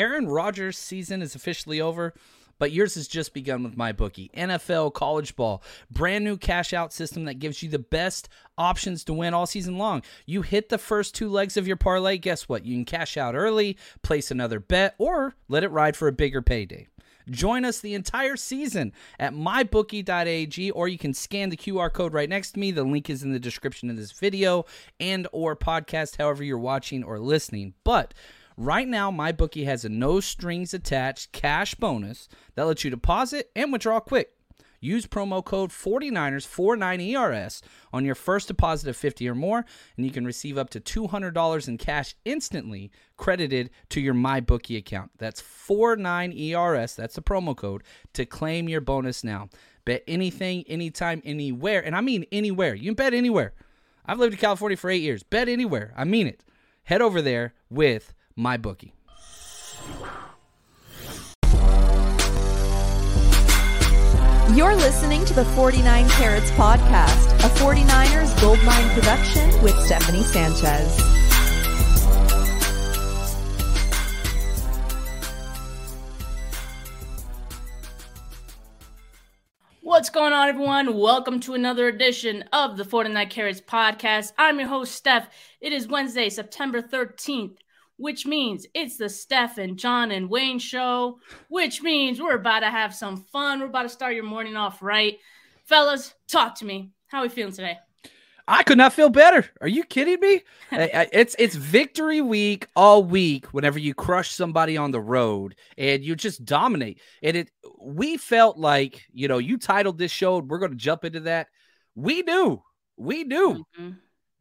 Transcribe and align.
Aaron 0.00 0.28
Rodgers' 0.28 0.78
season 0.78 1.20
is 1.20 1.34
officially 1.34 1.78
over, 1.78 2.14
but 2.58 2.72
yours 2.72 2.94
has 2.94 3.06
just 3.06 3.34
begun 3.34 3.62
with 3.62 3.76
MyBookie. 3.76 4.32
NFL, 4.32 4.94
college 4.94 5.36
ball, 5.36 5.62
brand 5.90 6.24
new 6.24 6.38
cash 6.38 6.72
out 6.72 6.94
system 6.94 7.26
that 7.26 7.38
gives 7.38 7.62
you 7.62 7.68
the 7.68 7.78
best 7.78 8.30
options 8.56 9.04
to 9.04 9.12
win 9.12 9.34
all 9.34 9.44
season 9.44 9.76
long. 9.76 10.00
You 10.24 10.40
hit 10.40 10.70
the 10.70 10.78
first 10.78 11.14
two 11.14 11.28
legs 11.28 11.58
of 11.58 11.66
your 11.66 11.76
parlay, 11.76 12.16
guess 12.16 12.48
what? 12.48 12.64
You 12.64 12.76
can 12.76 12.86
cash 12.86 13.18
out 13.18 13.34
early, 13.34 13.76
place 14.02 14.30
another 14.30 14.58
bet, 14.58 14.94
or 14.96 15.34
let 15.48 15.64
it 15.64 15.70
ride 15.70 15.98
for 15.98 16.08
a 16.08 16.12
bigger 16.12 16.40
payday. 16.40 16.88
Join 17.28 17.66
us 17.66 17.80
the 17.80 17.92
entire 17.92 18.38
season 18.38 18.94
at 19.18 19.34
mybookie.ag 19.34 20.70
or 20.70 20.88
you 20.88 20.96
can 20.96 21.12
scan 21.12 21.50
the 21.50 21.58
QR 21.58 21.92
code 21.92 22.14
right 22.14 22.28
next 22.28 22.52
to 22.52 22.58
me. 22.58 22.70
The 22.70 22.84
link 22.84 23.10
is 23.10 23.22
in 23.22 23.32
the 23.32 23.38
description 23.38 23.90
of 23.90 23.98
this 23.98 24.12
video 24.12 24.64
and 24.98 25.28
or 25.30 25.54
podcast 25.56 26.16
however 26.16 26.42
you're 26.42 26.58
watching 26.58 27.04
or 27.04 27.18
listening. 27.18 27.74
But 27.84 28.14
Right 28.62 28.86
now, 28.86 29.10
MyBookie 29.10 29.64
has 29.64 29.86
a 29.86 29.88
no 29.88 30.20
strings 30.20 30.74
attached 30.74 31.32
cash 31.32 31.74
bonus 31.76 32.28
that 32.56 32.66
lets 32.66 32.84
you 32.84 32.90
deposit 32.90 33.50
and 33.56 33.72
withdraw 33.72 34.00
quick. 34.00 34.34
Use 34.80 35.06
promo 35.06 35.42
code 35.42 35.70
49ers49ERS 35.70 37.62
on 37.94 38.04
your 38.04 38.14
first 38.14 38.48
deposit 38.48 38.90
of 38.90 38.98
50 38.98 39.26
or 39.30 39.34
more, 39.34 39.64
and 39.96 40.04
you 40.04 40.12
can 40.12 40.26
receive 40.26 40.58
up 40.58 40.68
to 40.68 40.78
$200 40.78 41.68
in 41.68 41.78
cash 41.78 42.14
instantly 42.26 42.90
credited 43.16 43.70
to 43.88 43.98
your 43.98 44.12
MyBookie 44.12 44.76
account. 44.76 45.10
That's 45.16 45.40
49ERS, 45.40 46.94
that's 46.96 47.14
the 47.14 47.22
promo 47.22 47.56
code, 47.56 47.82
to 48.12 48.26
claim 48.26 48.68
your 48.68 48.82
bonus 48.82 49.24
now. 49.24 49.48
Bet 49.86 50.04
anything, 50.06 50.64
anytime, 50.68 51.22
anywhere, 51.24 51.82
and 51.82 51.96
I 51.96 52.02
mean 52.02 52.26
anywhere. 52.30 52.74
You 52.74 52.90
can 52.90 52.94
bet 52.94 53.14
anywhere. 53.14 53.54
I've 54.04 54.18
lived 54.18 54.34
in 54.34 54.38
California 54.38 54.76
for 54.76 54.90
eight 54.90 55.00
years. 55.00 55.22
Bet 55.22 55.48
anywhere. 55.48 55.94
I 55.96 56.04
mean 56.04 56.26
it. 56.26 56.44
Head 56.84 57.00
over 57.00 57.22
there 57.22 57.54
with 57.70 58.12
MyBookie. 58.40 58.92
You're 64.56 64.74
listening 64.74 65.24
to 65.26 65.34
the 65.34 65.44
49 65.54 66.08
Carats 66.08 66.50
Podcast, 66.52 67.34
a 67.44 67.48
49ers 67.60 68.40
Goldmine 68.40 68.88
production 68.94 69.62
with 69.62 69.78
Stephanie 69.84 70.24
Sanchez. 70.24 71.20
What's 79.82 80.10
going 80.10 80.32
on, 80.32 80.48
everyone? 80.48 80.96
Welcome 80.96 81.40
to 81.40 81.54
another 81.54 81.86
edition 81.86 82.44
of 82.52 82.76
the 82.76 82.84
49 82.84 83.28
Carats 83.28 83.60
Podcast. 83.60 84.32
I'm 84.38 84.58
your 84.58 84.68
host, 84.68 84.94
Steph. 84.94 85.28
It 85.60 85.72
is 85.72 85.88
Wednesday, 85.88 86.28
September 86.28 86.80
13th, 86.80 87.56
which 88.00 88.24
means 88.24 88.66
it's 88.74 88.96
the 88.96 89.10
Steph 89.10 89.58
and 89.58 89.78
John 89.78 90.10
and 90.10 90.30
Wayne 90.30 90.58
show, 90.58 91.20
which 91.48 91.82
means 91.82 92.20
we're 92.20 92.34
about 92.34 92.60
to 92.60 92.70
have 92.70 92.94
some 92.94 93.18
fun. 93.18 93.60
We're 93.60 93.66
about 93.66 93.82
to 93.82 93.88
start 93.90 94.14
your 94.14 94.24
morning 94.24 94.56
off 94.56 94.82
right. 94.82 95.18
Fellas, 95.64 96.14
talk 96.26 96.56
to 96.56 96.64
me. 96.64 96.92
How 97.08 97.18
are 97.18 97.22
we 97.22 97.28
feeling 97.28 97.52
today? 97.52 97.78
I 98.48 98.62
could 98.62 98.78
not 98.78 98.94
feel 98.94 99.10
better. 99.10 99.46
Are 99.60 99.68
you 99.68 99.84
kidding 99.84 100.18
me? 100.18 100.42
it's 100.72 101.36
it's 101.38 101.54
victory 101.54 102.22
week 102.22 102.66
all 102.74 103.04
week. 103.04 103.46
Whenever 103.48 103.78
you 103.78 103.92
crush 103.94 104.30
somebody 104.30 104.78
on 104.78 104.90
the 104.92 105.00
road 105.00 105.54
and 105.76 106.02
you 106.02 106.16
just 106.16 106.44
dominate, 106.44 107.00
and 107.22 107.36
it 107.36 107.50
we 107.80 108.16
felt 108.16 108.56
like 108.56 109.04
you 109.12 109.28
know 109.28 109.38
you 109.38 109.58
titled 109.58 109.98
this 109.98 110.10
show. 110.10 110.38
And 110.38 110.48
We're 110.48 110.58
going 110.58 110.72
to 110.72 110.76
jump 110.76 111.04
into 111.04 111.20
that. 111.20 111.48
We 111.94 112.22
knew, 112.22 112.62
we 112.96 113.24
knew, 113.24 113.66
mm-hmm. 113.78 113.90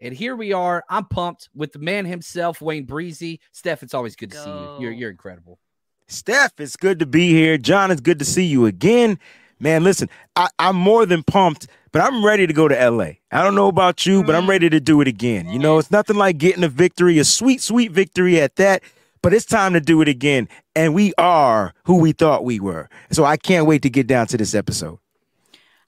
And 0.02 0.14
here 0.14 0.36
we 0.36 0.54
are. 0.54 0.84
I'm 0.90 1.06
pumped 1.06 1.50
with 1.54 1.74
the 1.74 1.80
man 1.80 2.06
himself, 2.06 2.62
Wayne 2.62 2.88
Breezie. 2.88 3.40
Steph, 3.52 3.84
it's 3.84 3.94
always 3.94 4.16
good 4.16 4.32
Go. 4.32 4.38
to 4.38 4.44
see 4.44 4.50
you. 4.50 4.78
You're 4.80 4.92
you're 4.92 5.12
incredible. 5.12 5.60
Steph, 6.08 6.54
it's 6.60 6.76
good 6.76 7.00
to 7.00 7.06
be 7.06 7.30
here. 7.30 7.58
John, 7.58 7.92
it's 7.92 8.02
good 8.02 8.20
to 8.20 8.26
see 8.26 8.46
you 8.46 8.66
again. 8.66 9.20
Man, 9.60 9.84
listen, 9.84 10.10
I, 10.36 10.48
I'm 10.58 10.76
more 10.76 11.06
than 11.06 11.22
pumped, 11.22 11.68
but 11.92 12.02
I'm 12.02 12.26
ready 12.26 12.48
to 12.48 12.54
go 12.54 12.68
to 12.68 12.90
LA. 12.90 13.12
I 13.32 13.44
don't 13.44 13.56
know 13.56 13.68
about 13.68 14.06
you, 14.06 14.24
but 14.24 14.34
I'm 14.34 14.46
mm. 14.46 14.50
ready 14.50 14.70
to 14.70 14.80
do 14.80 15.02
it 15.02 15.08
again. 15.08 15.50
You 15.50 15.60
know, 15.60 15.78
it's 15.78 15.92
nothing 15.92 16.16
like 16.16 16.38
getting 16.38 16.64
a 16.64 16.70
victory, 16.70 17.20
a 17.20 17.26
sweet, 17.26 17.62
sweet 17.62 17.92
victory 17.92 18.40
at 18.40 18.56
that. 18.56 18.84
But 19.22 19.34
it's 19.34 19.46
time 19.46 19.74
to 19.74 19.81
do 19.81 20.02
it 20.02 20.08
again. 20.08 20.48
And 20.76 20.94
we 20.94 21.14
are 21.18 21.74
who 21.84 21.98
we 21.98 22.14
thought 22.14 22.46
we 22.46 22.62
were. 22.62 22.90
So 23.12 23.26
I 23.26 23.36
can't 23.36 23.66
wait 23.66 23.81
to 23.81 23.90
get 23.90 24.08
down 24.08 24.28
to 24.28 24.38
this 24.38 24.56
episode. 24.56 24.98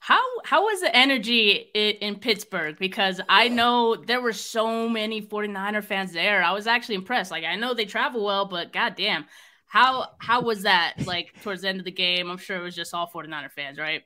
How 0.00 0.22
how 0.52 0.64
was 0.64 0.82
the 0.82 0.94
energy 0.94 1.70
in, 1.72 2.16
Pittsburgh? 2.16 2.76
Because 2.78 3.22
I 3.26 3.48
know 3.48 3.96
there 3.96 4.20
were 4.20 4.34
so 4.34 4.86
many 4.86 5.22
49er 5.22 5.82
fans 5.82 6.12
there. 6.12 6.42
I 6.42 6.52
was 6.52 6.66
actually 6.66 6.96
impressed. 6.96 7.30
Like 7.30 7.44
I 7.44 7.56
know 7.56 7.72
they 7.72 7.86
travel 7.86 8.22
well, 8.22 8.44
but 8.44 8.70
goddamn, 8.70 9.24
how 9.66 10.08
how 10.18 10.42
was 10.42 10.64
that 10.64 11.06
like 11.06 11.32
towards 11.42 11.62
the 11.62 11.70
end 11.70 11.78
of 11.78 11.86
the 11.86 11.90
game? 11.90 12.30
I'm 12.30 12.36
sure 12.36 12.58
it 12.58 12.62
was 12.62 12.76
just 12.76 12.92
all 12.92 13.10
49er 13.10 13.50
fans, 13.50 13.78
right? 13.78 14.02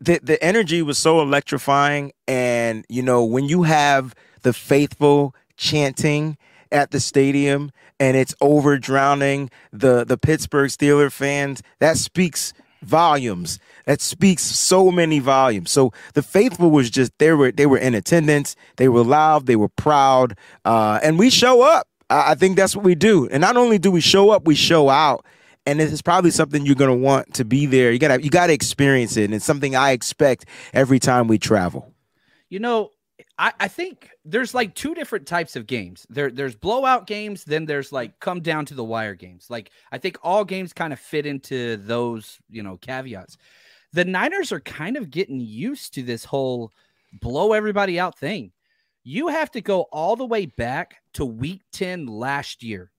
The 0.00 0.18
the 0.20 0.42
energy 0.42 0.82
was 0.82 0.98
so 0.98 1.20
electrifying 1.20 2.14
and 2.26 2.84
you 2.88 3.02
know, 3.02 3.24
when 3.24 3.44
you 3.44 3.62
have 3.62 4.12
the 4.42 4.52
faithful 4.52 5.36
chanting 5.56 6.36
at 6.72 6.90
the 6.90 6.98
stadium 6.98 7.70
and 8.00 8.16
it's 8.16 8.34
over 8.40 8.76
drowning 8.76 9.50
the 9.72 10.02
the 10.02 10.18
Pittsburgh 10.18 10.70
Steeler 10.70 11.12
fans, 11.12 11.62
that 11.78 11.96
speaks 11.96 12.54
volumes. 12.82 13.60
That 13.90 14.00
speaks 14.00 14.44
so 14.44 14.92
many 14.92 15.18
volumes. 15.18 15.72
So 15.72 15.92
the 16.14 16.22
faithful 16.22 16.70
was 16.70 16.90
just 16.90 17.10
they 17.18 17.32
were 17.32 17.50
they 17.50 17.66
were 17.66 17.76
in 17.76 17.96
attendance. 17.96 18.54
They 18.76 18.88
were 18.88 19.02
loud. 19.02 19.46
They 19.46 19.56
were 19.56 19.68
proud, 19.68 20.38
uh, 20.64 21.00
and 21.02 21.18
we 21.18 21.28
show 21.28 21.62
up. 21.62 21.88
I, 22.08 22.30
I 22.30 22.34
think 22.36 22.56
that's 22.56 22.76
what 22.76 22.84
we 22.84 22.94
do. 22.94 23.26
And 23.32 23.40
not 23.40 23.56
only 23.56 23.78
do 23.78 23.90
we 23.90 24.00
show 24.00 24.30
up, 24.30 24.46
we 24.46 24.54
show 24.54 24.90
out. 24.90 25.26
And 25.66 25.80
this 25.80 25.90
is 25.90 26.02
probably 26.02 26.30
something 26.30 26.64
you're 26.64 26.76
gonna 26.76 26.94
want 26.94 27.34
to 27.34 27.44
be 27.44 27.66
there. 27.66 27.90
You 27.90 27.98
gotta 27.98 28.22
you 28.22 28.30
gotta 28.30 28.52
experience 28.52 29.16
it, 29.16 29.24
and 29.24 29.34
it's 29.34 29.44
something 29.44 29.74
I 29.74 29.90
expect 29.90 30.44
every 30.72 31.00
time 31.00 31.26
we 31.26 31.38
travel. 31.38 31.92
You 32.48 32.60
know, 32.60 32.90
I, 33.40 33.54
I 33.58 33.66
think 33.66 34.08
there's 34.24 34.54
like 34.54 34.76
two 34.76 34.94
different 34.94 35.26
types 35.26 35.56
of 35.56 35.66
games. 35.66 36.06
There 36.08 36.30
there's 36.30 36.54
blowout 36.54 37.08
games, 37.08 37.42
then 37.42 37.64
there's 37.64 37.90
like 37.90 38.20
come 38.20 38.40
down 38.40 38.66
to 38.66 38.74
the 38.74 38.84
wire 38.84 39.16
games. 39.16 39.50
Like 39.50 39.72
I 39.90 39.98
think 39.98 40.16
all 40.22 40.44
games 40.44 40.72
kind 40.72 40.92
of 40.92 41.00
fit 41.00 41.26
into 41.26 41.76
those, 41.76 42.38
you 42.48 42.62
know, 42.62 42.76
caveats. 42.76 43.36
The 43.92 44.04
Niners 44.04 44.52
are 44.52 44.60
kind 44.60 44.96
of 44.96 45.10
getting 45.10 45.40
used 45.40 45.94
to 45.94 46.02
this 46.02 46.24
whole 46.24 46.72
blow 47.20 47.52
everybody 47.52 47.98
out 47.98 48.18
thing. 48.18 48.52
You 49.02 49.28
have 49.28 49.50
to 49.52 49.60
go 49.60 49.82
all 49.92 50.16
the 50.16 50.26
way 50.26 50.46
back 50.46 50.96
to 51.14 51.24
week 51.24 51.62
10 51.72 52.06
last 52.06 52.62
year. 52.62 52.90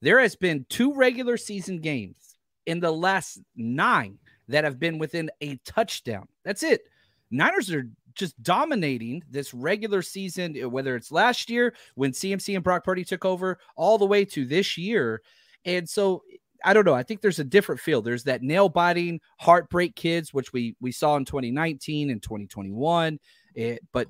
There 0.00 0.20
has 0.20 0.36
been 0.36 0.66
two 0.68 0.94
regular 0.94 1.36
season 1.36 1.80
games 1.80 2.36
in 2.66 2.80
the 2.80 2.92
last 2.92 3.40
9 3.56 4.18
that 4.48 4.64
have 4.64 4.78
been 4.78 4.98
within 4.98 5.30
a 5.40 5.56
touchdown. 5.64 6.28
That's 6.44 6.62
it. 6.62 6.82
Niners 7.30 7.70
are 7.70 7.88
just 8.14 8.40
dominating 8.42 9.22
this 9.30 9.54
regular 9.54 10.02
season, 10.02 10.56
uh, 10.62 10.68
whether 10.68 10.96
it's 10.96 11.12
last 11.12 11.48
year 11.48 11.74
when 11.94 12.12
CMC 12.12 12.54
and 12.54 12.64
Brock 12.64 12.84
Purdy 12.84 13.04
took 13.04 13.24
over, 13.24 13.58
all 13.76 13.98
the 13.98 14.06
way 14.06 14.24
to 14.26 14.44
this 14.44 14.76
year. 14.76 15.22
And 15.64 15.88
so 15.88 16.22
I 16.64 16.72
don't 16.72 16.84
know. 16.84 16.94
I 16.94 17.02
think 17.02 17.20
there's 17.20 17.38
a 17.38 17.44
different 17.44 17.80
feel. 17.80 18.02
There's 18.02 18.24
that 18.24 18.42
nail 18.42 18.68
biting 18.68 19.20
heartbreak 19.38 19.94
kids, 19.94 20.34
which 20.34 20.52
we 20.52 20.76
we 20.80 20.92
saw 20.92 21.16
in 21.16 21.24
2019 21.24 22.10
and 22.10 22.22
2021. 22.22 23.18
It, 23.54 23.80
but 23.92 24.08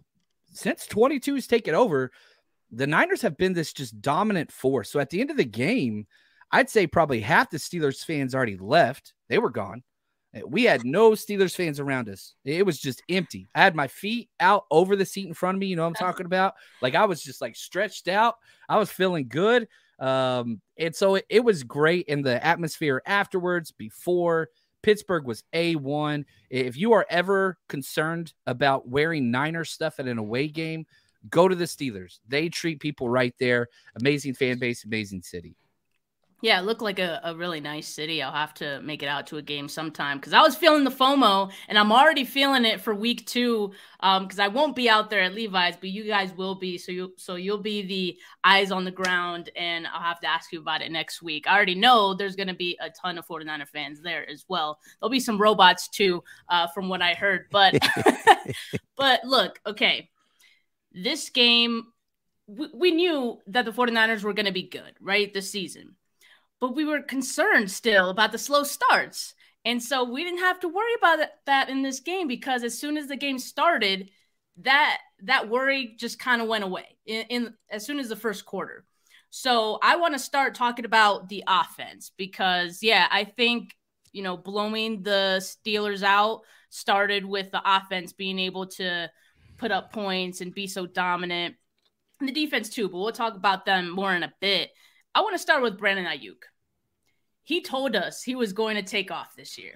since 0.52 0.86
22 0.86 1.36
has 1.36 1.46
taken 1.46 1.74
over, 1.74 2.10
the 2.70 2.86
Niners 2.86 3.22
have 3.22 3.36
been 3.36 3.52
this 3.52 3.72
just 3.72 4.00
dominant 4.00 4.52
force. 4.52 4.90
So 4.90 5.00
at 5.00 5.10
the 5.10 5.20
end 5.20 5.30
of 5.30 5.36
the 5.36 5.44
game, 5.44 6.06
I'd 6.52 6.70
say 6.70 6.86
probably 6.86 7.20
half 7.20 7.50
the 7.50 7.58
Steelers 7.58 8.04
fans 8.04 8.34
already 8.34 8.56
left. 8.56 9.14
They 9.28 9.38
were 9.38 9.50
gone. 9.50 9.82
Eh, 10.34 10.42
we 10.46 10.64
had 10.64 10.84
no 10.84 11.12
Steelers 11.12 11.54
fans 11.54 11.80
around 11.80 12.08
us. 12.08 12.34
It 12.44 12.66
was 12.66 12.80
just 12.80 13.02
empty. 13.08 13.48
I 13.54 13.62
had 13.62 13.74
my 13.74 13.88
feet 13.88 14.28
out 14.40 14.64
over 14.70 14.96
the 14.96 15.06
seat 15.06 15.26
in 15.26 15.34
front 15.34 15.56
of 15.56 15.60
me. 15.60 15.66
You 15.66 15.76
know 15.76 15.82
what 15.82 15.88
I'm 16.00 16.06
talking 16.06 16.26
about? 16.26 16.54
Like 16.82 16.94
I 16.94 17.04
was 17.04 17.22
just 17.22 17.40
like 17.40 17.56
stretched 17.56 18.08
out. 18.08 18.36
I 18.68 18.78
was 18.78 18.90
feeling 18.90 19.28
good. 19.28 19.68
Um, 20.00 20.60
and 20.78 20.94
so 20.94 21.16
it, 21.16 21.26
it 21.28 21.44
was 21.44 21.62
great 21.62 22.06
in 22.06 22.22
the 22.22 22.44
atmosphere 22.44 23.02
afterwards, 23.06 23.70
before 23.70 24.48
Pittsburgh 24.82 25.26
was 25.26 25.44
A1. 25.54 26.24
If 26.48 26.76
you 26.76 26.92
are 26.92 27.06
ever 27.10 27.58
concerned 27.68 28.32
about 28.46 28.88
wearing 28.88 29.30
Niner 29.30 29.64
stuff 29.64 30.00
at 30.00 30.08
an 30.08 30.18
away 30.18 30.48
game, 30.48 30.86
go 31.28 31.48
to 31.48 31.54
the 31.54 31.64
Steelers. 31.64 32.18
They 32.26 32.48
treat 32.48 32.80
people 32.80 33.08
right 33.08 33.34
there. 33.38 33.68
Amazing 34.00 34.34
fan 34.34 34.58
base, 34.58 34.84
amazing 34.84 35.22
city. 35.22 35.54
Yeah, 36.42 36.58
it 36.58 36.64
looked 36.64 36.80
like 36.80 36.98
a, 36.98 37.20
a 37.22 37.34
really 37.34 37.60
nice 37.60 37.86
city. 37.86 38.22
I'll 38.22 38.32
have 38.32 38.54
to 38.54 38.80
make 38.80 39.02
it 39.02 39.08
out 39.08 39.26
to 39.26 39.36
a 39.36 39.42
game 39.42 39.68
sometime 39.68 40.16
because 40.16 40.32
I 40.32 40.40
was 40.40 40.56
feeling 40.56 40.84
the 40.84 40.90
FOMO 40.90 41.52
and 41.68 41.78
I'm 41.78 41.92
already 41.92 42.24
feeling 42.24 42.64
it 42.64 42.80
for 42.80 42.94
week 42.94 43.26
two. 43.26 43.72
Um, 44.02 44.24
because 44.24 44.38
I 44.38 44.48
won't 44.48 44.74
be 44.74 44.88
out 44.88 45.10
there 45.10 45.20
at 45.20 45.34
Levi's, 45.34 45.76
but 45.76 45.90
you 45.90 46.04
guys 46.04 46.34
will 46.34 46.54
be. 46.54 46.78
So 46.78 46.92
you 46.92 47.12
so 47.18 47.34
you'll 47.34 47.58
be 47.58 47.82
the 47.82 48.18
eyes 48.42 48.72
on 48.72 48.84
the 48.84 48.90
ground, 48.90 49.50
and 49.54 49.86
I'll 49.86 50.00
have 50.00 50.20
to 50.20 50.26
ask 50.26 50.50
you 50.52 50.60
about 50.60 50.80
it 50.80 50.90
next 50.90 51.20
week. 51.20 51.46
I 51.46 51.54
already 51.54 51.74
know 51.74 52.14
there's 52.14 52.36
gonna 52.36 52.54
be 52.54 52.78
a 52.80 52.88
ton 52.88 53.18
of 53.18 53.26
49er 53.26 53.68
fans 53.68 54.00
there 54.00 54.28
as 54.28 54.46
well. 54.48 54.78
There'll 54.98 55.10
be 55.10 55.20
some 55.20 55.38
robots 55.38 55.88
too, 55.88 56.24
uh, 56.48 56.68
from 56.68 56.88
what 56.88 57.02
I 57.02 57.12
heard. 57.12 57.46
But 57.50 57.78
but 58.96 59.24
look, 59.24 59.60
okay. 59.66 60.08
This 60.92 61.28
game 61.28 61.84
we, 62.46 62.68
we 62.72 62.90
knew 62.90 63.38
that 63.48 63.66
the 63.66 63.72
49ers 63.72 64.22
were 64.22 64.32
gonna 64.32 64.50
be 64.52 64.62
good, 64.62 64.94
right? 65.00 65.32
This 65.32 65.50
season 65.50 65.96
but 66.60 66.74
we 66.74 66.84
were 66.84 67.02
concerned 67.02 67.70
still 67.70 68.10
about 68.10 68.32
the 68.32 68.38
slow 68.38 68.62
starts. 68.62 69.34
And 69.64 69.82
so 69.82 70.04
we 70.04 70.24
didn't 70.24 70.40
have 70.40 70.60
to 70.60 70.68
worry 70.68 70.94
about 70.98 71.26
that 71.46 71.68
in 71.68 71.82
this 71.82 72.00
game 72.00 72.28
because 72.28 72.62
as 72.62 72.78
soon 72.78 72.96
as 72.96 73.08
the 73.08 73.16
game 73.16 73.38
started, 73.38 74.10
that 74.58 74.98
that 75.22 75.48
worry 75.48 75.96
just 75.98 76.18
kind 76.18 76.40
of 76.40 76.48
went 76.48 76.64
away 76.64 76.96
in, 77.06 77.26
in 77.28 77.54
as 77.70 77.84
soon 77.84 77.98
as 77.98 78.08
the 78.08 78.16
first 78.16 78.46
quarter. 78.46 78.84
So 79.30 79.78
I 79.82 79.96
want 79.96 80.14
to 80.14 80.18
start 80.18 80.54
talking 80.54 80.84
about 80.84 81.28
the 81.28 81.44
offense 81.46 82.10
because 82.16 82.82
yeah, 82.82 83.06
I 83.10 83.24
think 83.24 83.74
you 84.12 84.22
know 84.22 84.36
blowing 84.36 85.02
the 85.02 85.38
Steelers 85.40 86.02
out 86.02 86.42
started 86.70 87.24
with 87.24 87.50
the 87.50 87.62
offense 87.64 88.12
being 88.12 88.38
able 88.38 88.66
to 88.66 89.10
put 89.58 89.70
up 89.70 89.92
points 89.92 90.40
and 90.40 90.54
be 90.54 90.66
so 90.66 90.86
dominant. 90.86 91.54
And 92.18 92.28
the 92.28 92.32
defense 92.32 92.70
too, 92.70 92.88
but 92.88 92.98
we'll 92.98 93.12
talk 93.12 93.34
about 93.34 93.66
them 93.66 93.90
more 93.90 94.14
in 94.14 94.22
a 94.22 94.32
bit. 94.40 94.70
I 95.14 95.20
want 95.20 95.34
to 95.34 95.38
start 95.38 95.62
with 95.62 95.78
Brandon 95.78 96.06
Aiyuk. 96.06 96.49
He 97.50 97.60
told 97.60 97.96
us 97.96 98.22
he 98.22 98.36
was 98.36 98.52
going 98.52 98.76
to 98.76 98.82
take 98.82 99.10
off 99.10 99.34
this 99.34 99.58
year. 99.58 99.74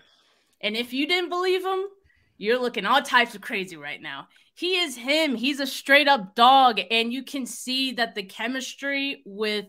And 0.61 0.77
if 0.77 0.93
you 0.93 1.09
didn't 1.09 1.29
believe 1.29 1.65
him, 1.65 1.87
you're 2.39 2.61
looking 2.61 2.87
all 2.87 3.03
types 3.03 3.35
of 3.35 3.41
crazy 3.41 3.77
right 3.77 4.01
now. 4.01 4.29
He 4.55 4.77
is 4.77 4.97
him. 4.97 5.35
He's 5.35 5.59
a 5.59 5.67
straight 5.67 6.07
up 6.07 6.37
dog. 6.37 6.81
And 6.93 7.13
you 7.13 7.25
can 7.25 7.47
see 7.47 7.91
that 7.95 8.15
the 8.15 8.23
chemistry 8.23 9.25
with 9.27 9.67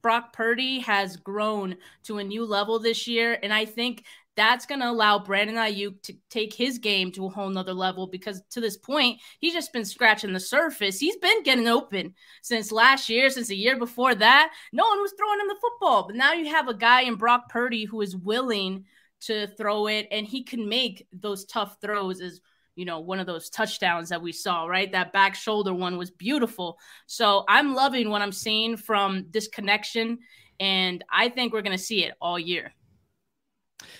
Brock 0.00 0.32
Purdy 0.32 0.78
has 0.80 1.18
grown 1.18 1.76
to 2.04 2.16
a 2.16 2.24
new 2.24 2.46
level 2.46 2.78
this 2.78 3.06
year. 3.06 3.38
And 3.42 3.52
I 3.52 3.66
think 3.66 4.06
that's 4.36 4.66
going 4.66 4.80
to 4.80 4.90
allow 4.90 5.18
Brandon 5.18 5.56
Aiyuk 5.56 6.02
to 6.02 6.14
take 6.30 6.52
his 6.52 6.78
game 6.78 7.12
to 7.12 7.26
a 7.26 7.30
whole 7.30 7.48
nother 7.48 7.72
level 7.72 8.06
because 8.06 8.42
to 8.50 8.60
this 8.60 8.76
point, 8.76 9.20
he's 9.38 9.52
just 9.52 9.72
been 9.72 9.84
scratching 9.84 10.32
the 10.32 10.40
surface. 10.40 10.98
He's 10.98 11.16
been 11.16 11.42
getting 11.42 11.68
open 11.68 12.14
since 12.42 12.72
last 12.72 13.08
year, 13.08 13.30
since 13.30 13.48
the 13.48 13.56
year 13.56 13.78
before 13.78 14.14
that. 14.14 14.52
No 14.72 14.86
one 14.86 15.00
was 15.00 15.14
throwing 15.16 15.40
him 15.40 15.48
the 15.48 15.56
football. 15.60 16.06
But 16.06 16.16
now 16.16 16.32
you 16.32 16.46
have 16.50 16.68
a 16.68 16.74
guy 16.74 17.02
in 17.02 17.16
Brock 17.16 17.48
Purdy 17.48 17.84
who 17.84 18.00
is 18.00 18.16
willing 18.16 18.84
to 19.22 19.46
throw 19.56 19.86
it 19.86 20.08
and 20.10 20.26
he 20.26 20.42
can 20.42 20.68
make 20.68 21.06
those 21.12 21.44
tough 21.44 21.76
throws 21.80 22.20
as 22.20 22.40
you 22.76 22.84
know, 22.84 23.00
one 23.00 23.20
of 23.20 23.26
those 23.26 23.50
touchdowns 23.50 24.08
that 24.08 24.20
we 24.20 24.32
saw, 24.32 24.66
right? 24.66 24.90
That 24.90 25.12
back 25.12 25.34
shoulder 25.34 25.72
one 25.72 25.96
was 25.96 26.10
beautiful. 26.10 26.76
So 27.06 27.44
I'm 27.48 27.74
loving 27.74 28.10
what 28.10 28.20
I'm 28.20 28.32
seeing 28.32 28.76
from 28.76 29.26
this 29.30 29.48
connection. 29.48 30.18
And 30.58 31.04
I 31.10 31.28
think 31.28 31.52
we're 31.52 31.62
going 31.62 31.76
to 31.76 31.82
see 31.82 32.04
it 32.04 32.14
all 32.20 32.38
year. 32.38 32.74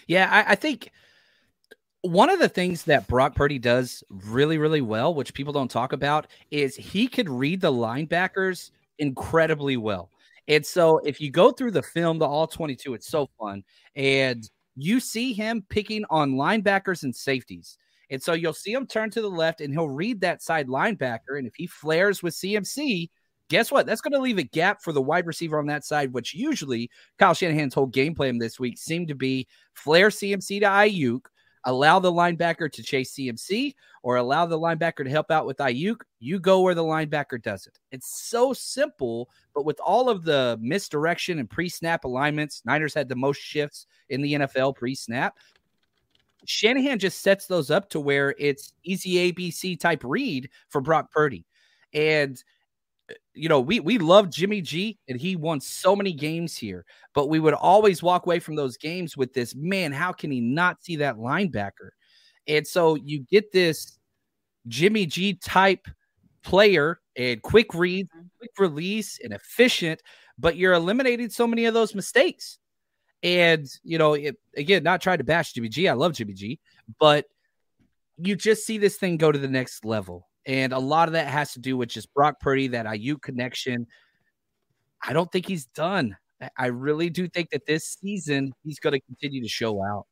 Yeah, 0.06 0.28
I, 0.30 0.52
I 0.52 0.54
think 0.54 0.90
one 2.02 2.28
of 2.28 2.38
the 2.38 2.48
things 2.48 2.84
that 2.84 3.06
Brock 3.06 3.34
Purdy 3.34 3.58
does 3.58 4.04
really, 4.10 4.58
really 4.58 4.82
well, 4.82 5.14
which 5.14 5.32
people 5.32 5.52
don't 5.52 5.70
talk 5.70 5.92
about, 5.92 6.26
is 6.50 6.76
he 6.76 7.08
could 7.08 7.28
read 7.28 7.60
the 7.60 7.72
linebackers 7.72 8.70
incredibly 8.98 9.76
well. 9.76 10.10
And 10.46 10.64
so 10.64 10.98
if 10.98 11.20
you 11.20 11.30
go 11.30 11.50
through 11.50 11.70
the 11.70 11.82
film, 11.82 12.18
the 12.18 12.26
all 12.26 12.46
22, 12.46 12.92
it's 12.94 13.08
so 13.08 13.30
fun. 13.38 13.64
And 13.96 14.48
you 14.76 15.00
see 15.00 15.32
him 15.32 15.64
picking 15.68 16.04
on 16.10 16.32
linebackers 16.34 17.04
and 17.04 17.14
safeties. 17.14 17.78
And 18.10 18.22
so 18.22 18.34
you'll 18.34 18.52
see 18.52 18.72
him 18.72 18.86
turn 18.86 19.10
to 19.10 19.22
the 19.22 19.30
left 19.30 19.62
and 19.62 19.72
he'll 19.72 19.88
read 19.88 20.20
that 20.20 20.42
side 20.42 20.68
linebacker. 20.68 21.38
And 21.38 21.46
if 21.46 21.54
he 21.54 21.66
flares 21.66 22.22
with 22.22 22.34
CMC, 22.34 23.08
guess 23.48 23.70
what? 23.70 23.86
That's 23.86 24.00
going 24.00 24.12
to 24.12 24.20
leave 24.20 24.38
a 24.38 24.42
gap 24.42 24.82
for 24.82 24.92
the 24.92 25.02
wide 25.02 25.26
receiver 25.26 25.58
on 25.58 25.66
that 25.66 25.84
side, 25.84 26.12
which 26.12 26.34
usually 26.34 26.90
Kyle 27.18 27.34
Shanahan's 27.34 27.74
whole 27.74 27.86
game 27.86 28.14
plan 28.14 28.38
this 28.38 28.58
week 28.58 28.78
seemed 28.78 29.08
to 29.08 29.14
be 29.14 29.46
flare 29.74 30.08
CMC 30.08 30.60
to 30.60 30.66
Aiyuk, 30.66 31.26
allow 31.64 31.98
the 31.98 32.12
linebacker 32.12 32.70
to 32.70 32.82
chase 32.82 33.14
CMC, 33.14 33.74
or 34.02 34.16
allow 34.16 34.46
the 34.46 34.58
linebacker 34.58 35.04
to 35.04 35.10
help 35.10 35.30
out 35.30 35.46
with 35.46 35.58
Aiyuk. 35.58 35.96
You 36.20 36.38
go 36.38 36.60
where 36.60 36.74
the 36.74 36.84
linebacker 36.84 37.42
does 37.42 37.66
it. 37.66 37.78
It's 37.90 38.22
so 38.28 38.52
simple, 38.52 39.30
but 39.54 39.64
with 39.64 39.80
all 39.80 40.08
of 40.08 40.24
the 40.24 40.58
misdirection 40.60 41.38
and 41.38 41.48
pre 41.48 41.68
snap 41.68 42.04
alignments, 42.04 42.62
Niners 42.64 42.94
had 42.94 43.08
the 43.08 43.16
most 43.16 43.40
shifts 43.40 43.86
in 44.08 44.22
the 44.22 44.34
NFL 44.34 44.76
pre 44.76 44.94
snap. 44.94 45.36
Shanahan 46.46 46.98
just 46.98 47.22
sets 47.22 47.46
those 47.46 47.70
up 47.70 47.88
to 47.90 48.00
where 48.00 48.34
it's 48.38 48.74
easy 48.84 49.32
ABC 49.32 49.78
type 49.78 50.02
read 50.04 50.50
for 50.68 50.80
Brock 50.80 51.10
Purdy. 51.10 51.46
And 51.94 52.42
you 53.34 53.48
know, 53.48 53.60
we 53.60 53.80
we 53.80 53.98
love 53.98 54.30
Jimmy 54.30 54.60
G 54.60 54.98
and 55.08 55.20
he 55.20 55.36
won 55.36 55.60
so 55.60 55.94
many 55.94 56.12
games 56.12 56.56
here, 56.56 56.84
but 57.14 57.28
we 57.28 57.40
would 57.40 57.54
always 57.54 58.02
walk 58.02 58.26
away 58.26 58.38
from 58.38 58.56
those 58.56 58.76
games 58.76 59.16
with 59.16 59.32
this 59.34 59.54
man, 59.54 59.92
how 59.92 60.12
can 60.12 60.30
he 60.30 60.40
not 60.40 60.82
see 60.82 60.96
that 60.96 61.16
linebacker? 61.16 61.90
And 62.46 62.66
so 62.66 62.94
you 62.94 63.20
get 63.20 63.52
this 63.52 63.98
Jimmy 64.68 65.06
G 65.06 65.34
type 65.34 65.86
player 66.42 67.00
and 67.16 67.42
quick 67.42 67.74
read, 67.74 68.08
mm-hmm. 68.08 68.26
quick 68.38 68.52
release, 68.58 69.18
and 69.22 69.32
efficient, 69.32 70.02
but 70.38 70.56
you're 70.56 70.74
eliminating 70.74 71.30
so 71.30 71.46
many 71.46 71.66
of 71.66 71.74
those 71.74 71.94
mistakes. 71.94 72.58
And 73.22 73.66
you 73.82 73.98
know, 73.98 74.14
it, 74.14 74.36
again, 74.56 74.82
not 74.82 75.00
trying 75.00 75.18
to 75.18 75.24
bash 75.24 75.52
Jimmy 75.52 75.68
G. 75.68 75.88
I 75.88 75.94
love 75.94 76.12
Jimmy 76.14 76.34
G, 76.34 76.60
but 76.98 77.26
you 78.16 78.36
just 78.36 78.64
see 78.64 78.78
this 78.78 78.96
thing 78.96 79.16
go 79.16 79.32
to 79.32 79.38
the 79.38 79.48
next 79.48 79.84
level. 79.84 80.28
And 80.46 80.72
a 80.72 80.78
lot 80.78 81.08
of 81.08 81.12
that 81.12 81.28
has 81.28 81.52
to 81.54 81.60
do 81.60 81.76
with 81.76 81.88
just 81.88 82.12
Brock 82.12 82.40
Purdy, 82.40 82.68
that 82.68 82.86
Aiyuk 82.86 83.22
connection. 83.22 83.86
I 85.02 85.12
don't 85.12 85.30
think 85.30 85.46
he's 85.46 85.66
done. 85.66 86.16
I 86.58 86.66
really 86.66 87.10
do 87.10 87.28
think 87.28 87.50
that 87.50 87.66
this 87.66 87.96
season 88.00 88.52
he's 88.64 88.78
going 88.78 88.92
to 88.92 89.00
continue 89.00 89.42
to 89.42 89.48
show 89.48 89.82
out. 89.82 90.06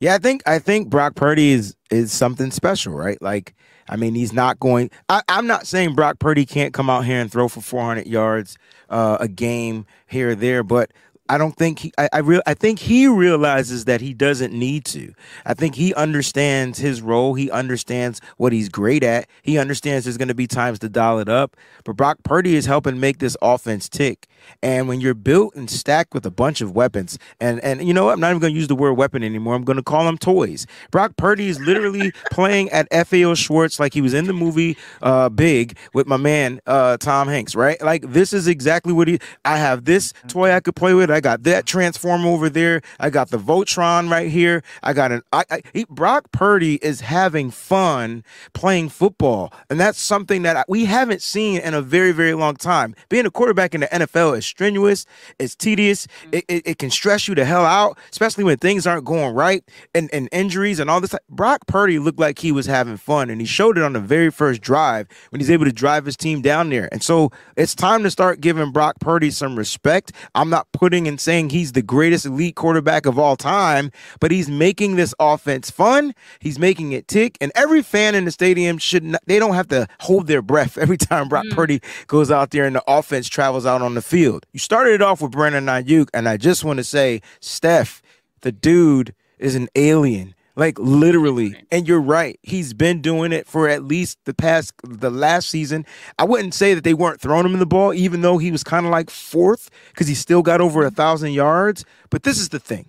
Yeah, 0.00 0.14
I 0.14 0.18
think 0.18 0.42
I 0.46 0.58
think 0.58 0.90
Brock 0.90 1.14
Purdy 1.14 1.52
is 1.52 1.76
is 1.90 2.12
something 2.12 2.50
special, 2.50 2.92
right? 2.92 3.22
Like, 3.22 3.54
I 3.88 3.94
mean, 3.94 4.16
he's 4.16 4.32
not 4.32 4.58
going. 4.58 4.90
I, 5.08 5.22
am 5.28 5.46
not 5.46 5.66
saying 5.66 5.94
Brock 5.94 6.18
Purdy 6.18 6.44
can't 6.44 6.74
come 6.74 6.90
out 6.90 7.04
here 7.04 7.20
and 7.20 7.30
throw 7.30 7.46
for 7.46 7.60
400 7.60 8.06
yards 8.06 8.58
uh, 8.90 9.18
a 9.20 9.28
game 9.28 9.86
here 10.08 10.30
or 10.30 10.34
there, 10.34 10.64
but 10.64 10.90
I 11.32 11.38
don't 11.38 11.56
think 11.56 11.78
he 11.78 11.92
I, 11.96 12.10
I 12.12 12.18
real 12.18 12.42
I 12.46 12.52
think 12.52 12.78
he 12.78 13.06
realizes 13.06 13.86
that 13.86 14.02
he 14.02 14.12
doesn't 14.12 14.52
need 14.52 14.84
to. 14.86 15.14
I 15.46 15.54
think 15.54 15.76
he 15.76 15.94
understands 15.94 16.78
his 16.78 17.00
role. 17.00 17.32
He 17.32 17.50
understands 17.50 18.20
what 18.36 18.52
he's 18.52 18.68
great 18.68 19.02
at. 19.02 19.30
He 19.40 19.56
understands 19.56 20.04
there's 20.04 20.18
gonna 20.18 20.34
be 20.34 20.46
times 20.46 20.78
to 20.80 20.90
dial 20.90 21.20
it 21.20 21.30
up. 21.30 21.56
But 21.84 21.96
Brock 21.96 22.18
Purdy 22.22 22.54
is 22.54 22.66
helping 22.66 23.00
make 23.00 23.18
this 23.18 23.34
offense 23.40 23.88
tick. 23.88 24.26
And 24.62 24.88
when 24.88 25.00
you're 25.00 25.14
built 25.14 25.54
and 25.54 25.70
stacked 25.70 26.12
with 26.12 26.26
a 26.26 26.30
bunch 26.30 26.60
of 26.60 26.72
weapons, 26.72 27.18
and 27.40 27.60
and 27.60 27.82
you 27.88 27.94
know 27.94 28.04
what? 28.04 28.12
I'm 28.12 28.20
not 28.20 28.28
even 28.28 28.40
gonna 28.40 28.52
use 28.52 28.68
the 28.68 28.76
word 28.76 28.92
weapon 28.92 29.24
anymore. 29.24 29.54
I'm 29.54 29.64
gonna 29.64 29.82
call 29.82 30.04
them 30.04 30.18
toys. 30.18 30.66
Brock 30.90 31.16
Purdy 31.16 31.48
is 31.48 31.58
literally 31.60 32.12
playing 32.30 32.68
at 32.72 32.88
FAO 33.08 33.32
Schwarz 33.32 33.80
like 33.80 33.94
he 33.94 34.02
was 34.02 34.12
in 34.12 34.26
the 34.26 34.34
movie 34.34 34.76
uh, 35.00 35.30
Big 35.30 35.78
with 35.94 36.06
my 36.06 36.18
man 36.18 36.60
uh, 36.66 36.98
Tom 36.98 37.28
Hanks, 37.28 37.54
right? 37.54 37.80
Like 37.80 38.02
this 38.12 38.34
is 38.34 38.48
exactly 38.48 38.92
what 38.92 39.08
he 39.08 39.18
I 39.46 39.56
have 39.56 39.86
this 39.86 40.12
toy 40.28 40.52
I 40.52 40.60
could 40.60 40.76
play 40.76 40.92
with. 40.92 41.10
I 41.10 41.21
got 41.22 41.44
that 41.44 41.66
transformer 41.66 42.28
over 42.28 42.50
there. 42.50 42.82
I 43.00 43.10
got 43.10 43.30
the 43.30 43.38
Voltron 43.38 44.10
right 44.10 44.30
here. 44.30 44.62
I 44.82 44.92
got 44.92 45.10
an 45.10 45.22
I, 45.32 45.44
I 45.50 45.62
he, 45.72 45.86
Brock 45.88 46.30
Purdy 46.32 46.76
is 46.76 47.00
having 47.00 47.50
fun 47.50 48.24
playing 48.52 48.90
football, 48.90 49.52
and 49.70 49.80
that's 49.80 49.98
something 49.98 50.42
that 50.42 50.66
we 50.68 50.84
haven't 50.84 51.22
seen 51.22 51.60
in 51.60 51.74
a 51.74 51.82
very 51.82 52.12
very 52.12 52.34
long 52.34 52.56
time. 52.56 52.94
Being 53.08 53.26
a 53.26 53.30
quarterback 53.30 53.74
in 53.74 53.80
the 53.80 53.86
NFL 53.88 54.12
NFL 54.12 54.38
is 54.38 54.46
strenuous, 54.46 55.06
it's 55.38 55.54
tedious, 55.54 56.06
Mm-hmm. 56.12 56.34
it, 56.34 56.44
it, 56.48 56.62
it 56.66 56.78
can 56.78 56.90
stress 56.90 57.28
you 57.28 57.34
the 57.34 57.44
hell 57.44 57.64
out, 57.64 57.96
especially 58.10 58.44
when 58.44 58.56
things 58.58 58.86
aren't 58.86 59.04
going 59.04 59.34
right 59.34 59.62
and, 59.94 60.10
and 60.12 60.28
injuries 60.32 60.78
and 60.80 60.90
all 60.90 61.00
this. 61.00 61.14
Brock 61.30 61.66
Purdy 61.66 61.98
looked 61.98 62.18
like 62.18 62.38
he 62.40 62.52
was 62.52 62.66
having 62.66 62.96
fun, 62.96 63.30
and 63.30 63.40
he 63.40 63.46
showed 63.46 63.78
it 63.78 63.84
on 63.84 63.92
the 63.92 64.00
very 64.00 64.30
first 64.30 64.60
drive 64.60 65.06
when 65.30 65.40
he's 65.40 65.50
able 65.50 65.64
to 65.64 65.72
drive 65.72 66.04
his 66.04 66.16
team 66.16 66.42
down 66.42 66.70
there. 66.70 66.88
And 66.92 67.02
so 67.02 67.30
it's 67.56 67.74
time 67.74 68.02
to 68.02 68.10
start 68.10 68.40
giving 68.40 68.72
Brock 68.72 68.96
Purdy 69.00 69.30
some 69.30 69.56
respect. 69.56 70.12
I'm 70.34 70.50
not 70.50 70.70
putting 70.72 71.01
and 71.06 71.20
saying 71.20 71.50
he's 71.50 71.72
the 71.72 71.82
greatest 71.82 72.26
elite 72.26 72.56
quarterback 72.56 73.06
of 73.06 73.18
all 73.18 73.36
time, 73.36 73.90
but 74.20 74.30
he's 74.30 74.48
making 74.48 74.96
this 74.96 75.14
offense 75.18 75.70
fun. 75.70 76.14
He's 76.40 76.58
making 76.58 76.92
it 76.92 77.08
tick, 77.08 77.38
and 77.40 77.52
every 77.54 77.82
fan 77.82 78.14
in 78.14 78.24
the 78.24 78.30
stadium 78.30 78.78
should 78.78 79.04
not, 79.04 79.22
they 79.26 79.38
don't 79.38 79.54
have 79.54 79.68
to 79.68 79.86
hold 80.00 80.26
their 80.26 80.42
breath 80.42 80.78
every 80.82 80.96
time 80.96 81.28
Brock 81.28 81.46
mm. 81.46 81.54
Purdy 81.54 81.80
goes 82.06 82.30
out 82.30 82.50
there 82.50 82.64
and 82.64 82.76
the 82.76 82.84
offense 82.86 83.28
travels 83.28 83.66
out 83.66 83.82
on 83.82 83.94
the 83.94 84.02
field. 84.02 84.46
You 84.52 84.58
started 84.58 84.94
it 84.94 85.02
off 85.02 85.22
with 85.22 85.32
Brandon 85.32 85.66
Aiyuk, 85.66 86.08
and 86.14 86.28
I 86.28 86.36
just 86.36 86.64
want 86.64 86.78
to 86.78 86.84
say, 86.84 87.22
Steph, 87.40 88.02
the 88.42 88.52
dude 88.52 89.14
is 89.38 89.54
an 89.54 89.68
alien. 89.74 90.34
Like 90.54 90.78
literally. 90.78 91.56
And 91.70 91.88
you're 91.88 92.00
right. 92.00 92.38
He's 92.42 92.74
been 92.74 93.00
doing 93.00 93.32
it 93.32 93.46
for 93.46 93.68
at 93.68 93.84
least 93.84 94.18
the 94.24 94.34
past 94.34 94.74
the 94.82 95.10
last 95.10 95.48
season. 95.48 95.86
I 96.18 96.24
wouldn't 96.24 96.54
say 96.54 96.74
that 96.74 96.84
they 96.84 96.94
weren't 96.94 97.20
throwing 97.20 97.46
him 97.46 97.54
in 97.54 97.58
the 97.60 97.66
ball, 97.66 97.94
even 97.94 98.20
though 98.20 98.38
he 98.38 98.50
was 98.50 98.62
kind 98.62 98.84
of 98.84 98.92
like 98.92 99.08
fourth, 99.08 99.70
because 99.90 100.08
he 100.08 100.14
still 100.14 100.42
got 100.42 100.60
over 100.60 100.84
a 100.84 100.90
thousand 100.90 101.32
yards. 101.32 101.84
But 102.10 102.24
this 102.24 102.38
is 102.38 102.50
the 102.50 102.58
thing. 102.58 102.86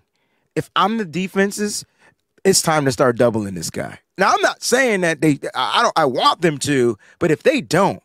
If 0.55 0.69
I'm 0.75 0.97
the 0.97 1.05
defenses, 1.05 1.85
it's 2.43 2.61
time 2.61 2.85
to 2.85 2.91
start 2.91 3.17
doubling 3.17 3.55
this 3.55 3.69
guy. 3.69 3.99
Now 4.17 4.33
I'm 4.33 4.41
not 4.41 4.61
saying 4.61 5.01
that 5.01 5.21
they 5.21 5.39
I 5.55 5.79
I 5.79 5.83
don't 5.83 5.99
I 5.99 6.05
want 6.05 6.41
them 6.41 6.57
to, 6.59 6.97
but 7.19 7.31
if 7.31 7.43
they 7.43 7.61
don't, 7.61 8.03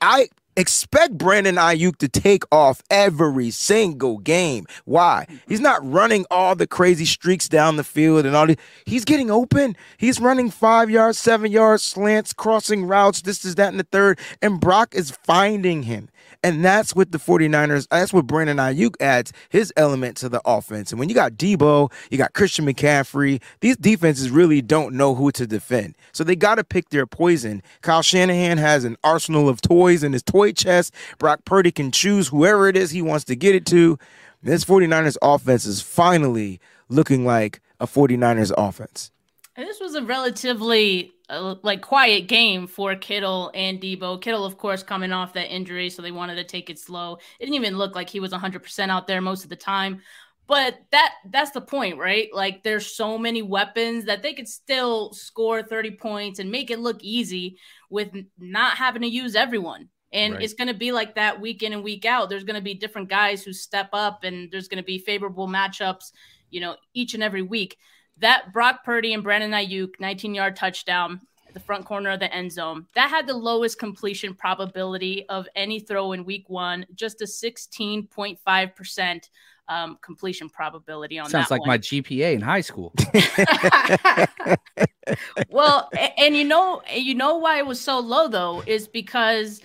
I 0.00 0.28
expect 0.58 1.16
Brandon 1.16 1.54
Aiyuk 1.54 1.96
to 1.98 2.08
take 2.08 2.42
off 2.50 2.82
every 2.90 3.50
single 3.50 4.18
game. 4.18 4.66
Why? 4.84 5.26
He's 5.46 5.60
not 5.60 5.88
running 5.88 6.26
all 6.32 6.56
the 6.56 6.66
crazy 6.66 7.04
streaks 7.04 7.48
down 7.48 7.76
the 7.76 7.84
field 7.84 8.26
and 8.26 8.34
all 8.34 8.48
the 8.48 8.58
he's 8.84 9.04
getting 9.04 9.30
open. 9.30 9.76
He's 9.96 10.20
running 10.20 10.50
five 10.50 10.90
yards, 10.90 11.18
seven 11.18 11.52
yards, 11.52 11.84
slants, 11.84 12.32
crossing 12.32 12.84
routes, 12.86 13.22
this 13.22 13.44
is 13.44 13.54
that 13.54 13.68
and 13.68 13.78
the 13.78 13.84
third. 13.84 14.18
And 14.42 14.60
Brock 14.60 14.94
is 14.94 15.12
finding 15.12 15.84
him. 15.84 16.08
And 16.42 16.64
that's 16.64 16.94
what 16.94 17.10
the 17.10 17.18
49ers, 17.18 17.88
that's 17.88 18.12
what 18.12 18.26
Brandon 18.26 18.58
Aiyuk 18.58 18.94
adds 19.00 19.32
his 19.48 19.72
element 19.76 20.16
to 20.18 20.28
the 20.28 20.40
offense. 20.44 20.92
And 20.92 20.98
when 21.00 21.08
you 21.08 21.14
got 21.14 21.32
Debo, 21.32 21.92
you 22.10 22.18
got 22.18 22.32
Christian 22.32 22.64
McCaffrey, 22.64 23.42
these 23.60 23.76
defenses 23.76 24.30
really 24.30 24.62
don't 24.62 24.94
know 24.94 25.16
who 25.16 25.32
to 25.32 25.46
defend. 25.48 25.96
So 26.12 26.22
they 26.22 26.36
got 26.36 26.54
to 26.54 26.64
pick 26.64 26.90
their 26.90 27.06
poison. 27.06 27.60
Kyle 27.82 28.02
Shanahan 28.02 28.58
has 28.58 28.84
an 28.84 28.96
arsenal 29.02 29.48
of 29.48 29.60
toys 29.60 30.04
in 30.04 30.12
his 30.12 30.22
toy 30.22 30.52
chest. 30.52 30.94
Brock 31.18 31.44
Purdy 31.44 31.72
can 31.72 31.90
choose 31.90 32.28
whoever 32.28 32.68
it 32.68 32.76
is 32.76 32.92
he 32.92 33.02
wants 33.02 33.24
to 33.24 33.34
get 33.34 33.56
it 33.56 33.66
to. 33.66 33.98
This 34.40 34.64
49ers 34.64 35.16
offense 35.20 35.66
is 35.66 35.82
finally 35.82 36.60
looking 36.88 37.24
like 37.24 37.60
a 37.80 37.86
49ers 37.86 38.52
offense. 38.56 39.10
And 39.56 39.66
this 39.66 39.80
was 39.80 39.96
a 39.96 40.02
relatively 40.02 41.12
like 41.30 41.82
quiet 41.82 42.26
game 42.26 42.66
for 42.66 42.94
Kittle 42.96 43.50
and 43.54 43.80
Debo. 43.80 44.20
Kittle, 44.20 44.44
of 44.44 44.56
course, 44.56 44.82
coming 44.82 45.12
off 45.12 45.34
that 45.34 45.52
injury, 45.54 45.90
so 45.90 46.00
they 46.02 46.10
wanted 46.10 46.36
to 46.36 46.44
take 46.44 46.70
it 46.70 46.78
slow. 46.78 47.18
It 47.38 47.44
didn't 47.44 47.54
even 47.56 47.76
look 47.76 47.94
like 47.94 48.08
he 48.08 48.20
was 48.20 48.32
100% 48.32 48.88
out 48.90 49.06
there 49.06 49.20
most 49.20 49.44
of 49.44 49.50
the 49.50 49.56
time. 49.56 50.00
But 50.46 50.78
that 50.92 51.12
that's 51.30 51.50
the 51.50 51.60
point, 51.60 51.98
right? 51.98 52.28
Like 52.32 52.62
there's 52.62 52.86
so 52.86 53.18
many 53.18 53.42
weapons 53.42 54.06
that 54.06 54.22
they 54.22 54.32
could 54.32 54.48
still 54.48 55.12
score 55.12 55.62
30 55.62 55.92
points 55.92 56.38
and 56.38 56.50
make 56.50 56.70
it 56.70 56.78
look 56.78 57.02
easy 57.02 57.58
with 57.90 58.08
not 58.38 58.78
having 58.78 59.02
to 59.02 59.08
use 59.08 59.34
everyone. 59.36 59.90
And 60.10 60.34
Right. 60.34 60.42
it's 60.42 60.54
going 60.54 60.68
to 60.68 60.74
be 60.74 60.90
like 60.90 61.16
that 61.16 61.38
week 61.38 61.62
in 61.62 61.74
and 61.74 61.84
week 61.84 62.06
out. 62.06 62.30
There's 62.30 62.44
going 62.44 62.56
to 62.56 62.62
be 62.62 62.72
different 62.72 63.10
guys 63.10 63.42
who 63.42 63.52
step 63.52 63.90
up 63.92 64.24
and 64.24 64.50
there's 64.50 64.68
going 64.68 64.82
to 64.82 64.86
be 64.86 64.98
favorable 64.98 65.46
matchups, 65.46 66.12
you 66.48 66.60
know, 66.62 66.76
each 66.94 67.12
and 67.12 67.22
every 67.22 67.42
week 67.42 67.76
that 68.20 68.52
Brock 68.52 68.84
Purdy 68.84 69.14
and 69.14 69.22
Brandon 69.22 69.52
Aiyuk 69.52 70.00
19 70.00 70.34
yard 70.34 70.56
touchdown 70.56 71.20
at 71.46 71.54
the 71.54 71.60
front 71.60 71.84
corner 71.84 72.10
of 72.10 72.18
the 72.20 72.32
end 72.32 72.52
zone 72.52 72.86
that 72.94 73.10
had 73.10 73.26
the 73.26 73.34
lowest 73.34 73.78
completion 73.78 74.34
probability 74.34 75.26
of 75.28 75.48
any 75.54 75.80
throw 75.80 76.12
in 76.12 76.24
week 76.24 76.48
one, 76.48 76.86
just 76.94 77.20
a 77.22 77.24
16.5% 77.24 79.28
um, 79.68 79.98
completion 80.00 80.48
probability 80.48 81.18
on 81.18 81.26
that. 81.26 81.30
Sounds 81.30 81.50
like 81.50 81.60
one. 81.60 81.68
my 81.68 81.78
GPA 81.78 82.34
in 82.34 82.40
high 82.40 82.62
school. 82.62 82.94
well, 85.50 85.88
a- 85.94 86.20
and 86.20 86.36
you 86.36 86.44
know, 86.44 86.82
you 86.92 87.14
know 87.14 87.36
why 87.36 87.58
it 87.58 87.66
was 87.66 87.80
so 87.80 87.98
low 87.98 88.28
though 88.28 88.62
is 88.66 88.88
because 88.88 89.60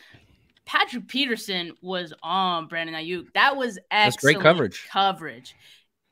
Patrick 0.66 1.08
Peterson 1.08 1.74
was 1.82 2.14
on 2.22 2.68
Brandon 2.68 2.96
Aiyuk. 2.96 3.28
That 3.34 3.56
was 3.56 3.80
That's 3.92 4.18
great 4.18 4.38
excellent 4.38 4.42
coverage. 4.42 4.88
Coverage. 4.90 5.56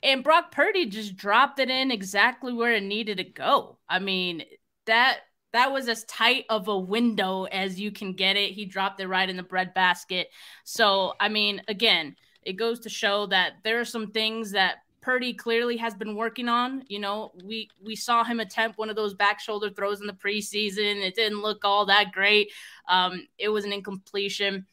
And 0.02 0.24
Brock 0.24 0.50
Purdy 0.50 0.86
just 0.86 1.16
dropped 1.16 1.58
it 1.60 1.70
in 1.70 1.90
exactly 1.90 2.52
where 2.52 2.72
it 2.72 2.82
needed 2.82 3.18
to 3.18 3.24
go. 3.24 3.78
I 3.88 3.98
mean, 3.98 4.42
that 4.86 5.20
that 5.52 5.72
was 5.72 5.88
as 5.88 6.04
tight 6.04 6.46
of 6.48 6.68
a 6.68 6.78
window 6.78 7.44
as 7.44 7.78
you 7.78 7.92
can 7.92 8.14
get 8.14 8.36
it. 8.36 8.52
He 8.52 8.64
dropped 8.64 9.00
it 9.00 9.06
right 9.06 9.28
in 9.28 9.36
the 9.36 9.42
bread 9.42 9.74
basket. 9.74 10.28
So, 10.64 11.12
I 11.20 11.28
mean, 11.28 11.62
again, 11.68 12.16
it 12.42 12.54
goes 12.54 12.80
to 12.80 12.88
show 12.88 13.26
that 13.26 13.52
there 13.62 13.78
are 13.78 13.84
some 13.84 14.10
things 14.10 14.52
that 14.52 14.78
Purdy 15.02 15.34
clearly 15.34 15.76
has 15.76 15.94
been 15.94 16.16
working 16.16 16.48
on. 16.48 16.84
You 16.88 17.00
know, 17.00 17.32
we 17.44 17.68
we 17.82 17.96
saw 17.96 18.24
him 18.24 18.40
attempt 18.40 18.78
one 18.78 18.88
of 18.88 18.96
those 18.96 19.14
back 19.14 19.40
shoulder 19.40 19.68
throws 19.68 20.00
in 20.00 20.06
the 20.06 20.12
preseason. 20.12 21.04
It 21.04 21.14
didn't 21.14 21.42
look 21.42 21.64
all 21.64 21.86
that 21.86 22.12
great. 22.12 22.52
Um, 22.88 23.26
it 23.38 23.48
was 23.48 23.64
an 23.64 23.72
incompletion, 23.72 24.66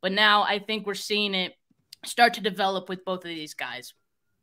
but 0.00 0.12
now 0.12 0.44
I 0.44 0.60
think 0.60 0.86
we're 0.86 0.94
seeing 0.94 1.34
it 1.34 1.54
start 2.04 2.34
to 2.34 2.40
develop 2.40 2.88
with 2.88 3.04
both 3.04 3.24
of 3.24 3.28
these 3.30 3.54
guys. 3.54 3.92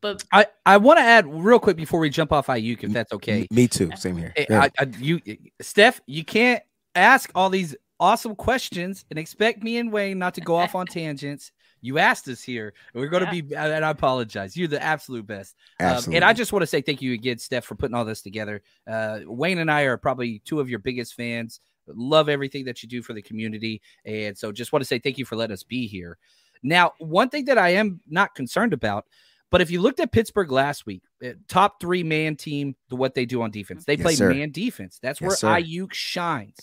But 0.01 0.23
I, 0.31 0.45
I 0.65 0.77
want 0.77 0.97
to 0.99 1.03
add 1.03 1.27
real 1.27 1.59
quick 1.59 1.75
before 1.75 1.99
we 1.99 2.09
jump 2.09 2.31
off 2.31 2.47
Aiyuk, 2.47 2.83
if 2.83 2.91
that's 2.91 3.11
okay. 3.13 3.47
Me 3.51 3.67
too. 3.67 3.91
Same 3.97 4.17
here. 4.17 4.33
Yeah. 4.37 4.61
I, 4.61 4.69
I, 4.79 4.87
you, 4.97 5.19
Steph, 5.61 5.99
you 6.05 6.23
can't 6.23 6.63
ask 6.95 7.29
all 7.35 7.49
these 7.49 7.75
awesome 7.99 8.35
questions 8.35 9.05
and 9.09 9.19
expect 9.19 9.61
me 9.61 9.77
and 9.77 9.91
Wayne 9.91 10.17
not 10.17 10.33
to 10.35 10.41
go 10.41 10.55
off 10.55 10.75
on 10.75 10.85
tangents. 10.87 11.51
You 11.81 11.97
asked 11.97 12.27
us 12.27 12.41
here, 12.41 12.73
and 12.93 13.01
we're 13.01 13.07
going 13.07 13.25
to 13.25 13.31
be. 13.31 13.55
And 13.55 13.85
I 13.85 13.89
apologize. 13.89 14.57
You're 14.57 14.67
the 14.67 14.83
absolute 14.83 15.25
best. 15.25 15.55
Um, 15.79 15.87
Absolutely. 15.87 16.15
and 16.17 16.25
I 16.25 16.33
just 16.33 16.51
want 16.51 16.61
to 16.61 16.67
say 16.67 16.81
thank 16.81 17.01
you 17.01 17.13
again, 17.13 17.37
Steph, 17.37 17.63
for 17.63 17.75
putting 17.75 17.95
all 17.95 18.03
this 18.03 18.21
together. 18.21 18.61
Uh, 18.85 19.19
Wayne 19.25 19.59
and 19.59 19.71
I 19.71 19.83
are 19.83 19.95
probably 19.95 20.39
two 20.39 20.59
of 20.59 20.69
your 20.69 20.79
biggest 20.79 21.13
fans. 21.13 21.61
Love 21.87 22.27
everything 22.27 22.65
that 22.65 22.83
you 22.83 22.89
do 22.89 23.01
for 23.01 23.13
the 23.13 23.21
community, 23.21 23.81
and 24.03 24.37
so 24.37 24.51
just 24.51 24.73
want 24.73 24.81
to 24.81 24.85
say 24.85 24.99
thank 24.99 25.17
you 25.17 25.23
for 25.23 25.37
letting 25.37 25.53
us 25.53 25.63
be 25.63 25.87
here. 25.87 26.17
Now, 26.61 26.93
one 26.99 27.29
thing 27.29 27.45
that 27.45 27.57
I 27.57 27.69
am 27.69 28.01
not 28.07 28.35
concerned 28.35 28.73
about, 28.73 29.05
but 29.51 29.61
if 29.61 29.71
you 29.71 29.81
looked 29.81 29.99
at 29.99 30.11
Pittsburgh 30.11 30.51
last 30.51 30.85
week, 30.85 31.03
uh, 31.25 31.29
top 31.47 31.79
three 31.81 32.03
man 32.03 32.35
team, 32.35 32.75
the 32.89 32.95
what 32.95 33.13
they 33.15 33.25
do 33.25 33.41
on 33.41 33.51
defense, 33.51 33.85
they 33.85 33.93
Yes, 33.93 34.01
play 34.03 34.15
sir. 34.15 34.29
man 34.29 34.51
defense. 34.51 34.99
That's 35.01 35.19
Yes, 35.21 35.43
where. 35.43 35.51
Aiyuk 35.61 35.93
shines. 35.93 36.57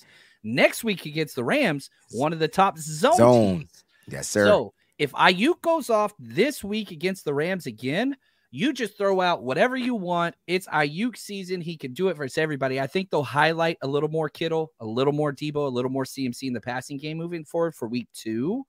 Next 0.44 0.84
week 0.84 1.06
against 1.06 1.34
the 1.34 1.44
Rams, 1.44 1.90
one 2.12 2.32
of 2.32 2.38
the 2.38 2.48
top 2.48 2.78
zone, 2.78 3.16
Zone. 3.16 3.58
teams. 3.58 3.84
yes, 4.08 4.28
sir. 4.28 4.44
So 4.46 4.74
if 4.98 5.12
Aiyuk 5.12 5.60
goes 5.62 5.90
off 5.90 6.14
this 6.18 6.62
week 6.62 6.90
against 6.92 7.24
the 7.24 7.34
Rams 7.34 7.66
again, 7.66 8.16
you 8.52 8.72
just 8.72 8.96
throw 8.96 9.20
out 9.20 9.42
whatever 9.42 9.76
you 9.76 9.94
want. 9.96 10.36
It's 10.46 10.68
Aiyuk 10.68 11.16
season. 11.16 11.60
He 11.60 11.76
can 11.76 11.92
do 11.92 12.08
it 12.08 12.14
versus 12.16 12.38
everybody. 12.38 12.80
I 12.80 12.86
think 12.86 13.10
they'll 13.10 13.24
highlight 13.24 13.76
a 13.82 13.86
little 13.88 14.08
more 14.08 14.28
Kittle, 14.28 14.72
a 14.80 14.86
little 14.86 15.12
more 15.12 15.32
Debo, 15.32 15.56
a 15.66 15.68
little 15.68 15.90
more 15.90 16.04
CMC 16.04 16.44
in 16.44 16.52
the 16.52 16.60
passing 16.60 16.96
game 16.96 17.18
moving 17.18 17.44
forward 17.44 17.74
for 17.74 17.88
week 17.88 18.06
two. 18.14 18.64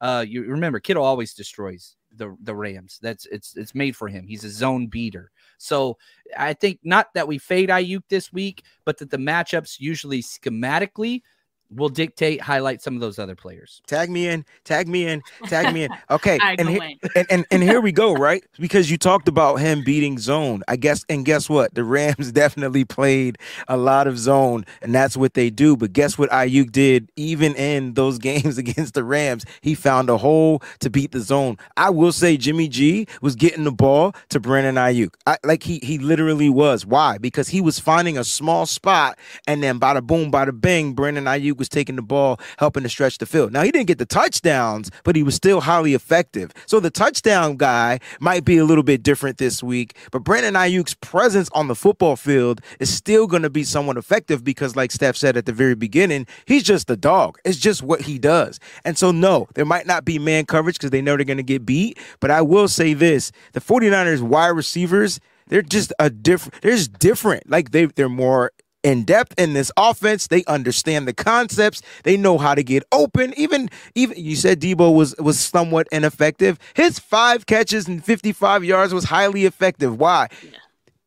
Uh, 0.00 0.24
you 0.26 0.42
remember 0.44 0.80
Kittle 0.80 1.04
always 1.04 1.34
destroys 1.34 1.94
the 2.14 2.36
the 2.42 2.54
Rams. 2.54 2.98
That's 3.02 3.26
it's 3.26 3.56
it's 3.56 3.74
made 3.74 3.96
for 3.96 4.08
him. 4.08 4.26
He's 4.26 4.44
a 4.44 4.50
zone 4.50 4.86
beater. 4.86 5.30
So 5.58 5.98
I 6.36 6.54
think 6.54 6.80
not 6.82 7.12
that 7.14 7.28
we 7.28 7.38
fade 7.38 7.68
Aiyuk 7.68 8.02
this 8.08 8.32
week, 8.32 8.62
but 8.84 8.98
that 8.98 9.10
the 9.10 9.16
matchups 9.16 9.80
usually 9.80 10.22
schematically 10.22 11.22
will 11.70 11.88
dictate 11.88 12.40
highlight 12.40 12.82
some 12.82 12.94
of 12.94 13.00
those 13.00 13.18
other 13.18 13.34
players. 13.36 13.80
Tag 13.86 14.10
me 14.10 14.26
in, 14.28 14.44
tag 14.64 14.88
me 14.88 15.06
in, 15.06 15.22
tag 15.46 15.72
me 15.74 15.84
in. 15.84 15.90
Okay, 16.10 16.38
and, 16.58 16.68
he- 16.68 16.78
and, 17.14 17.26
and 17.30 17.46
and 17.50 17.62
here 17.62 17.80
we 17.80 17.92
go, 17.92 18.14
right? 18.28 18.42
Because 18.58 18.90
you 18.90 18.96
talked 18.96 19.28
about 19.28 19.56
him 19.56 19.82
beating 19.84 20.18
zone. 20.18 20.62
I 20.68 20.76
guess, 20.76 21.04
and 21.08 21.24
guess 21.24 21.48
what? 21.48 21.74
The 21.74 21.84
Rams 21.84 22.32
definitely 22.32 22.84
played 22.84 23.38
a 23.68 23.76
lot 23.76 24.06
of 24.06 24.18
zone, 24.18 24.64
and 24.82 24.94
that's 24.94 25.16
what 25.16 25.34
they 25.34 25.50
do. 25.50 25.76
But 25.76 25.92
guess 25.92 26.16
what 26.18 26.30
Aiyuk 26.30 26.72
did? 26.72 27.10
Even 27.16 27.54
in 27.56 27.94
those 27.94 28.18
games 28.18 28.56
against 28.58 28.94
the 28.94 29.04
Rams, 29.04 29.44
he 29.60 29.74
found 29.74 30.08
a 30.08 30.16
hole 30.16 30.62
to 30.80 30.88
beat 30.90 31.12
the 31.12 31.20
zone. 31.20 31.56
I 31.76 31.90
will 31.90 32.12
say 32.12 32.36
Jimmy 32.36 32.68
G 32.68 33.06
was 33.20 33.34
getting 33.36 33.64
the 33.64 33.72
ball 33.72 34.14
to 34.30 34.40
Brandon 34.40 34.76
Aiyuk. 34.76 35.14
I, 35.26 35.36
like 35.44 35.62
he 35.64 35.78
he 35.82 35.98
literally 35.98 36.48
was. 36.48 36.86
Why? 36.86 37.18
Because 37.18 37.48
he 37.48 37.60
was 37.60 37.78
finding 37.78 38.16
a 38.16 38.24
small 38.24 38.64
spot, 38.66 39.18
and 39.46 39.62
then 39.62 39.78
bada 39.78 40.02
boom, 40.02 40.32
bada 40.32 40.58
bing, 40.58 40.94
Brandon 40.94 41.24
Aiyuk 41.24 41.57
Was 41.58 41.68
taking 41.68 41.96
the 41.96 42.02
ball, 42.02 42.40
helping 42.58 42.82
to 42.84 42.88
stretch 42.88 43.18
the 43.18 43.26
field. 43.26 43.52
Now 43.52 43.62
he 43.62 43.70
didn't 43.70 43.88
get 43.88 43.98
the 43.98 44.06
touchdowns, 44.06 44.90
but 45.04 45.16
he 45.16 45.22
was 45.22 45.34
still 45.34 45.60
highly 45.60 45.94
effective. 45.94 46.52
So 46.66 46.80
the 46.80 46.90
touchdown 46.90 47.56
guy 47.56 47.98
might 48.20 48.44
be 48.44 48.58
a 48.58 48.64
little 48.64 48.84
bit 48.84 49.02
different 49.02 49.38
this 49.38 49.62
week, 49.62 49.96
but 50.12 50.20
Brandon 50.20 50.54
Aiyuk's 50.54 50.94
presence 50.94 51.48
on 51.52 51.68
the 51.68 51.74
football 51.74 52.16
field 52.16 52.60
is 52.80 52.92
still 52.92 53.26
going 53.26 53.42
to 53.42 53.50
be 53.50 53.64
somewhat 53.64 53.96
effective 53.96 54.44
because, 54.44 54.76
like 54.76 54.92
Steph 54.92 55.16
said 55.16 55.36
at 55.36 55.46
the 55.46 55.52
very 55.52 55.74
beginning, 55.74 56.26
he's 56.46 56.62
just 56.62 56.90
a 56.90 56.96
dog. 56.96 57.38
It's 57.44 57.58
just 57.58 57.82
what 57.82 58.02
he 58.02 58.18
does. 58.18 58.60
And 58.84 58.96
so, 58.96 59.10
no, 59.10 59.48
there 59.54 59.64
might 59.64 59.86
not 59.86 60.04
be 60.04 60.18
man 60.18 60.46
coverage 60.46 60.76
because 60.76 60.90
they 60.90 61.02
know 61.02 61.16
they're 61.16 61.24
going 61.24 61.38
to 61.38 61.42
get 61.42 61.66
beat. 61.66 61.98
But 62.20 62.30
I 62.30 62.42
will 62.42 62.68
say 62.68 62.94
this 62.94 63.32
the 63.52 63.60
49ers 63.60 64.22
wide 64.22 64.48
receivers, 64.48 65.20
they're 65.48 65.62
just 65.62 65.92
a 65.98 66.10
different, 66.10 66.60
they're 66.62 66.76
just 66.76 66.98
different. 66.98 67.48
Like 67.50 67.70
they, 67.70 67.86
they're 67.86 68.08
more 68.08 68.52
in 68.82 69.04
depth 69.04 69.34
in 69.38 69.52
this 69.52 69.70
offense. 69.76 70.26
They 70.26 70.44
understand 70.44 71.08
the 71.08 71.12
concepts. 71.12 71.82
They 72.04 72.16
know 72.16 72.38
how 72.38 72.54
to 72.54 72.62
get 72.62 72.84
open. 72.92 73.34
Even 73.36 73.70
even 73.94 74.16
you 74.18 74.36
said 74.36 74.60
Debo 74.60 74.94
was 74.94 75.14
was 75.18 75.38
somewhat 75.38 75.88
ineffective. 75.92 76.58
His 76.74 76.98
five 76.98 77.46
catches 77.46 77.88
and 77.88 78.04
55 78.04 78.64
yards 78.64 78.94
was 78.94 79.04
highly 79.04 79.44
effective. 79.44 79.98
Why? 79.98 80.28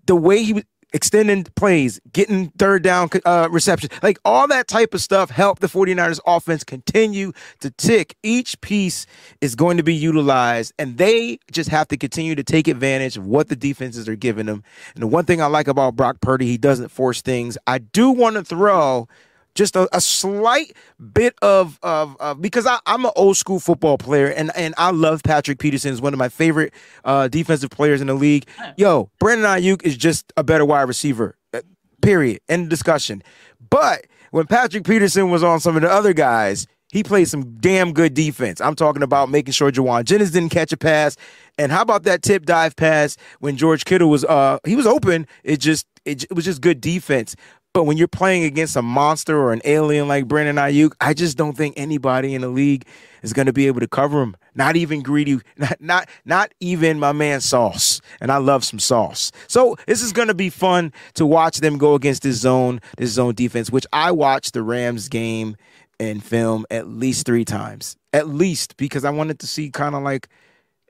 The 0.06 0.16
way 0.16 0.44
he 0.44 0.64
extending 0.94 1.44
plays, 1.56 2.00
getting 2.14 2.50
third 2.52 2.84
down 2.84 3.10
uh, 3.26 3.48
reception, 3.52 3.90
like 4.04 4.20
all 4.26 4.48
that 4.48 4.68
type 4.68 4.94
of 4.94 5.02
stuff 5.02 5.30
helped 5.30 5.62
the 5.62 5.68
49ers 5.68 6.20
offense 6.26 6.64
continue 6.64 7.32
to 7.60 7.70
tick. 7.72 8.16
Each 8.24 8.60
piece 8.62 9.06
is 9.40 9.56
going 9.56 9.78
to 9.78 9.84
be 9.84 9.96
utilized, 9.96 10.74
and 10.78 10.98
they 10.98 11.40
just 11.52 11.70
have 11.70 11.88
to 11.90 11.98
continue 11.98 12.36
to 12.36 12.44
take 12.44 12.68
advantage 12.68 13.18
of 13.18 13.26
what 13.26 13.50
the 13.50 13.56
defenses 13.56 14.08
are 14.08 14.16
giving 14.16 14.46
them. 14.46 14.64
And 14.94 15.04
the 15.04 15.08
one 15.08 15.26
thing 15.26 15.42
I 15.42 15.48
like 15.48 15.68
about 15.68 15.96
Brock 15.96 16.22
Purdy, 16.22 16.48
he 16.48 16.58
doesn't 16.58 16.90
force 16.90 17.22
things. 17.22 17.58
I 17.68 17.78
do 17.80 18.12
want 18.12 18.36
to 18.36 18.44
throw 18.44 19.08
just 19.56 19.76
a, 19.76 19.88
a 19.96 20.02
slight 20.02 20.76
bit 21.14 21.36
of 21.42 21.80
of, 21.84 22.16
of 22.20 22.42
because 22.42 22.66
I, 22.66 22.80
am 22.86 23.06
an 23.06 23.12
old 23.16 23.38
school 23.38 23.60
football 23.60 23.98
player 23.98 24.28
and 24.28 24.52
and 24.56 24.74
I 24.78 24.92
love 24.92 25.24
Patrick 25.24 25.60
Peterson 25.60 25.92
is 25.92 26.02
one 26.02 26.14
of 26.14 26.20
my 26.20 26.30
favorite 26.30 26.74
uh, 27.06 27.28
defensive 27.28 27.70
players 27.70 28.02
in 28.02 28.08
the 28.08 28.14
league. 28.14 28.48
Yo, 28.78 29.10
Brandon 29.20 29.46
Aiyuk 29.48 29.84
is 29.84 29.98
just 29.98 30.32
a 30.38 30.44
better 30.44 30.66
wide 30.66 30.84
receiver. 30.84 31.36
uh, 31.54 31.62
Period. 32.02 32.42
End 32.50 32.64
of 32.64 32.70
discussion. 32.70 33.22
But 33.70 34.06
when 34.32 34.48
Patrick 34.48 34.86
Peterson 34.86 35.30
was 35.30 35.44
on 35.44 35.60
some 35.60 35.76
of 35.76 35.82
the 35.82 35.90
other 35.92 36.14
guys, 36.14 36.66
he 36.92 37.04
played 37.04 37.28
some 37.30 37.58
damn 37.60 37.94
good 37.94 38.14
defense. 38.14 38.60
I'm 38.60 38.76
talking 38.76 39.04
about 39.04 39.30
making 39.30 39.54
sure 39.54 39.72
Jauan 39.72 40.04
Jennings 40.04 40.32
didn't 40.32 40.50
catch 40.50 40.74
a 40.74 40.78
pass. 40.78 41.16
And 41.58 41.72
how 41.72 41.82
about 41.82 42.04
that 42.04 42.22
tip 42.22 42.46
dive 42.46 42.76
pass 42.76 43.18
when 43.40 43.56
George 43.56 43.86
Kittle 43.86 44.10
was 44.10 44.26
uh 44.26 44.60
he 44.66 44.76
was 44.76 44.88
open. 44.88 45.28
It 45.44 45.58
just 45.58 45.86
it, 46.06 46.24
it 46.24 46.34
was 46.34 46.46
just 46.46 46.62
good 46.62 46.82
defense. 46.82 47.36
But 47.74 47.86
when 47.86 47.96
you're 47.96 48.10
playing 48.10 48.44
against 48.44 48.76
a 48.76 48.82
monster 48.82 49.38
or 49.40 49.54
an 49.54 49.62
alien 49.64 50.10
like 50.10 50.28
Brandon 50.28 50.58
Aiyuk, 50.58 50.92
I 51.00 51.14
just 51.14 51.38
don't 51.38 51.56
think 51.56 51.76
anybody 51.78 52.36
in 52.36 52.42
the 52.42 52.50
league 52.50 52.86
is 53.24 53.32
going 53.32 53.46
to 53.46 53.54
be 53.54 53.68
able 53.68 53.80
to 53.80 53.88
cover 53.88 54.22
him. 54.22 54.36
Not 54.56 54.76
even 54.76 55.02
greedy, 55.02 55.40
not, 55.58 55.80
not 55.80 56.10
not 56.26 56.54
even 56.60 57.00
my 57.00 57.14
man 57.14 57.40
Sauce. 57.40 58.02
And 58.20 58.30
I 58.30 58.38
love 58.38 58.66
some 58.66 58.80
Sauce. 58.80 59.32
So 59.48 59.78
this 59.88 60.02
is 60.02 60.12
going 60.12 60.28
to 60.28 60.34
be 60.34 60.50
fun 60.50 60.92
to 61.14 61.26
watch 61.26 61.60
them 61.60 61.78
go 61.78 61.96
against 61.96 62.24
this 62.24 62.38
zone, 62.38 62.82
this 62.98 63.12
zone 63.12 63.36
defense, 63.36 63.72
which 63.72 63.86
I 63.94 64.12
watched 64.12 64.54
the 64.54 64.64
Rams 64.64 65.08
game 65.08 65.56
and 65.98 66.22
film 66.22 66.66
at 66.72 66.88
least 66.88 67.26
three 67.26 67.46
times, 67.46 67.96
at 68.12 68.28
least 68.28 68.76
because 68.76 69.06
I 69.06 69.12
wanted 69.12 69.40
to 69.40 69.48
see 69.48 69.70
kind 69.70 69.96
of 69.96 70.04
like, 70.04 70.28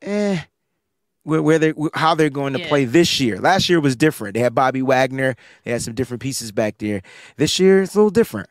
eh, 0.02 0.40
where, 1.24 1.42
where 1.42 1.60
they 1.60 1.74
how 1.94 2.16
they're 2.16 2.30
going 2.30 2.54
to 2.54 2.60
Yeah. 2.60 2.68
play 2.68 2.86
this 2.86 3.20
year. 3.20 3.40
Last 3.40 3.70
year 3.70 3.80
was 3.80 3.96
different. 3.96 4.34
They 4.34 4.40
had 4.40 4.56
Bobby 4.56 4.82
Wagner. 4.82 5.36
They 5.64 5.72
had 5.72 5.82
some 5.82 5.94
different 5.94 6.22
pieces 6.22 6.52
back 6.52 6.78
there. 6.80 7.02
This 7.38 7.60
year 7.60 7.82
it's 7.84 7.94
a 7.96 7.98
little 7.98 8.10
different. 8.10 8.50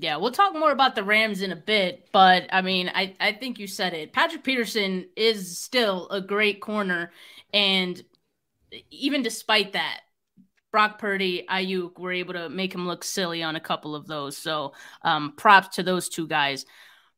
Yeah, 0.00 0.16
we'll 0.16 0.30
talk 0.30 0.54
more 0.54 0.70
about 0.70 0.94
the 0.94 1.02
Rams 1.02 1.42
in 1.42 1.50
a 1.50 1.56
bit, 1.56 2.08
but 2.12 2.46
I 2.52 2.62
mean, 2.62 2.88
I, 2.94 3.16
I 3.18 3.32
think 3.32 3.58
you 3.58 3.66
said 3.66 3.94
it. 3.94 4.12
Patrick 4.12 4.44
Peterson 4.44 5.06
is 5.16 5.58
still 5.58 6.08
a 6.10 6.20
great 6.20 6.60
corner, 6.60 7.10
and 7.52 8.00
even 8.90 9.22
despite 9.22 9.72
that, 9.72 10.02
Brock 10.70 11.00
Purdy, 11.00 11.46
Aiyuk 11.50 11.98
were 11.98 12.12
able 12.12 12.34
to 12.34 12.48
make 12.48 12.72
him 12.74 12.86
look 12.86 13.02
silly 13.02 13.42
on 13.42 13.56
a 13.56 13.60
couple 13.60 13.96
of 13.96 14.06
those. 14.06 14.36
So, 14.36 14.74
um, 15.02 15.32
props 15.36 15.74
to 15.76 15.82
those 15.82 16.08
two 16.08 16.28
guys. 16.28 16.64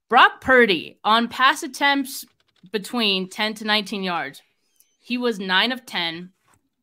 Brock 0.09 0.41
Purdy 0.41 0.99
on 1.05 1.29
pass 1.29 1.63
attempts 1.63 2.25
between 2.73 3.29
10 3.29 3.55
to 3.55 3.65
19 3.65 4.03
yards, 4.03 4.41
he 5.11 5.19
was 5.19 5.41
9 5.41 5.73
of 5.73 5.85
10, 5.85 6.31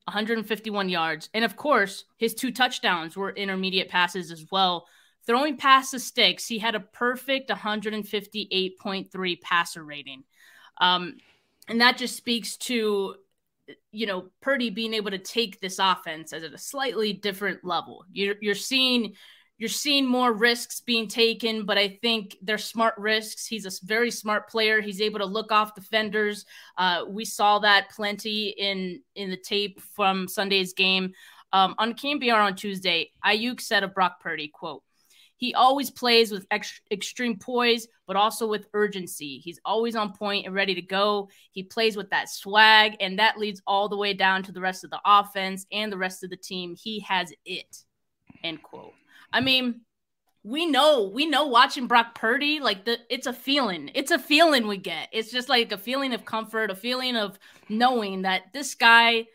151 0.04 0.90
yards. 0.90 1.30
And 1.34 1.46
of 1.46 1.56
course, 1.56 2.04
his 2.18 2.34
two 2.34 2.52
touchdowns 2.52 3.16
were 3.16 3.30
intermediate 3.30 3.88
passes 3.88 4.32
as 4.32 4.46
well. 4.52 4.86
Throwing 5.26 5.56
past 5.56 5.94
the 5.94 6.00
sticks, 6.02 6.46
he 6.46 6.60
had 6.60 6.76
a 6.76 6.82
perfect 6.82 7.50
158.3 7.50 9.42
passer 9.42 9.82
rating. 9.82 10.26
Um, 10.82 11.16
and 11.70 11.80
that 11.80 11.98
just 11.98 12.18
speaks 12.18 12.58
to, 12.58 13.16
you 13.94 14.06
know, 14.06 14.26
Purdy 14.42 14.72
being 14.72 14.94
able 14.94 15.12
to 15.12 15.20
take 15.20 15.62
this 15.62 15.80
offense 15.80 16.34
as 16.34 16.44
at 16.44 16.52
a 16.52 16.58
slightly 16.58 17.14
different 17.14 17.64
level. 17.64 18.04
You're, 18.12 18.36
you're 18.42 18.56
seeing 18.56 19.14
you're 19.58 19.70
seeing 19.70 20.06
more 20.06 20.34
risks 20.34 20.82
being 20.82 21.08
taken, 21.08 21.66
but 21.66 21.78
I 21.78 21.98
think 22.02 22.38
they're 22.42 22.60
smart 22.60 22.94
risks. 22.98 23.48
He's 23.48 23.66
a 23.66 23.86
very 23.86 24.12
smart 24.12 24.50
player. 24.50 24.82
He's 24.82 25.02
able 25.02 25.20
to 25.20 25.26
look 25.26 25.52
off 25.52 25.74
defenders. 25.74 26.46
Uh, 26.78 27.06
we 27.08 27.26
saw 27.26 27.60
that 27.60 27.90
plenty 27.90 28.50
in 28.50 29.02
in 29.16 29.30
the 29.30 29.38
tape 29.38 29.82
from 29.96 30.28
Sunday's 30.28 30.74
game. 30.74 31.14
Um, 31.54 31.76
on 31.78 31.94
KNBR 31.94 32.46
on 32.46 32.56
Tuesday, 32.56 33.12
Aiyuk 33.26 33.62
said 33.62 33.84
of 33.84 33.94
Brock 33.94 34.20
Purdy, 34.20 34.50
quote, 34.50 34.84
he 35.38 35.54
always 35.54 35.90
plays 35.92 36.32
with 36.32 36.46
ex- 36.52 36.82
extreme 36.92 37.38
poise, 37.38 37.88
but 38.08 38.16
also 38.16 38.48
with 38.48 38.68
urgency. 38.74 39.38
He's 39.38 39.60
always 39.64 39.96
on 39.96 40.14
point 40.14 40.46
and 40.46 40.56
ready 40.56 40.74
to 40.76 40.82
go. 40.82 41.30
He 41.52 41.64
plays 41.64 41.96
with 41.96 42.10
that 42.10 42.30
swag, 42.30 42.98
and 43.00 43.20
that 43.20 43.38
leads 43.38 43.62
all 43.66 43.88
the 43.88 43.98
way 43.98 44.14
down 44.14 44.44
to 44.44 44.52
the 44.52 44.62
rest 44.62 44.84
of 44.84 44.90
the 44.90 45.00
offense 45.06 45.66
and 45.72 45.92
the 45.92 45.98
rest 45.98 46.24
of 46.24 46.32
the 46.32 46.38
team. 46.38 46.76
He 46.76 47.00
has 47.02 47.32
it. 47.46 47.84
End 48.44 48.62
quote. 48.64 48.94
I 49.32 49.42
mean, 49.42 49.82
we 50.44 50.66
know, 50.66 51.12
we 51.14 51.26
know 51.26 51.48
watching 51.48 51.88
Brock 51.88 52.16
Purdy, 52.16 52.60
like 52.60 52.86
the 52.86 52.98
it's 53.10 53.28
a 53.28 53.34
feeling. 53.34 53.92
It's 53.94 54.12
a 54.12 54.20
feeling 54.20 54.68
we 54.68 54.78
get. 54.78 55.10
It's 55.12 55.32
just 55.32 55.50
like 55.50 55.72
a 55.72 55.78
feeling 55.78 56.14
of 56.14 56.26
comfort, 56.26 56.72
a 56.72 56.76
feeling 56.76 57.18
of 57.18 57.38
knowing 57.70 58.22
that 58.22 58.54
this 58.54 58.76
guy 58.76 59.26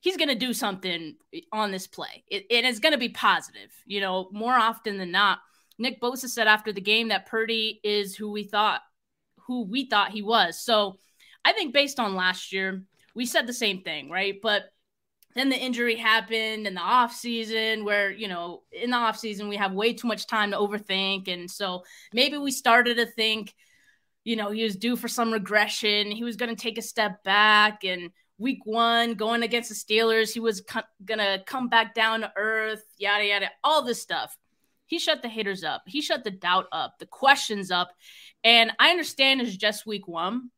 he's 0.00 0.16
going 0.16 0.28
to 0.28 0.34
do 0.34 0.52
something 0.52 1.16
on 1.52 1.70
this 1.72 1.86
play. 1.86 2.24
It, 2.28 2.46
it 2.50 2.64
is 2.64 2.78
going 2.80 2.92
to 2.92 2.98
be 2.98 3.08
positive, 3.08 3.72
you 3.84 4.00
know, 4.00 4.28
more 4.32 4.54
often 4.54 4.96
than 4.98 5.10
not. 5.10 5.40
Nick 5.78 6.00
Bosa 6.00 6.28
said 6.28 6.46
after 6.46 6.72
the 6.72 6.80
game 6.80 7.08
that 7.08 7.26
Purdy 7.26 7.80
is 7.82 8.16
who 8.16 8.30
we 8.30 8.44
thought 8.44 8.80
who 9.46 9.64
we 9.64 9.86
thought 9.86 10.10
he 10.10 10.22
was. 10.22 10.60
So, 10.60 10.98
I 11.44 11.52
think 11.52 11.72
based 11.72 11.98
on 11.98 12.14
last 12.14 12.52
year, 12.52 12.82
we 13.14 13.24
said 13.24 13.46
the 13.46 13.52
same 13.52 13.82
thing, 13.82 14.10
right? 14.10 14.36
But 14.42 14.64
then 15.34 15.50
the 15.50 15.56
injury 15.56 15.96
happened 15.96 16.66
in 16.66 16.74
the 16.74 16.80
off 16.80 17.14
season 17.14 17.84
where, 17.84 18.10
you 18.10 18.28
know, 18.28 18.62
in 18.72 18.90
the 18.90 18.96
off 18.96 19.18
season 19.18 19.48
we 19.48 19.56
have 19.56 19.72
way 19.72 19.92
too 19.92 20.08
much 20.08 20.26
time 20.26 20.50
to 20.50 20.56
overthink 20.56 21.28
and 21.28 21.50
so 21.50 21.84
maybe 22.12 22.38
we 22.38 22.50
started 22.50 22.96
to 22.96 23.06
think 23.06 23.54
you 24.24 24.36
know, 24.36 24.50
he 24.50 24.62
was 24.62 24.76
due 24.76 24.94
for 24.94 25.08
some 25.08 25.32
regression. 25.32 26.10
He 26.10 26.22
was 26.22 26.36
going 26.36 26.54
to 26.54 26.62
take 26.62 26.76
a 26.76 26.82
step 26.82 27.24
back 27.24 27.82
and 27.82 28.10
week 28.36 28.60
1 28.64 29.14
going 29.14 29.42
against 29.42 29.68
the 29.68 29.74
Steelers, 29.74 30.32
he 30.32 30.40
was 30.40 30.60
co- 30.60 30.82
going 31.04 31.18
to 31.18 31.42
come 31.46 31.68
back 31.68 31.94
down 31.94 32.20
to 32.20 32.32
earth, 32.36 32.84
yada 32.98 33.24
yada, 33.24 33.50
all 33.64 33.82
this 33.82 34.00
stuff. 34.00 34.36
He 34.86 34.98
shut 34.98 35.22
the 35.22 35.28
haters 35.28 35.64
up. 35.64 35.82
He 35.86 36.00
shut 36.00 36.24
the 36.24 36.30
doubt 36.30 36.66
up, 36.72 36.98
the 36.98 37.06
questions 37.06 37.70
up. 37.70 37.90
And 38.44 38.70
I 38.78 38.90
understand 38.90 39.40
it's 39.40 39.56
just 39.56 39.86
week 39.86 40.06
1, 40.06 40.50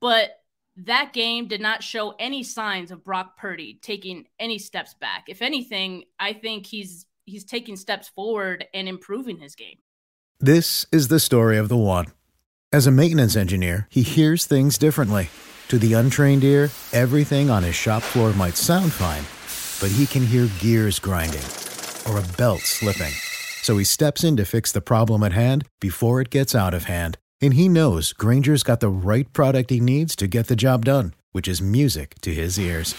but 0.00 0.30
that 0.76 1.12
game 1.12 1.46
did 1.46 1.60
not 1.60 1.82
show 1.82 2.14
any 2.18 2.42
signs 2.42 2.90
of 2.90 3.04
Brock 3.04 3.36
Purdy 3.36 3.78
taking 3.82 4.26
any 4.38 4.58
steps 4.58 4.94
back. 4.94 5.24
If 5.28 5.42
anything, 5.42 6.04
I 6.18 6.32
think 6.32 6.66
he's 6.66 7.06
he's 7.26 7.44
taking 7.44 7.76
steps 7.76 8.08
forward 8.08 8.64
and 8.74 8.88
improving 8.88 9.38
his 9.38 9.54
game. 9.54 9.78
This 10.38 10.86
is 10.90 11.08
the 11.08 11.20
story 11.20 11.58
of 11.58 11.68
the 11.68 11.76
one. 11.76 12.06
As 12.72 12.86
a 12.86 12.90
maintenance 12.90 13.36
engineer, 13.36 13.86
he 13.90 14.02
hears 14.02 14.46
things 14.46 14.78
differently. 14.78 15.28
To 15.68 15.78
the 15.78 15.92
untrained 15.92 16.44
ear, 16.44 16.70
everything 16.92 17.50
on 17.50 17.62
his 17.62 17.74
shop 17.74 18.02
floor 18.02 18.32
might 18.32 18.56
sound 18.56 18.92
fine, 18.92 19.24
but 19.80 19.94
he 19.96 20.06
can 20.06 20.24
hear 20.24 20.48
gears 20.60 20.98
grinding 20.98 21.44
or 22.08 22.18
a 22.18 22.36
belt 22.36 22.60
slipping. 22.60 23.12
So 23.62 23.76
he 23.76 23.84
steps 23.84 24.24
in 24.24 24.36
to 24.36 24.44
fix 24.44 24.72
the 24.72 24.80
problem 24.80 25.22
at 25.22 25.32
hand 25.32 25.66
before 25.80 26.20
it 26.20 26.30
gets 26.30 26.54
out 26.54 26.74
of 26.74 26.84
hand. 26.84 27.18
And 27.40 27.54
he 27.54 27.68
knows 27.68 28.12
Grainger's 28.12 28.62
got 28.62 28.80
the 28.80 28.88
right 28.88 29.30
product 29.32 29.70
he 29.70 29.80
needs 29.80 30.16
to 30.16 30.26
get 30.26 30.48
the 30.48 30.56
job 30.56 30.84
done, 30.84 31.14
which 31.32 31.48
is 31.48 31.62
music 31.62 32.16
to 32.22 32.34
his 32.34 32.58
ears. 32.58 32.94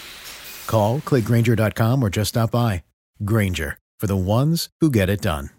Call, 0.66 1.00
clickgrainger.com, 1.00 2.02
or 2.02 2.10
just 2.10 2.30
stop 2.30 2.50
by. 2.50 2.82
Grainger, 3.24 3.78
for 4.00 4.06
the 4.06 4.16
ones 4.16 4.68
who 4.80 4.90
get 4.90 5.08
it 5.10 5.20
done. 5.20 5.50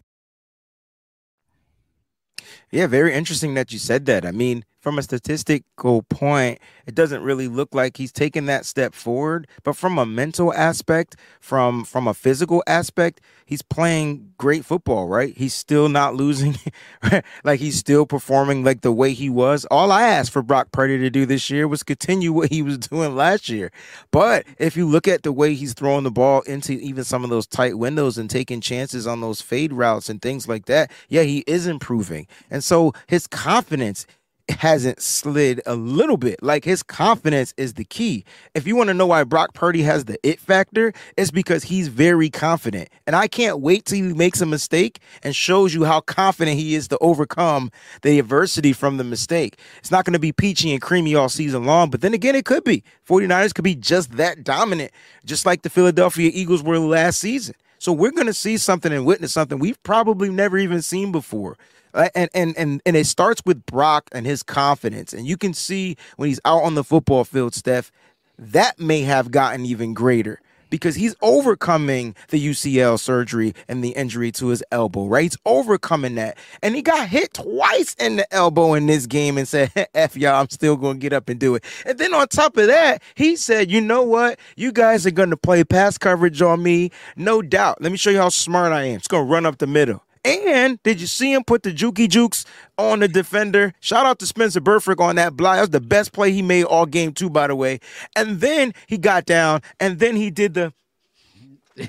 Yeah, 2.72 2.88
very 2.88 3.14
interesting 3.14 3.54
that 3.54 3.72
you 3.72 3.78
said 3.78 4.06
that. 4.08 4.26
I 4.26 4.32
mean, 4.32 4.66
from 4.84 5.00
a 5.00 5.02
statistical 5.02 6.04
point, 6.04 6.60
it 6.86 6.94
doesn't 6.94 7.24
really 7.24 7.48
look 7.48 7.74
like 7.74 7.96
he's 7.96 8.12
taken 8.12 8.48
that 8.48 8.66
step 8.66 8.94
forward. 8.94 9.48
But 9.64 9.78
from 9.78 9.98
a 9.98 10.06
mental 10.06 10.54
aspect, 10.54 11.16
from 11.40 11.86
from 11.86 12.06
a 12.06 12.14
physical 12.14 12.62
aspect, 12.68 13.22
he's 13.46 13.62
playing 13.62 14.34
great 14.38 14.66
football, 14.66 15.08
right? 15.08 15.36
He's 15.38 15.54
still 15.54 15.88
not 15.88 16.16
losing, 16.16 16.58
like 17.46 17.62
he's 17.62 17.78
still 17.78 18.06
performing 18.06 18.66
like 18.66 18.82
the 18.82 18.92
way 18.92 19.14
he 19.14 19.30
was. 19.30 19.66
All 19.72 19.90
I 19.90 20.04
asked 20.04 20.32
for 20.32 20.42
Brock 20.42 20.74
Purdy 20.74 20.98
to 20.98 21.10
do 21.10 21.26
this 21.26 21.50
year 21.50 21.66
was 21.66 21.82
continue 21.82 22.34
what 22.34 22.52
he 22.52 22.62
was 22.62 22.78
doing 22.90 23.16
last 23.16 23.48
year. 23.48 23.72
But 24.12 24.46
if 24.58 24.76
you 24.76 24.86
look 24.86 25.08
at 25.08 25.24
the 25.24 25.32
way 25.32 25.54
he's 25.54 25.74
throwing 25.74 26.04
the 26.04 26.12
ball 26.12 26.42
into 26.42 26.74
even 26.74 27.06
some 27.06 27.24
of 27.24 27.30
those 27.30 27.48
tight 27.48 27.78
windows 27.78 28.18
and 28.18 28.30
taking 28.30 28.60
chances 28.60 29.08
on 29.08 29.22
those 29.22 29.40
fade 29.40 29.72
routes 29.72 30.10
and 30.10 30.22
things 30.22 30.46
like 30.50 30.66
that, 30.66 30.92
yeah, 31.08 31.24
he 31.24 31.46
is 31.48 31.68
improving. 31.68 32.28
And 32.52 32.62
so 32.62 32.92
his 33.08 33.28
confidence 33.28 34.06
hasn't 34.50 35.02
slid 35.02 35.62
a 35.66 35.76
little 35.76 36.18
bit. 36.18 36.42
Like 36.44 36.66
his 36.66 36.84
confidence 36.84 37.54
is 37.58 37.74
the 37.76 37.86
key. 37.86 38.26
If 38.54 38.68
you 38.68 38.76
want 38.76 38.90
to 38.90 38.94
know 38.94 39.08
why 39.08 39.24
Brock 39.24 39.54
Purdy 39.54 39.84
has 39.84 40.06
the 40.06 40.18
it 40.28 40.40
factor, 40.40 40.94
it's 41.18 41.32
because 41.32 41.64
he's 41.64 41.88
very 41.88 42.30
confident. 42.30 42.90
And 43.08 43.16
I 43.16 43.28
can't 43.28 43.60
wait 43.60 43.86
till 43.86 43.98
he 43.98 44.14
makes 44.14 44.42
a 44.42 44.46
mistake 44.46 45.00
and 45.24 45.36
shows 45.36 45.74
you 45.74 45.86
how 45.86 46.02
confident 46.02 46.58
he 46.58 46.76
is 46.76 46.88
to 46.90 46.98
overcome 47.00 47.72
the 48.02 48.20
adversity 48.20 48.74
from 48.74 48.98
the 48.98 49.04
mistake. 49.04 49.58
It's 49.80 49.92
not 49.92 50.06
going 50.06 50.14
to 50.14 50.20
be 50.20 50.32
peachy 50.32 50.72
and 50.72 50.82
creamy 50.82 51.16
all 51.16 51.30
season 51.30 51.66
long, 51.66 51.90
but 51.90 52.02
then 52.02 52.14
again, 52.14 52.36
it 52.36 52.46
could 52.46 52.64
be. 52.64 52.84
49ers 53.08 53.54
could 53.54 53.64
be 53.64 53.76
just 53.76 54.14
that 54.18 54.44
dominant, 54.44 54.92
just 55.26 55.46
like 55.46 55.62
the 55.62 55.70
Philadelphia 55.70 56.30
Eagles 56.34 56.64
were 56.64 56.80
last 56.80 57.20
season. 57.20 57.56
So 57.80 57.92
we're 57.92 58.12
going 58.12 58.28
to 58.28 58.34
see 58.34 58.58
something 58.58 58.94
and 58.94 59.06
witness 59.06 59.34
something 59.34 59.60
we've 59.60 59.82
probably 59.84 60.30
never 60.30 60.58
even 60.58 60.82
seen 60.82 61.12
before. 61.12 61.58
Uh, 61.94 62.10
and 62.16 62.30
and 62.34 62.58
and 62.58 62.82
and 62.86 62.96
it 62.96 63.06
starts 63.06 63.42
with 63.46 63.66
Brock 63.66 64.10
and 64.12 64.26
his 64.26 64.44
confidence, 64.44 65.14
and 65.14 65.28
you 65.28 65.38
can 65.38 65.54
see 65.54 65.96
when 66.18 66.30
he's 66.30 66.40
out 66.46 66.64
on 66.64 66.76
the 66.76 66.84
football 66.84 67.24
field, 67.24 67.54
Steph, 67.54 67.92
that 68.38 68.80
may 68.80 69.02
have 69.02 69.32
gotten 69.32 69.66
even 69.66 69.94
greater 69.94 70.40
because 70.74 70.96
he's 70.96 71.16
overcoming 71.22 72.16
the 72.30 72.48
UCL 72.48 73.00
surgery 73.00 73.54
and 73.68 73.84
the 73.84 73.90
injury 73.90 74.32
to 74.32 74.48
his 74.48 74.64
elbow, 74.72 75.06
right? 75.06 75.22
He's 75.22 75.38
overcoming 75.46 76.16
that. 76.16 76.36
And 76.64 76.74
he 76.74 76.82
got 76.82 77.08
hit 77.10 77.36
twice 77.36 77.94
in 78.00 78.16
the 78.16 78.34
elbow 78.34 78.74
in 78.74 78.88
this 78.88 79.06
game 79.06 79.38
and 79.38 79.48
said, 79.48 79.72
F 79.94 80.18
y'all, 80.18 80.42
I'm 80.42 80.50
still 80.50 80.76
going 80.76 80.96
to 80.96 81.00
get 81.00 81.14
up 81.14 81.30
and 81.30 81.40
do 81.40 81.54
it. 81.54 81.64
And 81.86 82.00
then 82.00 82.16
on 82.16 82.28
top 82.28 82.58
of 82.58 82.66
that, 82.66 83.04
he 83.14 83.36
said, 83.36 83.70
you 83.70 83.82
know 83.82 84.02
what? 84.02 84.40
You 84.56 84.72
guys 84.72 85.06
are 85.06 85.12
going 85.12 85.30
to 85.30 85.38
play 85.38 85.64
pass 85.64 86.00
coverage 86.00 86.42
on 86.42 86.64
me. 86.64 86.90
No 87.16 87.44
doubt. 87.44 87.80
Let 87.80 87.92
me 87.92 87.98
show 88.00 88.10
you 88.10 88.18
how 88.18 88.30
smart 88.30 88.74
I 88.74 88.86
am. 88.86 88.96
It's 88.96 89.08
going 89.08 89.28
to 89.28 89.32
run 89.32 89.46
up 89.46 89.60
the 89.60 89.68
middle. 89.68 90.04
And 90.26 90.82
did 90.84 91.02
you 91.02 91.08
see 91.08 91.34
him 91.34 91.44
put 91.44 91.64
the 91.64 91.74
jukey 91.74 92.08
jukes 92.08 92.46
on 92.78 93.00
the 93.00 93.08
defender? 93.08 93.74
Shout 93.82 94.06
out 94.06 94.20
to 94.20 94.26
Spencer 94.26 94.62
Burford 94.62 95.00
on 95.02 95.16
that 95.18 95.36
block. 95.36 95.56
That 95.58 95.62
was 95.62 95.70
the 95.72 95.82
best 95.82 96.14
play 96.14 96.32
he 96.32 96.42
made 96.42 96.64
all 96.64 96.86
game 96.86 97.12
too, 97.12 97.30
by 97.30 97.48
the 97.48 97.56
way. 97.56 97.80
And 98.16 98.40
then 98.40 98.74
he 98.88 98.98
got 98.98 99.26
down, 99.26 99.62
and 99.80 100.00
then 100.00 100.16
he 100.16 100.32
did 100.32 100.54
the 100.54 100.74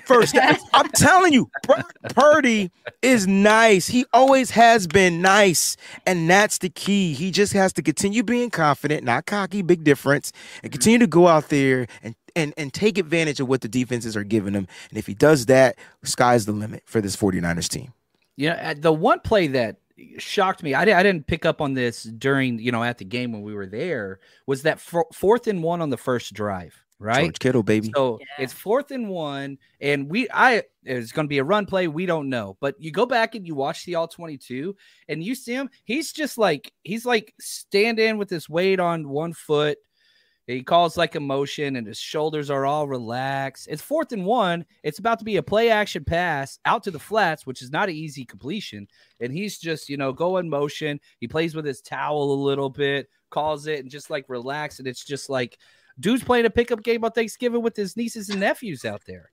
first. 0.05 0.37
I'm 0.75 0.89
telling 0.91 1.33
you, 1.33 1.49
Purdy 2.11 2.73
is 3.03 3.27
nice. 3.29 3.87
He 3.87 4.05
always 4.13 4.51
has 4.51 4.89
been 4.89 5.23
nice, 5.23 5.77
and 6.05 6.29
that's 6.29 6.59
the 6.59 6.71
key. 6.71 7.13
He 7.13 7.31
just 7.31 7.53
has 7.53 7.73
to 7.75 7.83
continue 7.83 8.25
being 8.25 8.51
confident, 8.51 9.05
not 9.05 9.27
cocky, 9.27 9.63
big 9.63 9.85
difference, 9.85 10.33
and 10.63 10.73
continue 10.73 10.99
to 10.99 11.07
go 11.07 11.29
out 11.29 11.51
there 11.51 11.87
and 12.03 12.17
and 12.35 12.53
and 12.57 12.73
take 12.73 12.99
advantage 12.99 13.39
of 13.39 13.49
what 13.49 13.61
the 13.61 13.69
defenses 13.69 14.17
are 14.17 14.25
giving 14.25 14.55
him. 14.55 14.67
And 14.91 14.99
if 14.99 15.07
he 15.07 15.15
does 15.15 15.47
that, 15.47 15.77
sky's 16.03 16.47
the 16.47 16.53
limit 16.53 16.83
for 16.85 17.01
this 17.01 17.17
49ers 17.17 17.69
team. 17.69 17.93
You 18.37 18.51
know, 18.51 18.75
the 18.75 18.93
one 18.93 19.21
play 19.21 19.49
that 19.49 19.77
shocked 20.19 20.63
me, 20.63 20.75
I, 20.75 20.83
I 20.83 21.03
didn't 21.03 21.27
pick 21.27 21.45
up 21.45 21.61
on 21.61 21.75
this 21.75 22.03
during, 22.03 22.59
you 22.59 22.73
know, 22.73 22.83
at 22.83 22.99
the 22.99 23.05
game 23.05 23.33
when 23.33 23.43
we 23.43 23.55
were 23.55 23.67
there, 23.67 24.21
was 24.47 24.63
that 24.63 24.81
for, 24.81 25.07
fourth 25.13 25.47
and 25.47 25.63
one 25.63 25.81
on 25.81 25.91
the 25.91 25.97
first 25.97 26.35
drive, 26.35 26.75
right? 26.99 27.25
George 27.25 27.39
Kittle, 27.39 27.63
baby. 27.63 27.91
So 27.95 28.19
yeah. 28.21 28.45
it's 28.45 28.53
fourth 28.53 28.91
and 28.91 29.09
one, 29.09 29.59
and 29.81 30.09
we, 30.11 30.29
I, 30.33 30.65
it's 30.83 31.13
going 31.13 31.27
to 31.27 31.31
be 31.31 31.39
a 31.39 31.45
run 31.45 31.67
play. 31.67 31.87
We 31.87 32.07
don't 32.07 32.29
know, 32.29 32.57
but 32.61 32.75
you 32.79 32.91
go 32.91 33.07
back 33.07 33.35
and 33.35 33.47
you 33.47 33.55
watch 33.55 33.85
the 33.85 33.95
all 33.95 34.09
22, 34.09 34.75
and 35.09 35.23
you 35.23 35.35
see 35.35 35.53
him. 35.53 35.71
He's 35.85 36.13
just 36.13 36.39
like, 36.39 36.73
he's 36.83 37.07
like 37.07 37.33
standing 37.41 38.19
with 38.19 38.31
his 38.31 38.49
weight 38.49 38.81
on 38.81 39.09
one 39.09 39.33
foot 39.33 39.79
he 40.47 40.63
calls 40.63 40.97
like 40.97 41.15
a 41.15 41.21
motion 41.21 41.77
and 41.77 41.87
his 41.87 41.99
shoulders 41.99 42.51
are 42.51 42.67
all 42.67 42.87
relaxed. 42.87 43.67
It's 43.71 43.81
fourth 43.81 44.13
and 44.13 44.27
one. 44.27 44.67
It's 44.83 44.99
about 44.99 45.19
to 45.21 45.25
be 45.25 45.37
a 45.37 45.43
play 45.43 45.71
action 45.71 46.05
pass 46.05 46.59
out 46.67 46.83
to 46.85 46.91
the 46.91 46.99
flats, 46.99 47.47
which 47.47 47.63
is 47.63 47.71
not 47.71 47.89
an 47.89 47.95
easy 47.95 48.25
completion. 48.25 48.87
And 49.21 49.33
he's 49.33 49.59
just, 49.59 49.89
you 49.89 49.97
know, 49.97 50.13
going 50.13 50.51
motion. 50.51 51.01
He 51.19 51.29
plays 51.29 51.55
with 51.55 51.65
his 51.65 51.81
towel 51.81 52.33
a 52.33 52.45
little 52.45 52.69
bit, 52.69 53.09
calls 53.31 53.67
it, 53.67 53.81
and 53.81 53.91
just 53.91 54.11
like 54.11 54.27
relax. 54.29 54.79
And 54.79 54.89
it's 54.89 55.05
just 55.05 55.31
like, 55.31 55.59
dude's 55.99 56.25
playing 56.25 56.47
a 56.47 56.51
pickup 56.51 56.83
game 56.83 57.05
on 57.05 57.13
Thanksgiving 57.13 57.63
with 57.63 57.77
his 57.77 57.97
nieces 57.97 58.29
and 58.29 58.41
nephews 58.41 58.85
out 58.85 59.03
there. 59.07 59.31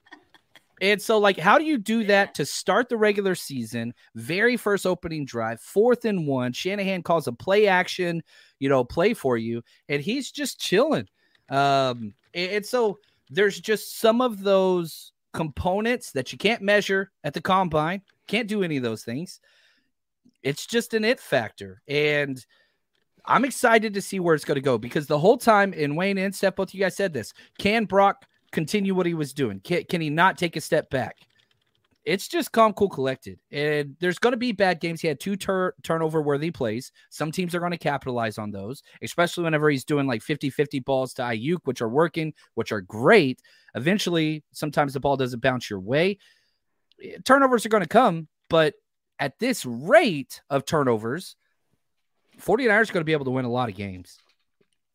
And 0.82 1.00
so, 1.00 1.20
like, 1.20 1.38
how 1.38 1.60
do 1.60 1.64
you 1.64 1.78
do 1.78 2.06
that 2.06 2.34
to 2.36 2.46
start 2.46 2.90
the 2.90 2.98
regular 2.98 3.36
season? 3.36 3.94
Very 4.16 4.58
first 4.58 4.88
opening 4.88 5.26
drive, 5.26 5.62
fourth 5.62 6.06
and 6.06 6.26
one. 6.26 6.54
Shanahan 6.54 7.04
calls 7.04 7.28
a 7.28 7.32
play 7.32 7.68
action, 7.68 8.24
you 8.62 8.70
know, 8.70 8.84
play 8.84 9.14
for 9.16 9.38
you, 9.38 9.64
and 9.90 10.04
he's 10.04 10.32
just 10.32 10.60
chilling. 10.60 11.08
Um, 11.50 12.14
and 12.34 12.64
so 12.64 13.00
there's 13.30 13.60
just 13.60 14.00
some 14.00 14.22
of 14.22 14.44
those 14.44 15.12
components 15.34 16.12
that 16.12 16.32
you 16.32 16.38
can't 16.38 16.62
measure 16.62 17.12
at 17.24 17.34
the 17.34 17.42
combine, 17.42 18.04
can't 18.28 18.48
do 18.48 18.62
any 18.62 18.78
of 18.78 18.84
those 18.84 19.04
things. 19.04 19.42
It's 20.44 20.68
just 20.68 20.94
an 20.94 21.04
it 21.04 21.20
factor. 21.20 21.82
And 21.88 22.44
I'm 23.26 23.46
excited 23.46 23.96
to 23.96 24.02
see 24.02 24.20
where 24.20 24.36
it's 24.36 24.46
going 24.46 24.56
to 24.56 24.62
go 24.62 24.78
because 24.78 25.08
the 25.08 25.20
whole 25.20 25.38
time, 25.38 25.74
in 25.74 25.96
Wayne 25.96 26.20
and 26.20 26.34
Steph, 26.34 26.56
both 26.56 26.74
you 26.74 26.80
guys 26.80 26.96
said 26.96 27.14
this 27.14 27.34
can 27.58 27.86
Brock 27.86 28.26
continue 28.52 28.94
what 28.94 29.08
he 29.08 29.16
was 29.16 29.34
doing? 29.34 29.60
Can, 29.62 29.86
can 29.86 30.02
he 30.02 30.12
not 30.12 30.38
take 30.38 30.56
a 30.56 30.62
step 30.62 30.92
back? 30.92 31.18
It's 32.04 32.28
just 32.28 32.52
calm, 32.52 32.74
cool, 32.74 32.90
collected. 32.90 33.40
And 33.52 33.96
there's 34.00 34.18
going 34.18 34.32
to 34.32 34.38
be 34.38 34.52
bad 34.52 34.80
games. 34.80 35.02
He 35.02 35.08
had 35.08 35.20
two 35.20 35.36
tur- 35.36 35.76
turnover 35.84 36.22
worthy 36.22 36.50
plays. 36.50 36.92
Some 37.10 37.32
teams 37.32 37.54
are 37.54 37.60
going 37.60 37.72
to 37.72 37.78
capitalize 37.78 38.40
on 38.40 38.52
those, 38.52 38.82
especially 39.04 39.44
whenever 39.44 39.70
he's 39.70 39.86
doing 39.86 40.08
like 40.08 40.24
50 40.24 40.50
50 40.50 40.80
balls 40.80 41.14
to 41.16 41.22
Aiyuk, 41.22 41.60
which 41.66 41.82
are 41.82 41.90
working, 41.90 42.34
which 42.56 42.72
are 42.72 42.82
great. 42.82 43.40
Eventually, 43.76 44.44
sometimes 44.52 44.94
the 44.94 45.00
ball 45.00 45.16
doesn't 45.16 45.42
bounce 45.42 45.70
your 45.70 45.80
way. 45.80 46.18
Turnovers 47.24 47.66
are 47.66 47.70
going 47.70 47.84
to 47.84 47.90
come, 47.90 48.28
but 48.50 48.74
at 49.20 49.38
this 49.38 49.66
rate 49.66 50.42
of 50.50 50.66
turnovers, 50.66 51.36
49ers 52.40 52.90
are 52.90 52.94
going 52.94 53.02
to 53.02 53.04
be 53.04 53.14
able 53.14 53.26
to 53.26 53.32
win 53.32 53.46
a 53.46 53.52
lot 53.52 53.70
of 53.70 53.76
games. 53.76 54.18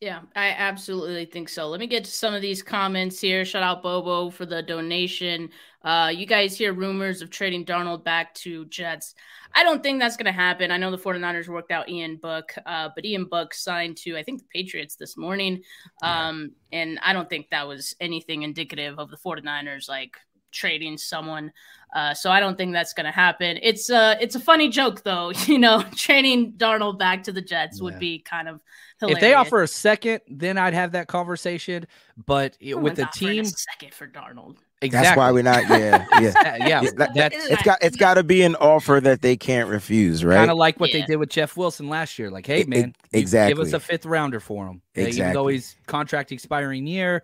Yeah, 0.01 0.21
I 0.35 0.49
absolutely 0.51 1.25
think 1.25 1.49
so. 1.49 1.69
Let 1.69 1.81
me 1.81 1.87
get 1.87 2.05
to 2.05 2.11
some 2.11 2.35
of 2.35 2.43
these 2.43 2.63
comments 2.63 3.19
here. 3.19 3.47
Shout 3.47 3.63
out 3.63 3.83
Bobo 3.83 4.29
for 4.29 4.45
the 4.45 4.63
donation. 4.63 5.49
Uh, 5.83 6.13
you 6.15 6.27
guys 6.27 6.57
hear 6.57 6.75
rumors 6.75 7.23
of 7.23 7.31
trading 7.31 7.65
Darnold 7.65 8.05
back 8.05 8.35
to 8.35 8.67
Jets. 8.67 9.15
I 9.55 9.63
don't 9.63 9.83
think 9.83 9.99
that's 9.99 10.19
going 10.19 10.27
to 10.27 10.33
happen. 10.33 10.71
I 10.71 10.77
know 10.77 10.91
the 10.91 10.99
49ers 10.99 11.49
worked 11.49 11.71
out 11.71 11.89
Ian 11.89 12.17
Book, 12.17 12.53
uh, 12.67 12.91
but 12.95 13.07
Ian 13.07 13.25
Book 13.25 13.55
signed 13.55 13.97
to, 13.99 14.19
I 14.19 14.23
think, 14.23 14.41
the 14.41 14.49
Patriots 14.53 14.97
this 14.97 15.17
morning. 15.17 15.63
Um, 16.03 16.51
yeah. 16.71 16.81
And 16.81 16.99
I 17.03 17.15
don't 17.15 17.31
think 17.31 17.49
that 17.49 17.67
was 17.67 17.97
anything 17.99 18.43
indicative 18.43 18.99
of 18.99 19.11
the 19.11 19.17
49ers 19.17 19.89
like 19.89 20.19
trading 20.57 20.99
someone. 20.99 21.53
Uh, 21.95 22.13
so 22.13 22.31
I 22.31 22.41
don't 22.41 22.59
think 22.59 22.73
that's 22.73 22.93
going 22.93 23.07
to 23.07 23.13
happen. 23.13 23.59
It's 23.63 23.89
uh, 23.89 24.17
it's 24.21 24.35
a 24.35 24.41
funny 24.41 24.69
joke 24.69 25.03
though. 25.03 25.33
You 25.47 25.59
know, 25.59 25.85
trading 25.95 26.53
Darnold 26.55 26.99
back 26.99 27.23
to 27.25 27.33
the 27.33 27.41
Jets 27.41 27.79
yeah. 27.79 27.85
would 27.85 27.99
be 27.99 28.19
kind 28.19 28.49
of 28.49 28.61
hilarious. 28.99 29.19
If 29.19 29.21
they 29.21 29.35
offer 29.35 29.63
a 29.63 29.69
second, 29.69 30.21
then 30.29 30.59
I'd 30.59 30.75
have 30.75 30.93
that 30.93 31.07
conversation. 31.07 31.87
But 32.27 32.57
with 32.61 32.97
the 32.97 33.09
team, 33.15 33.45
second 33.45 33.95
for 33.95 34.09
Darnold. 34.09 34.57
Exactly. 34.83 35.07
That's 35.07 35.17
why 35.17 35.33
we're 35.33 35.43
not. 35.43 35.69
Yeah, 35.69 36.05
yeah, 36.21 36.67
yeah. 36.67 36.91
That, 36.97 37.15
that's, 37.15 37.47
it's 37.47 37.63
got 37.63 37.79
it's 37.81 37.97
got 37.97 38.15
to 38.15 38.23
be 38.23 38.43
an 38.43 38.57
offer 38.57 39.01
that 39.03 39.23
they 39.23 39.37
can't 39.37 39.71
refuse, 39.71 40.23
right? 40.23 40.37
Kind 40.37 40.51
of 40.51 40.59
like 40.59 40.79
what 40.79 40.93
yeah. 40.93 41.01
they 41.01 41.07
did 41.07 41.17
with 41.17 41.31
Jeff 41.31 41.57
Wilson 41.57 41.89
last 41.89 42.19
year. 42.19 42.31
Like, 42.31 42.47
hey, 42.47 42.65
man, 42.65 42.95
it, 43.11 43.19
exactly. 43.19 43.55
Give 43.55 43.67
us 43.67 43.73
a 43.73 43.81
fifth 43.81 44.05
rounder 44.05 44.39
for 44.39 44.67
him. 44.67 44.83
Exactly. 44.95 45.23
Even 45.23 45.33
though 45.33 45.47
he's 45.47 45.77
contract 45.87 46.31
expiring 46.31 46.87
year, 46.87 47.23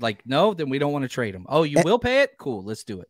like, 0.00 0.26
no, 0.26 0.54
then 0.54 0.68
we 0.68 0.78
don't 0.78 0.92
want 0.92 1.04
to 1.04 1.08
trade 1.08 1.34
him. 1.34 1.46
Oh, 1.48 1.62
you 1.62 1.78
and, 1.78 1.84
will 1.84 1.98
pay 1.98 2.22
it? 2.22 2.36
Cool, 2.38 2.62
let's 2.62 2.84
do 2.84 3.00
it 3.00 3.08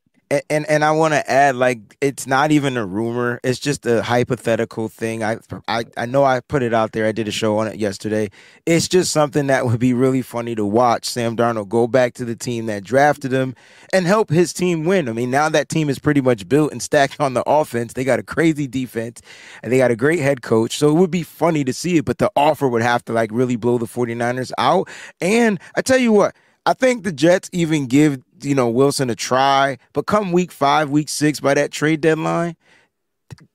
and 0.51 0.67
and 0.69 0.85
I 0.85 0.93
want 0.93 1.15
to 1.15 1.31
add, 1.31 1.57
like, 1.57 1.97
it's 2.01 2.27
not 2.27 2.51
even 2.51 2.77
a 2.77 2.85
rumor; 2.85 3.41
it's 3.45 3.59
just 3.59 3.87
a 3.87 4.03
hypothetical 4.03 4.89
thing. 4.89 5.23
I, 5.23 5.39
I 5.69 5.85
I 5.97 6.07
know 6.07 6.25
I 6.25 6.41
put 6.41 6.63
it 6.63 6.73
out 6.73 6.93
there. 6.93 7.07
I 7.07 7.13
did 7.13 7.29
a 7.29 7.31
show 7.31 7.59
on 7.59 7.69
it 7.69 7.77
yesterday. 7.77 8.31
It's 8.67 8.89
just 8.89 9.13
something 9.13 9.47
that 9.49 9.67
would 9.67 9.79
be 9.79 9.93
really 9.93 10.23
funny 10.23 10.55
to 10.55 10.65
watch. 10.65 11.05
Sam 11.05 11.37
Darnold 11.37 11.69
go 11.69 11.87
back 11.87 12.15
to 12.15 12.25
the 12.25 12.37
team 12.37 12.67
that 12.67 12.85
drafted 12.85 13.33
him 13.33 13.55
and 13.93 14.07
help 14.07 14.31
his 14.31 14.53
team 14.53 14.85
win. 14.85 15.09
I 15.09 15.13
mean, 15.13 15.31
now 15.31 15.49
that 15.51 15.69
team 15.69 15.89
is 15.89 15.99
pretty 15.99 16.21
much 16.21 16.49
built 16.49 16.73
and 16.73 16.83
stacked 16.83 17.21
on 17.21 17.35
the 17.35 17.43
offense. 17.47 17.93
They 17.93 18.05
got 18.05 18.19
a 18.19 18.23
crazy 18.23 18.67
defense 18.67 19.21
and 19.63 19.73
they 19.73 19.79
got 19.79 19.91
a 19.91 19.97
great 19.97 20.21
head 20.21 20.43
coach. 20.43 20.79
So 20.79 20.89
it 20.91 20.95
would 20.95 21.11
be 21.11 21.23
funny 21.23 21.65
to 21.65 21.73
see 21.73 21.99
it, 21.99 22.05
but 22.05 22.19
the 22.19 22.31
offer 22.35 22.69
would 22.69 22.83
have 22.83 23.05
to 23.07 23.13
like 23.13 23.31
really 23.33 23.57
blow 23.57 23.79
the 23.79 23.87
49ers 23.87 24.53
out. 24.59 24.89
And 25.21 25.61
I 25.77 25.83
tell 25.83 25.99
you 25.99 26.13
what, 26.13 26.35
I 26.67 26.73
think 26.75 27.05
the 27.05 27.13
Jets 27.13 27.51
even 27.53 27.87
give 27.87 28.19
you 28.43 28.55
know 28.55 28.69
Wilson 28.69 29.11
a 29.11 29.15
try, 29.15 29.79
but 29.93 30.07
come 30.07 30.33
week 30.33 30.53
five, 30.53 30.91
week 30.91 31.09
six, 31.09 31.41
by 31.41 31.55
that 31.55 31.71
trade 31.71 32.01
deadline, 32.01 32.57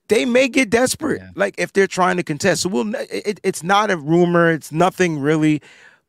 they 0.08 0.26
may 0.26 0.48
get 0.48 0.70
desperate, 0.70 1.22
Yeah. 1.22 1.30
like 1.36 1.56
if 1.58 1.74
they're 1.74 1.88
trying 1.88 2.18
to 2.18 2.24
contest. 2.24 2.62
So 2.64 2.70
we'll. 2.70 2.94
It, 2.96 3.40
it's 3.44 3.64
not 3.64 3.92
a 3.92 3.98
rumor. 3.98 4.52
It's 4.52 4.72
nothing 4.72 5.20
really. 5.20 5.62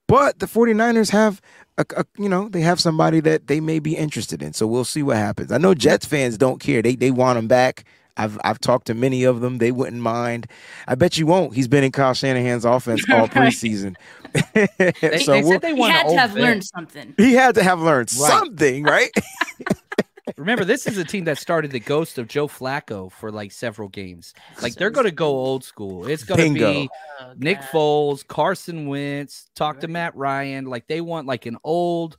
But 0.07 0.41
the 0.41 0.47
49ers 0.47 1.11
have, 1.11 1.41
a, 1.79 1.85
a, 1.97 2.05
you 2.19 2.29
know, 2.29 2.49
they 2.49 2.63
have 2.63 2.81
somebody 2.81 3.21
that 3.21 3.47
they 3.47 3.61
may 3.61 3.79
be 3.79 3.97
interested 3.97 4.43
in. 4.43 4.53
So 4.55 4.67
we'll 4.67 4.85
see 4.85 5.05
what 5.05 5.17
happens. 5.17 5.53
I 5.53 5.59
know 5.59 5.73
Jets 5.73 6.05
fans 6.05 6.37
don't 6.37 6.59
care. 6.61 6.83
They 6.83 6.97
they 6.97 7.11
want 7.13 7.39
him 7.39 7.47
back. 7.47 7.85
I've 8.17 8.39
I've 8.45 8.59
talked 8.59 8.89
to 8.89 8.95
many 8.95 9.23
of 9.25 9.41
them. 9.41 9.59
They 9.59 9.71
wouldn't 9.71 10.03
mind. 10.03 10.47
I 10.89 10.95
bet 10.97 11.17
you 11.17 11.27
won't. 11.27 11.55
He's 11.55 11.69
been 11.69 11.85
in 11.85 11.93
Kyle 11.93 12.13
Shanahan's 12.13 12.65
offense 12.65 13.05
all 13.11 13.29
preseason. 13.29 13.95
They, 14.55 15.19
so 15.25 15.33
they 15.33 15.43
said 15.43 15.61
they 15.63 15.69
He 15.75 15.75
want 15.75 15.93
had 15.93 16.09
to 16.09 16.19
have 16.19 16.31
vet. 16.33 16.43
learned 16.43 16.65
something. 16.65 17.15
he 17.17 17.33
had 17.35 17.55
to 17.57 17.63
have 17.63 17.81
learned 17.81 18.11
Right. 18.19 18.29
something, 18.31 18.85
right? 18.85 19.11
Remember, 20.37 20.65
this 20.65 20.87
is 20.87 20.97
a 20.97 21.05
team 21.05 21.25
that 21.25 21.39
started 21.39 21.71
the 21.73 21.81
ghost 21.81 22.17
of 22.19 22.29
Joe 22.29 22.47
Flacco 22.47 23.11
for 23.11 23.33
like 23.33 23.51
several 23.51 23.89
games. 23.89 24.33
Like 24.63 24.75
they're 24.75 24.91
going 24.91 25.07
to 25.07 25.11
go 25.13 25.29
old 25.29 25.65
school. 25.65 26.07
It's 26.07 26.23
going 26.25 26.55
to 26.55 26.55
be 26.55 26.89
Oh, 27.21 27.33
Nick 27.37 27.59
Foles, 27.59 28.25
Carson 28.27 28.87
Wentz, 28.87 29.49
talk 29.57 29.81
to 29.81 29.89
Matt 29.89 30.15
Ryan. 30.15 30.67
Like 30.67 30.87
they 30.87 31.01
want 31.01 31.27
like 31.27 31.47
an 31.47 31.57
old 31.65 32.17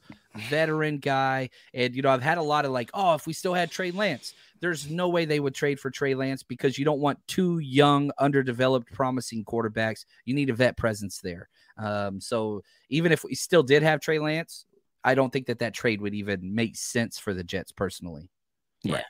veteran 0.50 0.98
guy. 0.98 1.50
And 1.74 1.96
you 1.96 2.02
know, 2.02 2.10
I've 2.10 2.22
had 2.24 2.38
a 2.38 2.42
lot 2.44 2.66
of 2.66 2.72
like, 2.72 2.90
oh, 2.94 3.14
if 3.14 3.26
we 3.28 3.34
still 3.34 3.54
had 3.54 3.72
Trey 3.72 3.92
Lance, 3.92 4.34
there's 4.60 4.90
no 4.90 5.08
way 5.08 5.24
they 5.26 5.40
would 5.40 5.56
trade 5.56 5.80
for 5.80 5.90
Trey 5.90 6.14
Lance 6.14 6.44
because 6.44 6.78
you 6.78 6.84
don't 6.86 7.00
want 7.00 7.20
two 7.28 7.60
young, 7.60 8.12
underdeveloped, 8.20 8.92
promising 8.92 9.46
quarterbacks. 9.46 10.06
You 10.26 10.34
need 10.36 10.50
a 10.50 10.54
vet 10.54 10.76
presence 10.76 11.20
there. 11.20 11.48
Um, 11.82 12.22
so 12.22 12.62
even 12.90 13.12
if 13.12 13.24
we 13.24 13.36
still 13.36 13.64
did 13.64 13.84
have 13.84 14.00
Trey 14.00 14.20
Lance, 14.20 14.66
I 15.04 15.16
don't 15.16 15.32
think 15.32 15.48
that 15.48 15.60
that 15.60 15.74
trade 15.74 16.02
would 16.02 16.14
even 16.14 16.54
make 16.54 16.76
sense 16.76 17.18
for 17.18 17.34
the 17.34 17.44
Jets 17.44 17.72
personally. 17.72 18.30
Yeah. 18.84 19.02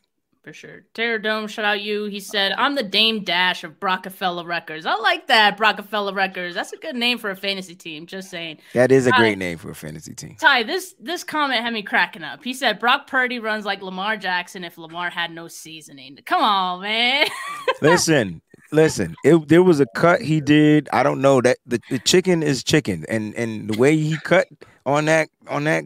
For 0.44 0.54
sure. 0.54 0.86
Terror 0.96 1.20
Dome, 1.20 1.48
shout 1.48 1.66
out 1.66 1.82
you. 1.82 2.06
He 2.06 2.20
said, 2.20 2.54
I'm 2.54 2.74
the 2.74 2.82
Dame 2.82 3.24
Dash 3.24 3.64
of 3.64 3.76
Roc-A-Fella 3.80 4.44
Records. 4.44 4.88
I 4.88 4.96
like 4.96 5.28
that, 5.28 5.60
Roc-A-Fella 5.60 6.14
Records. 6.14 6.56
That's 6.56 6.74
a 6.74 6.78
good 6.78 6.96
name 6.96 7.20
for 7.20 7.30
a 7.30 7.36
fantasy 7.36 7.76
team. 7.76 8.08
Just 8.08 8.32
saying. 8.32 8.58
that 8.74 8.92
is 8.92 9.06
a 9.06 9.12
Hi. 9.12 9.18
great 9.18 9.38
name 9.38 9.60
for 9.60 9.70
a 9.70 9.76
fantasy 9.76 10.16
team. 10.16 10.38
Ty, 10.40 10.64
this 10.64 10.96
this 11.00 11.24
comment 11.24 11.62
had 11.62 11.74
me 11.74 11.84
cracking 11.84 12.24
up. 12.24 12.44
He 12.44 12.56
said 12.56 12.80
Brock 12.80 13.06
Purdy 13.06 13.38
runs 13.38 13.66
like 13.66 13.84
Lamar 13.84 14.18
Jackson 14.18 14.64
if 14.64 14.80
Lamar 14.80 15.12
had 15.12 15.30
no 15.30 15.48
seasoning. 15.48 16.18
Come 16.26 16.42
on, 16.42 16.82
man. 16.82 17.28
listen, 17.84 18.42
listen. 18.72 19.16
It, 19.24 19.48
there 19.48 19.64
was 19.64 19.80
a 19.80 19.86
cut 19.96 20.22
he 20.22 20.42
did. 20.42 20.90
I 20.92 21.04
don't 21.04 21.22
know 21.22 21.42
that 21.42 21.58
the, 21.66 21.80
the 21.90 22.00
chicken 22.00 22.44
is 22.44 22.64
chicken, 22.64 23.06
and 23.10 23.36
and 23.36 23.70
the 23.70 23.78
way 23.78 23.98
he 23.98 24.18
cut 24.24 24.48
on 24.86 25.06
that 25.06 25.30
on 25.48 25.66
that 25.66 25.86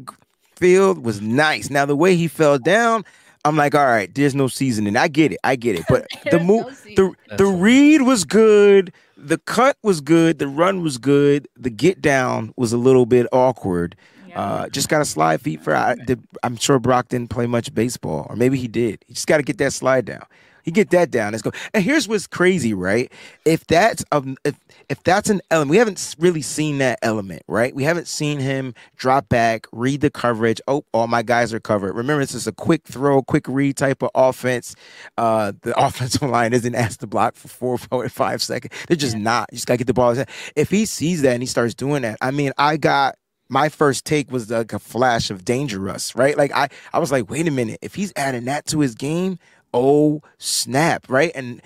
field 0.56 1.04
was 1.04 1.22
nice. 1.22 1.70
Now 1.70 1.86
the 1.86 1.96
way 1.96 2.16
he 2.16 2.28
fell 2.28 2.58
down, 2.58 3.04
I'm 3.44 3.56
like, 3.56 3.76
all 3.76 3.86
right, 3.86 4.14
there's 4.14 4.36
no 4.36 4.48
seasoning. 4.48 4.96
I 4.96 5.08
get 5.08 5.32
it, 5.34 5.40
I 5.44 5.56
get 5.56 5.76
it. 5.78 5.86
But 5.90 6.08
the 6.32 6.40
move, 6.40 6.66
no 6.98 7.16
the 7.30 7.38
the 7.38 7.46
read 7.46 8.02
was 8.02 8.26
good. 8.26 8.94
The 9.18 9.38
cut 9.40 9.78
was 9.82 10.02
good. 10.02 10.40
The 10.40 10.48
run 10.48 10.84
was 10.84 10.98
good. 10.98 11.48
The 11.58 11.70
get 11.70 12.02
down 12.02 12.54
was 12.58 12.74
a 12.74 12.78
little 12.78 13.06
bit 13.06 13.28
awkward. 13.32 13.96
Uh, 14.36 14.68
just 14.68 14.90
got 14.90 15.00
to 15.00 15.06
slide 15.06 15.40
feet 15.42 15.64
for. 15.64 15.74
I, 15.74 15.96
I'm 16.44 16.58
sure 16.58 16.78
Brock 16.78 17.08
didn't 17.08 17.30
play 17.30 17.48
much 17.48 17.74
baseball, 17.74 18.28
or 18.30 18.36
maybe 18.36 18.58
he 18.58 18.68
did. 18.68 19.04
He 19.08 19.14
just 19.14 19.28
got 19.28 19.38
to 19.38 19.44
get 19.44 19.58
that 19.60 19.72
slide 19.72 20.06
down. 20.06 20.26
He 20.66 20.72
get 20.72 20.90
that 20.90 21.12
down. 21.12 21.32
Let's 21.32 21.44
go. 21.44 21.52
And 21.76 21.84
here's 21.84 22.08
what's 22.08 22.26
crazy, 22.26 22.74
right? 22.74 23.12
If 23.46 23.68
that's 23.68 24.04
um, 24.12 24.36
if 24.44 24.60
if 24.90 25.04
that's 25.04 25.30
an 25.30 25.42
element, 25.52 25.70
we 25.70 25.78
haven't 25.78 26.16
really 26.18 26.42
seen 26.42 26.80
that 26.80 26.98
element, 27.04 27.44
right? 27.48 27.74
We 27.76 27.84
haven't 27.84 28.08
seen 28.08 28.40
him 28.40 28.74
drop 28.96 29.30
back, 29.30 29.68
read 29.72 30.02
the 30.02 30.10
coverage. 30.10 30.60
Oh, 30.68 30.84
all 30.92 31.06
my 31.06 31.22
guys 31.22 31.54
are 31.54 31.60
covered. 31.60 31.94
Remember, 31.94 32.22
this 32.22 32.34
is 32.34 32.48
a 32.48 32.52
quick 32.52 32.82
throw, 32.84 33.22
quick 33.22 33.48
read 33.48 33.78
type 33.78 34.02
of 34.02 34.10
offense. 34.16 34.76
Uh, 35.20 35.54
the 35.62 35.80
offensive 35.86 36.24
line 36.24 36.52
isn't 36.52 36.74
asked 36.74 37.02
to 37.02 37.08
block 37.08 37.36
for 37.36 37.48
four, 37.48 37.78
four, 37.78 38.10
five 38.10 38.42
seconds. 38.42 38.74
They're 38.88 38.98
just 38.98 39.16
not. 39.16 39.50
You 39.52 39.58
just 39.58 39.68
gotta 39.68 39.78
get 39.78 39.88
the 39.88 39.94
ball. 39.94 40.16
If 40.56 40.72
he 40.72 40.88
sees 40.88 41.22
that 41.22 41.34
and 41.34 41.44
he 41.44 41.48
starts 41.48 41.76
doing 41.76 42.02
that, 42.02 42.18
I 42.22 42.32
mean, 42.32 42.54
I 42.58 42.78
got 42.78 43.16
my 43.50 43.70
first 43.70 44.06
take 44.06 44.32
was 44.32 44.50
like 44.50 44.74
a 44.74 44.80
flash 44.80 45.30
of 45.30 45.46
dangerous, 45.46 46.16
right? 46.16 46.38
Like 46.38 46.52
I, 46.54 46.70
I 46.94 47.00
was 47.00 47.12
like, 47.12 47.30
wait 47.30 47.48
a 47.48 47.52
minute, 47.52 47.80
if 47.82 47.96
he's 47.96 48.12
adding 48.16 48.46
that 48.46 48.66
to 48.68 48.80
his 48.80 48.96
game, 48.96 49.38
oh 49.76 50.22
snap, 50.40 51.06
right? 51.10 51.32
And 51.36 51.62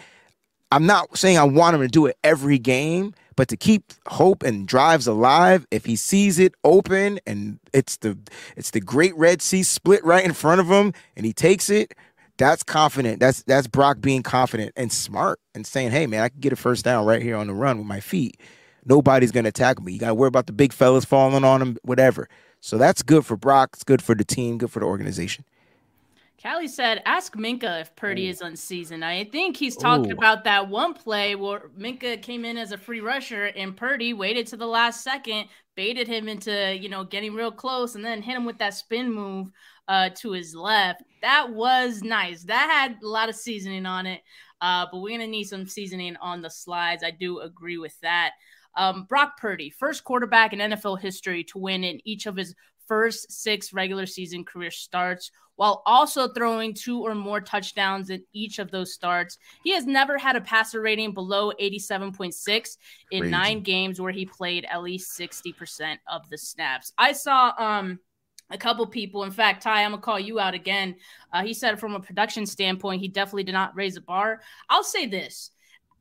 I'm 0.72 0.86
not 0.86 1.18
saying 1.18 1.38
I 1.38 1.44
want 1.44 1.76
him 1.76 1.82
to 1.82 1.88
do 1.88 2.08
it 2.08 2.18
every 2.24 2.58
game, 2.60 3.14
but 3.36 3.48
to 3.50 3.58
keep 3.58 3.94
hope 4.08 4.44
and 4.44 4.68
drives 4.68 5.08
alive, 5.08 5.66
if 5.72 5.86
he 5.86 5.96
sees 5.96 6.40
it 6.40 6.54
open 6.64 7.20
and 7.26 7.60
it's 7.72 7.98
the 7.98 8.18
it's 8.58 8.72
the 8.72 8.82
great 8.82 9.16
Red 9.16 9.42
Sea 9.42 9.64
split 9.64 10.04
right 10.04 10.26
in 10.26 10.34
front 10.34 10.60
of 10.60 10.68
him 10.68 10.94
and 11.16 11.26
he 11.26 11.32
takes 11.32 11.70
it, 11.70 11.94
that's 12.38 12.64
confident. 12.64 13.20
That's 13.20 13.44
that's 13.44 13.68
Brock 13.68 14.02
being 14.02 14.24
confident 14.24 14.74
and 14.76 14.92
smart 14.92 15.40
and 15.56 15.66
saying, 15.66 15.92
"Hey 15.92 16.08
man, 16.08 16.24
I 16.24 16.30
can 16.30 16.40
get 16.40 16.52
a 16.52 16.58
first 16.58 16.84
down 16.84 17.06
right 17.06 17.22
here 17.22 17.38
on 17.38 17.48
the 17.48 17.54
run 17.54 17.78
with 17.78 17.88
my 17.88 18.00
feet. 18.00 18.40
Nobody's 18.86 19.32
gonna 19.32 19.52
tackle 19.52 19.86
me. 19.86 19.94
You 19.94 20.00
gotta 20.00 20.16
worry 20.16 20.28
about 20.28 20.48
the 20.48 20.54
big 20.54 20.74
fellas 20.74 21.06
falling 21.06 21.44
on 21.44 21.62
him, 21.62 21.78
whatever." 21.84 22.28
So 22.62 22.78
that's 22.78 23.04
good 23.04 23.26
for 23.26 23.38
Brock. 23.38 23.70
It's 23.74 23.84
good 23.86 24.02
for 24.02 24.16
the 24.16 24.26
team. 24.26 24.58
Good 24.58 24.72
for 24.72 24.80
the 24.82 24.86
organization. 24.86 25.46
Callie 26.42 26.70
said, 26.70 27.02
ask 27.06 27.36
Minkah 27.36 27.82
if 27.82 27.96
Purdy 27.98 28.30
is 28.30 28.42
unseasoned. 28.42 29.04
I 29.04 29.26
think 29.26 29.58
he's 29.58 29.76
talking 29.76 30.12
Ooh. 30.12 30.16
about 30.16 30.46
that 30.46 30.70
one 30.70 30.94
play 30.94 31.36
where 31.36 31.70
Minkah 31.78 32.22
came 32.22 32.46
in 32.46 32.58
as 32.58 32.72
a 32.72 32.78
free 32.78 33.02
rusher 33.02 33.46
and 33.58 33.76
Purdy 33.76 34.14
waited 34.14 34.48
to 34.48 34.58
the 34.58 34.66
last 34.66 35.04
second, 35.04 35.50
baited 35.76 36.08
him 36.08 36.30
into, 36.30 36.78
you 36.80 36.88
know, 36.88 37.04
getting 37.04 37.34
real 37.34 37.52
close 37.52 37.96
and 37.96 38.06
then 38.06 38.22
hit 38.22 38.38
him 38.38 38.46
with 38.46 38.58
that 38.60 38.74
spin 38.74 39.12
move 39.12 39.52
uh, 39.90 40.10
to 40.16 40.32
his 40.32 40.56
left. 40.56 41.04
That 41.22 41.50
was 41.52 42.04
nice. 42.04 42.44
That 42.44 42.70
had 42.70 43.04
a 43.04 43.08
lot 43.08 43.28
of 43.28 43.36
seasoning 43.36 43.86
on 43.86 44.06
it. 44.06 44.22
Uh, 44.62 44.86
but 44.92 45.00
we're 45.00 45.10
going 45.10 45.22
to 45.22 45.28
need 45.28 45.46
some 45.46 45.68
seasoning 45.68 46.16
on 46.18 46.42
the 46.42 46.50
slides. 46.50 47.04
I 47.04 47.12
do 47.12 47.40
agree 47.40 47.78
with 47.78 48.00
that. 48.02 48.32
Um, 48.76 49.06
Brock 49.10 49.38
Purdy, 49.38 49.70
first 49.70 50.04
quarterback 50.04 50.54
in 50.54 50.60
NFL 50.60 51.02
history 51.02 51.44
to 51.46 51.58
win 51.58 51.84
in 51.84 52.00
each 52.06 52.28
of 52.28 52.36
his 52.36 52.56
first 52.90 53.32
six 53.32 53.72
regular 53.72 54.06
season 54.06 54.44
career 54.44 54.72
starts, 54.72 55.32
while 55.56 55.84
also 55.86 56.28
throwing 56.28 56.74
two 56.74 57.02
or 57.02 57.16
more 57.16 57.40
touchdowns 57.40 58.10
in 58.10 58.24
each 58.34 58.60
of 58.60 58.72
those 58.72 58.94
starts. 58.94 59.38
He 59.64 59.74
has 59.74 59.86
never 59.86 60.18
had 60.18 60.36
a 60.36 60.42
passer 60.42 60.82
rating 60.82 61.14
below 61.14 61.54
87.6 61.62 62.78
in 63.12 63.22
Crazy. 63.22 63.32
nine 63.32 63.62
games 63.62 64.02
where 64.02 64.12
he 64.12 64.26
played 64.26 64.66
at 64.70 64.82
least 64.82 65.18
60% 65.18 65.98
of 66.12 66.30
the 66.30 66.38
snaps. 66.38 66.92
I 66.98 67.14
saw 67.14 67.54
um 67.58 68.00
a 68.52 68.58
couple 68.58 68.86
people. 68.88 69.24
In 69.24 69.32
fact, 69.32 69.62
Ty, 69.62 69.84
I'm 69.84 69.92
gonna 69.92 70.02
call 70.02 70.20
you 70.20 70.40
out 70.40 70.54
again. 70.56 70.96
Uh, 71.32 71.44
he 71.44 71.54
said 71.54 71.80
from 71.80 71.94
a 71.94 72.00
production 72.00 72.46
standpoint, 72.46 73.02
he 73.02 73.08
definitely 73.08 73.44
did 73.44 73.52
not 73.52 73.76
raise 73.76 73.96
a 73.96 74.02
bar. 74.02 74.42
I'll 74.70 74.84
say 74.84 75.06
this. 75.06 75.52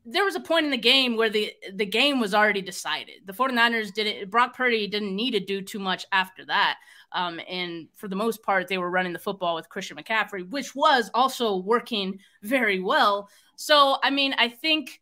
There 0.05 0.25
was 0.25 0.35
a 0.35 0.39
point 0.39 0.65
in 0.65 0.71
the 0.71 0.77
game 0.77 1.15
where 1.15 1.29
the 1.29 1.53
the 1.73 1.85
game 1.85 2.19
was 2.19 2.33
already 2.33 2.61
decided. 2.61 3.21
The 3.25 3.33
49ers 3.33 3.93
didn't 3.93 4.29
Brock 4.29 4.55
Purdy 4.55 4.87
didn't 4.87 5.15
need 5.15 5.31
to 5.31 5.39
do 5.39 5.61
too 5.61 5.79
much 5.79 6.05
after 6.11 6.45
that. 6.45 6.77
Um, 7.11 7.39
and 7.49 7.87
for 7.95 8.07
the 8.07 8.15
most 8.15 8.43
part, 8.43 8.67
they 8.67 8.77
were 8.77 8.89
running 8.89 9.13
the 9.13 9.19
football 9.19 9.55
with 9.55 9.69
Christian 9.69 9.97
McCaffrey, 9.97 10.49
which 10.49 10.75
was 10.75 11.09
also 11.13 11.57
working 11.57 12.19
very 12.43 12.79
well. 12.79 13.29
So, 13.55 13.97
I 14.03 14.09
mean, 14.09 14.35
I 14.37 14.47
think 14.47 15.01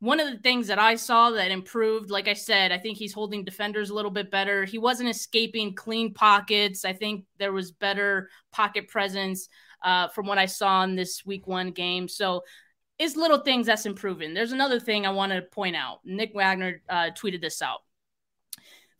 one 0.00 0.18
of 0.18 0.28
the 0.28 0.38
things 0.38 0.66
that 0.66 0.80
I 0.80 0.96
saw 0.96 1.30
that 1.30 1.52
improved, 1.52 2.10
like 2.10 2.26
I 2.26 2.32
said, 2.32 2.72
I 2.72 2.78
think 2.78 2.98
he's 2.98 3.12
holding 3.12 3.44
defenders 3.44 3.90
a 3.90 3.94
little 3.94 4.10
bit 4.10 4.32
better. 4.32 4.64
He 4.64 4.78
wasn't 4.78 5.10
escaping 5.10 5.74
clean 5.74 6.12
pockets. 6.12 6.84
I 6.84 6.92
think 6.92 7.24
there 7.38 7.52
was 7.52 7.70
better 7.70 8.28
pocket 8.50 8.88
presence 8.88 9.48
uh, 9.84 10.08
from 10.08 10.26
what 10.26 10.38
I 10.38 10.46
saw 10.46 10.82
in 10.82 10.96
this 10.96 11.24
week 11.24 11.46
one 11.46 11.70
game. 11.70 12.08
So 12.08 12.42
it's 13.02 13.16
little 13.16 13.38
things 13.38 13.66
that's 13.66 13.84
improving. 13.84 14.32
There's 14.32 14.52
another 14.52 14.78
thing 14.78 15.06
I 15.06 15.10
want 15.10 15.32
to 15.32 15.42
point 15.42 15.74
out. 15.74 16.00
Nick 16.04 16.32
Wagoner 16.34 16.82
uh, 16.88 17.10
tweeted 17.10 17.40
this 17.40 17.60
out. 17.60 17.80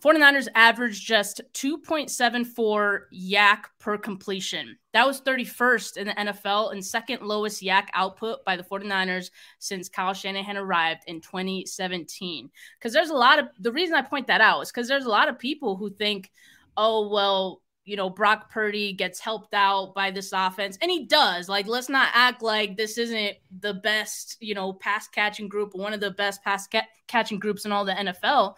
49ers 0.02 0.48
averaged 0.56 1.06
just 1.06 1.40
2.74 1.54 3.02
YAC 3.14 3.58
per 3.78 3.96
completion. 3.96 4.76
That 4.92 5.06
was 5.06 5.20
31st 5.20 5.96
in 5.98 6.06
the 6.08 6.14
NFL 6.14 6.72
and 6.72 6.84
second 6.84 7.22
lowest 7.22 7.62
YAC 7.62 7.86
output 7.94 8.44
by 8.44 8.56
the 8.56 8.64
49ers 8.64 9.30
since 9.60 9.88
Kyle 9.88 10.12
Shanahan 10.12 10.56
arrived 10.56 11.04
in 11.06 11.20
2017. 11.20 12.50
Because 12.76 12.92
there's 12.92 13.10
a 13.10 13.14
lot 13.14 13.38
of 13.38 13.46
the 13.60 13.70
reason 13.70 13.94
I 13.94 14.02
point 14.02 14.26
that 14.26 14.40
out 14.40 14.62
is 14.62 14.72
because 14.72 14.88
there's 14.88 15.04
a 15.04 15.10
lot 15.10 15.28
of 15.28 15.38
people 15.38 15.76
who 15.76 15.90
think, 15.90 16.32
oh, 16.76 17.08
well, 17.08 17.61
you 17.84 17.96
know, 17.96 18.08
Brock 18.08 18.50
Purdy 18.50 18.92
gets 18.92 19.18
helped 19.18 19.54
out 19.54 19.94
by 19.94 20.10
this 20.10 20.32
offense. 20.32 20.78
And 20.80 20.90
he 20.90 21.04
does. 21.06 21.48
Like, 21.48 21.66
let's 21.66 21.88
not 21.88 22.10
act 22.14 22.42
like 22.42 22.76
this 22.76 22.96
isn't 22.96 23.36
the 23.60 23.74
best, 23.74 24.36
you 24.40 24.54
know, 24.54 24.72
pass 24.72 25.08
catching 25.08 25.48
group, 25.48 25.74
one 25.74 25.92
of 25.92 26.00
the 26.00 26.12
best 26.12 26.42
pass 26.44 26.66
ca- 26.68 26.86
catching 27.06 27.38
groups 27.38 27.64
in 27.64 27.72
all 27.72 27.84
the 27.84 27.92
NFL. 27.92 28.54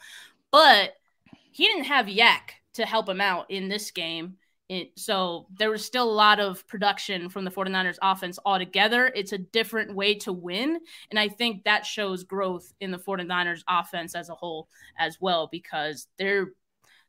But 0.51 0.95
he 1.51 1.65
didn't 1.67 1.85
have 1.85 2.07
YAC 2.07 2.41
to 2.75 2.85
help 2.85 3.09
him 3.09 3.21
out 3.21 3.51
in 3.51 3.69
this 3.69 3.91
game. 3.91 4.37
It, 4.69 4.93
so 4.97 5.47
there 5.59 5.71
was 5.71 5.85
still 5.85 6.11
a 6.11 6.13
lot 6.13 6.41
of 6.41 6.67
production 6.67 7.29
from 7.29 7.45
the 7.45 7.51
49ers 7.51 7.99
offense 8.03 8.39
altogether. 8.45 9.13
It's 9.15 9.33
a 9.33 9.39
different 9.39 9.95
way 9.95 10.15
to 10.17 10.33
win. 10.33 10.81
And 11.11 11.19
I 11.19 11.29
think 11.29 11.65
that 11.65 11.85
shows 11.85 12.25
growth 12.25 12.73
in 12.81 12.91
the 12.91 12.99
49ers 12.99 13.63
offense 13.69 14.15
as 14.15 14.31
a 14.31 14.35
whole 14.35 14.69
as 14.99 15.21
well, 15.21 15.49
because 15.51 16.09
they're 16.19 16.53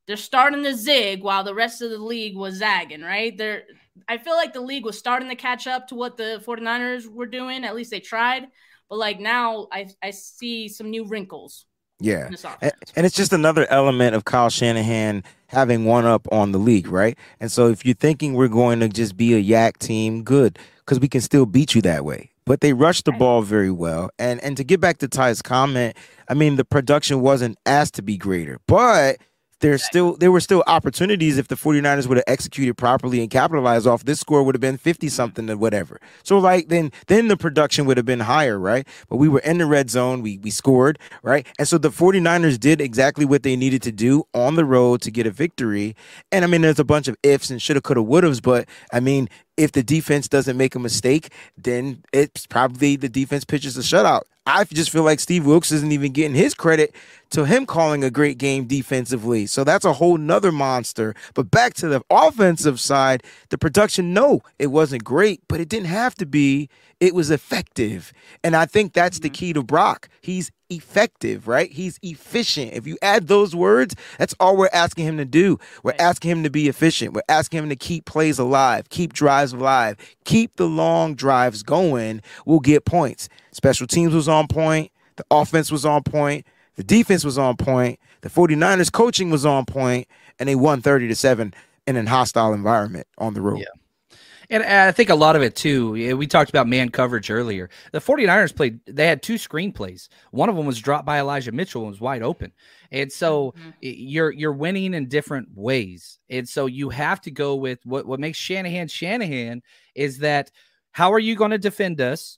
they're 0.08 0.18
starting 0.18 0.64
to 0.64 0.76
zig 0.76 1.24
while 1.24 1.44
the 1.44 1.56
rest 1.56 1.82
of 1.82 1.90
the 1.90 1.98
league 1.98 2.36
was 2.36 2.56
zagging, 2.56 3.02
right? 3.02 3.38
They're 3.38 3.64
I 4.08 4.18
feel 4.18 4.36
like 4.36 4.54
the 4.54 4.62
league 4.62 4.86
was 4.86 5.00
starting 5.00 5.30
to 5.30 5.36
catch 5.36 5.68
up 5.68 5.88
to 5.88 5.96
what 5.96 6.18
the 6.18 6.44
49ers 6.46 7.08
were 7.08 7.26
doing. 7.26 7.64
At 7.64 7.76
least 7.76 7.92
they 7.92 8.00
tried. 8.00 8.48
But 8.90 9.00
like 9.00 9.20
now, 9.20 9.68
I 9.72 9.88
I 10.04 10.12
see 10.12 10.68
some 10.68 10.90
new 10.90 11.06
wrinkles. 11.06 11.66
Yeah. 12.00 12.30
And, 12.62 12.74
and, 12.98 13.06
it's 13.06 13.16
just 13.16 13.32
another 13.32 13.66
element 13.70 14.16
of 14.16 14.26
Kyle 14.26 14.50
Shanahan 14.50 15.24
having 15.48 15.86
one 15.86 16.06
up 16.06 16.28
on 16.30 16.52
the 16.52 16.58
league, 16.58 16.90
right? 16.90 17.18
And 17.40 17.50
so 17.50 17.70
if 17.70 17.86
you're 17.86 17.96
thinking 17.96 18.34
we're 18.34 18.50
going 18.50 18.82
to 18.82 18.90
just 18.90 19.16
be 19.16 19.34
a 19.34 19.42
YAC 19.42 19.78
team, 19.78 20.22
good, 20.24 20.60
because 20.80 21.00
we 21.00 21.08
can 21.08 21.22
still 21.22 21.46
beat 21.46 21.74
you 21.74 21.82
that 21.84 22.04
way. 22.04 22.32
But 22.46 22.60
they 22.60 22.74
rushed 22.74 23.06
the 23.06 23.14
ball 23.14 23.42
very 23.42 23.72
well. 23.72 24.10
And 24.20 24.44
and 24.44 24.58
to 24.58 24.64
get 24.64 24.82
back 24.82 24.98
to 25.00 25.08
Ty's 25.08 25.42
comment, 25.42 25.96
I 26.28 26.34
mean 26.34 26.58
the 26.58 26.66
production 26.66 27.22
wasn't 27.22 27.58
asked 27.66 27.96
to 27.96 28.02
be 28.02 28.18
greater, 28.18 28.60
but 28.68 29.18
there's 29.62 29.84
still 29.84 30.16
there 30.18 30.32
were 30.32 30.40
still 30.40 30.64
opportunities 30.68 31.38
if 31.38 31.48
the 31.48 31.56
49ers 31.56 32.08
would 32.08 32.18
have 32.18 32.26
executed 32.28 32.76
properly 32.76 33.22
and 33.22 33.30
capitalized 33.30 33.88
off 33.88 34.04
this 34.04 34.20
score 34.20 34.44
would 34.44 34.56
have 34.56 34.62
been 34.62 34.78
50 34.78 35.10
something 35.10 35.50
or 35.50 35.58
whatever. 35.58 36.00
So 36.24 36.38
like 36.40 36.68
then 36.70 36.92
then 37.08 37.28
the 37.28 37.38
production 37.38 37.86
would 37.86 37.98
have 37.98 38.06
been 38.06 38.22
higher 38.22 38.60
right? 38.60 38.88
But 39.10 39.18
we 39.18 39.30
were 39.30 39.40
in 39.40 39.58
the 39.58 39.66
red 39.66 39.90
zone 39.90 40.22
we 40.22 40.38
we 40.40 40.50
scored 40.52 41.00
right? 41.24 41.48
And 41.58 41.68
so 41.68 41.78
the 41.78 41.90
49ers 41.90 42.60
did 42.60 42.82
exactly 42.82 43.26
what 43.26 43.44
they 43.44 43.56
needed 43.56 43.82
to 43.84 43.92
do 43.92 44.24
on 44.34 44.56
the 44.56 44.66
road 44.66 45.02
to 45.02 45.12
get 45.12 45.26
a 45.26 45.32
victory. 45.32 45.96
And 46.32 46.44
i 46.44 46.48
mean 46.48 46.62
there's 46.62 46.80
a 46.80 46.86
bunch 46.86 47.08
of 47.08 47.16
ifs 47.24 47.50
and 47.50 47.62
shoulda 47.62 47.82
coulda 47.82 48.02
wouldas 48.02 48.42
but 48.42 48.68
i 48.92 49.00
mean 49.00 49.30
if 49.58 49.72
the 49.72 49.84
defense 49.84 50.28
doesn't 50.28 50.58
make 50.58 50.76
a 50.76 50.80
mistake, 50.80 51.32
then 51.58 52.04
it's 52.12 52.46
probably 52.46 52.96
the 52.96 53.10
defense 53.10 53.46
pitches 53.46 53.78
a 53.78 53.82
shutout. 53.82 54.24
I 54.48 54.64
just 54.66 54.92
feel 54.92 55.04
like 55.04 55.20
Steve 55.20 55.46
Wilks 55.46 55.72
isn't 55.72 55.92
even 55.92 56.12
getting 56.12 56.36
his 56.36 56.54
credit 56.54 56.94
to 57.32 57.46
him 57.46 57.66
calling 57.66 58.04
a 58.04 58.12
great 58.12 58.38
game 58.38 58.66
defensively. 58.66 59.48
So 59.48 59.64
that's 59.64 59.86
a 59.86 59.94
whole 59.94 60.18
nother 60.18 60.52
monster. 60.52 61.16
But 61.34 61.50
back 61.50 61.74
to 61.76 61.88
the 61.88 62.02
offensive 62.10 62.80
side, 62.80 63.24
the 63.50 63.58
production, 63.58 64.14
no, 64.14 64.42
it 64.60 64.68
wasn't 64.68 65.04
great, 65.04 65.42
but 65.48 65.60
it 65.60 65.68
didn't 65.68 65.88
have 65.88 66.14
to 66.16 66.26
be. 66.26 66.70
It 67.00 67.16
was 67.16 67.32
effective. 67.32 68.14
And 68.44 68.56
I 68.56 68.66
think 68.66 68.94
that's 68.94 69.20
the 69.20 69.30
mm-hmm. 69.30 69.34
key 69.34 69.54
to 69.54 69.64
Brock. 69.64 70.10
He's 70.22 70.52
effective, 70.70 71.48
right? 71.48 71.72
He's 71.72 72.00
efficient. 72.02 72.74
If 72.74 72.88
you 72.88 72.98
add 73.02 73.28
those 73.28 73.56
words, 73.56 73.96
that's 74.18 74.36
all 74.40 74.56
we're 74.56 74.70
asking 74.72 75.06
him 75.06 75.18
to 75.18 75.26
do. 75.26 75.60
We're 75.84 75.96
asking 76.00 76.32
him 76.32 76.44
to 76.44 76.50
be 76.50 76.68
efficient. 76.68 77.14
We're 77.14 77.22
asking 77.28 77.60
him 77.60 77.70
to 77.70 77.76
keep 77.76 78.06
plays 78.06 78.40
alive, 78.40 78.90
keep 78.90 79.14
drives 79.14 79.54
alive, 79.54 79.98
keep 80.24 80.56
the 80.56 80.68
long 80.68 81.16
drives 81.16 81.64
going. 81.64 82.22
We'll 82.46 82.60
get 82.60 82.86
points. 82.86 83.28
Special 83.56 83.88
teams 83.88 84.14
was 84.14 84.28
on 84.28 84.48
point. 84.48 84.92
The 85.16 85.24
offense 85.32 85.72
was 85.72 85.86
on 85.86 86.04
point. 86.04 86.46
The 86.76 86.84
defense 86.84 87.24
was 87.24 87.38
on 87.38 87.56
point. 87.56 88.02
The 88.20 88.30
49ers 88.30 88.92
coaching 88.92 89.30
was 89.30 89.46
on 89.46 89.64
point, 89.66 90.10
and 90.38 90.50
they 90.50 90.56
won 90.56 90.82
30 90.82 91.08
to 91.08 91.16
7 91.16 91.54
in 91.88 91.96
an 91.96 92.06
hostile 92.06 92.52
environment 92.52 93.08
on 93.18 93.34
the 93.34 93.40
road. 93.40 93.60
Yeah. 93.60 94.18
And 94.50 94.62
I 94.62 94.92
think 94.92 95.10
a 95.10 95.16
lot 95.16 95.38
of 95.38 95.42
it 95.42 95.56
too, 95.56 96.18
we 96.18 96.28
talked 96.28 96.50
about 96.50 96.68
man 96.68 96.90
coverage 96.90 97.32
earlier. 97.32 97.70
The 97.94 98.00
49ers 98.00 98.54
played, 98.54 98.82
they 98.88 99.08
had 99.08 99.24
two 99.24 99.36
screenplays. 99.36 100.10
One 100.32 100.50
of 100.50 100.58
them 100.58 100.66
was 100.66 100.82
dropped 100.82 101.06
by 101.06 101.20
Elijah 101.20 101.54
Mitchell 101.54 101.84
and 101.84 101.92
was 101.92 102.02
wide 102.02 102.24
open. 102.24 102.52
And 102.92 103.10
so 103.10 103.54
mm-hmm. 103.58 103.70
you're 103.80 104.32
you're 104.32 104.52
winning 104.52 104.94
in 104.94 105.08
different 105.08 105.48
ways. 105.56 106.20
And 106.30 106.48
so 106.48 106.66
you 106.66 106.90
have 106.90 107.22
to 107.22 107.32
go 107.32 107.56
with 107.56 107.80
what, 107.86 108.06
what 108.06 108.20
makes 108.20 108.38
Shanahan 108.38 108.90
Shanahan 108.90 109.64
is 109.96 110.20
that 110.20 110.52
how 110.92 111.14
are 111.14 111.20
you 111.20 111.38
going 111.38 111.52
to 111.52 111.58
defend 111.58 112.02
us? 112.02 112.38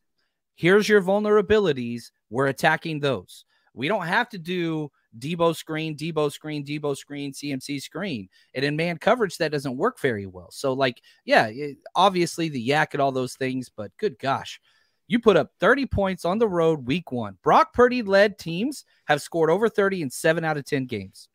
Here's 0.58 0.90
your 0.90 1.02
vulnerabilities. 1.02 2.12
We're 2.30 2.48
attacking 2.48 3.00
those. 3.00 3.46
We 3.74 3.88
don't 3.88 4.08
have 4.08 4.28
to 4.30 4.40
do 4.40 4.92
Debo 5.20 5.56
screen, 5.56 5.96
Debo 5.96 6.32
screen, 6.32 6.66
Debo 6.66 6.98
screen, 6.98 7.32
CMC 7.32 7.80
screen. 7.80 8.28
And 8.56 8.66
in 8.66 8.76
man 8.76 8.98
coverage, 8.98 9.38
that 9.38 9.52
doesn't 9.52 9.78
work 9.78 10.00
very 10.00 10.26
well. 10.26 10.50
So, 10.50 10.74
like, 10.74 11.00
yeah, 11.26 11.52
obviously 11.96 12.50
the 12.50 12.70
YAC 12.70 12.94
and 12.94 13.02
all 13.02 13.12
those 13.12 13.36
things, 13.36 13.70
but 13.70 13.96
good 13.98 14.18
gosh, 14.18 14.60
you 15.08 15.20
put 15.20 15.38
up 15.38 15.52
30 15.60 15.86
points 15.86 16.26
on 16.26 16.40
the 16.40 16.48
road 16.48 16.88
week 16.88 17.12
one. 17.12 17.38
Brock 17.44 17.72
Purdy 17.72 18.02
led 18.02 18.40
teams 18.40 18.84
have 19.06 19.22
scored 19.22 19.52
over 19.52 19.70
30 19.70 20.02
in 20.02 20.10
seven 20.10 20.44
out 20.44 20.58
of 20.58 20.66
10 20.66 20.88
games. 20.88 21.30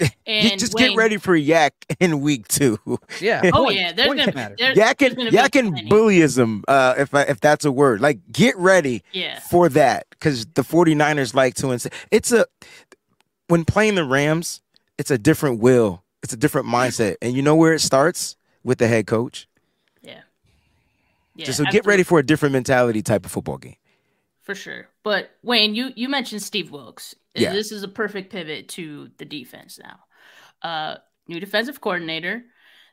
And 0.26 0.60
just 0.60 0.74
Wayne, 0.74 0.90
get 0.90 0.96
ready 0.96 1.16
for 1.16 1.36
YAC 1.36 1.70
in 2.00 2.20
week 2.20 2.46
two. 2.48 2.78
Yeah. 3.20 3.50
oh 3.52 3.70
yeah. 3.70 3.92
There's 3.92 4.08
gonna, 4.08 4.32
matter. 4.32 4.54
There's, 4.58 4.76
YAC 4.76 5.06
and 5.06 5.16
YAC 5.32 5.58
and 5.58 5.74
bullyism, 5.90 6.62
uh, 6.68 6.94
if 6.98 7.14
I, 7.14 7.22
if 7.22 7.40
that's 7.40 7.64
a 7.64 7.72
word. 7.72 8.00
Like 8.00 8.20
get 8.30 8.56
ready 8.56 9.02
yeah. 9.12 9.40
for 9.40 9.68
that 9.70 10.06
because 10.10 10.46
the 10.46 10.62
49ers 10.62 11.34
like 11.34 11.54
to 11.56 11.70
and 11.70 11.84
it's 12.10 12.30
a 12.30 12.46
when 13.48 13.64
playing 13.64 13.94
the 13.96 14.04
Rams, 14.04 14.60
it's 14.98 15.10
a 15.10 15.18
different 15.18 15.60
will. 15.60 16.04
It's 16.22 16.32
a 16.32 16.36
different 16.36 16.66
mindset, 16.66 17.16
and 17.22 17.34
you 17.34 17.42
know 17.42 17.56
where 17.56 17.72
it 17.72 17.80
starts 17.80 18.36
with 18.62 18.78
the 18.78 18.86
head 18.86 19.06
coach. 19.06 19.48
Yeah. 20.02 20.20
yeah 21.34 21.46
Just 21.46 21.58
so 21.58 21.64
absolutely. 21.64 21.72
get 21.72 21.86
ready 21.86 22.02
for 22.02 22.18
a 22.18 22.22
different 22.22 22.52
mentality 22.52 23.02
type 23.02 23.24
of 23.24 23.32
football 23.32 23.56
game. 23.56 23.76
For 24.48 24.54
sure. 24.54 24.88
But 25.04 25.32
Wayne, 25.42 25.74
you 25.74 25.90
you 25.94 26.08
mentioned 26.08 26.42
Steve 26.42 26.70
Wilks. 26.70 27.14
Yeah. 27.34 27.52
This 27.52 27.70
is 27.70 27.82
a 27.82 27.88
perfect 27.88 28.32
pivot 28.32 28.70
to 28.70 29.10
the 29.18 29.26
defense 29.26 29.78
now. 29.78 29.98
Uh, 30.62 30.96
new 31.28 31.38
defensive 31.38 31.82
coordinator. 31.82 32.44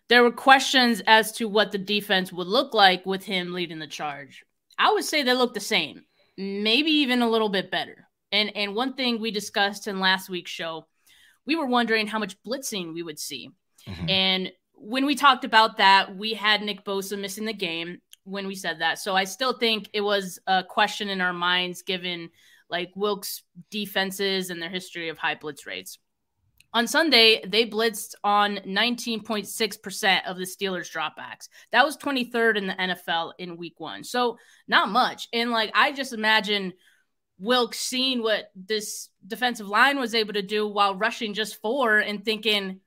There 0.10 0.22
were 0.22 0.34
questions 0.34 1.02
as 1.08 1.32
to 1.38 1.48
what 1.48 1.72
the 1.72 1.78
defense 1.78 2.34
would 2.34 2.48
look 2.48 2.74
like 2.74 3.06
with 3.06 3.24
him 3.24 3.54
leading 3.54 3.80
the 3.80 3.88
charge. 3.88 4.44
I 4.78 4.92
would 4.92 5.06
say 5.06 5.24
they 5.24 5.34
look 5.34 5.54
the 5.54 5.62
same, 5.62 6.04
maybe 6.38 6.92
even 6.92 7.22
a 7.22 7.30
little 7.30 7.48
bit 7.48 7.72
better. 7.72 8.06
And 8.34 8.54
and 8.54 8.76
one 8.76 8.96
thing 8.96 9.22
we 9.22 9.32
discussed 9.32 9.88
in 9.88 10.02
last 10.02 10.30
week's 10.30 10.52
show, 10.52 10.88
we 11.48 11.56
were 11.56 11.68
wondering 11.68 12.06
how 12.06 12.20
much 12.20 12.36
blitzing 12.46 12.94
we 12.94 13.02
would 13.02 13.18
see. 13.18 13.50
Mm-hmm. 13.88 14.10
And 14.10 14.52
when 14.74 15.06
we 15.06 15.16
talked 15.16 15.46
about 15.46 15.78
that, 15.78 16.18
we 16.18 16.34
had 16.34 16.62
Nick 16.62 16.84
Bosa 16.84 17.18
missing 17.18 17.46
the 17.46 17.54
game 17.54 18.02
when 18.26 18.48
we 18.48 18.56
said 18.56 18.82
that. 18.82 19.00
So 19.00 19.16
I 19.16 19.24
still 19.24 19.54
think 19.54 19.90
it 19.94 20.02
was 20.02 20.40
a 20.48 20.64
question 20.64 21.10
in 21.10 21.22
our 21.22 21.34
minds 21.34 21.82
given 21.82 22.30
like 22.70 22.92
Wilks' 22.96 23.44
defenses 23.70 24.50
and 24.50 24.62
their 24.62 24.70
history 24.70 25.10
of 25.10 25.18
high 25.18 25.36
blitz 25.36 25.66
rates. 25.66 26.00
On 26.74 26.88
Sunday, 26.88 27.42
they 27.48 27.66
blitzed 27.66 28.16
on 28.22 28.58
19.6% 28.68 30.26
of 30.26 30.36
the 30.36 30.44
Steelers 30.44 30.92
dropbacks. 30.92 31.48
That 31.72 31.86
was 31.86 31.96
23rd 31.96 32.58
in 32.58 32.68
the 32.68 32.74
NFL 32.74 33.32
in 33.40 33.56
week 33.56 33.80
one. 33.80 34.04
So, 34.04 34.38
not 34.68 34.90
much. 34.90 35.30
And 35.32 35.52
like, 35.52 35.72
I 35.74 35.94
just 35.94 36.12
imagine 36.12 36.74
Wilkes 37.40 37.80
seeing 37.80 38.22
what 38.22 38.52
this 38.56 39.10
defensive 39.26 39.70
line 39.70 40.00
was 40.00 40.14
able 40.14 40.34
to 40.34 40.42
do 40.42 40.68
while 40.68 40.96
rushing 40.96 41.34
just 41.34 41.62
four 41.62 42.00
and 42.00 42.26
thinking, 42.26 42.82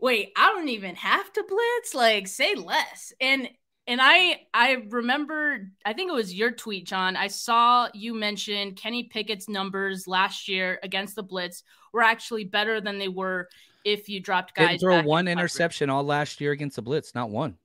wait, 0.00 0.32
I 0.36 0.48
don't 0.48 0.68
even 0.70 0.96
have 0.96 1.32
to 1.34 1.44
blitz. 1.48 1.94
Like, 1.94 2.26
say 2.26 2.56
less. 2.56 3.12
And 3.20 3.48
and 3.86 4.00
I 4.02 4.40
I 4.52 4.84
remember 4.88 5.68
I 5.84 5.92
think 5.92 6.10
it 6.10 6.14
was 6.14 6.32
your 6.32 6.50
tweet, 6.50 6.86
John. 6.86 7.16
I 7.16 7.28
saw 7.28 7.88
you 7.92 8.14
mention 8.14 8.74
Kenny 8.74 9.04
Pickett's 9.04 9.48
numbers 9.48 10.06
last 10.06 10.48
year 10.48 10.78
against 10.82 11.16
the 11.16 11.22
Blitz 11.22 11.62
were 11.92 12.02
actually 12.02 12.44
better 12.44 12.80
than 12.80 12.98
they 12.98 13.08
were 13.08 13.48
if 13.84 14.08
you 14.08 14.20
dropped 14.20 14.54
guys. 14.54 14.80
Didn't 14.80 14.80
throw 14.80 15.02
one 15.02 15.28
interception 15.28 15.90
all 15.90 16.04
last 16.04 16.40
year 16.40 16.52
against 16.52 16.76
the 16.76 16.82
Blitz, 16.82 17.14
not 17.14 17.30
one. 17.30 17.56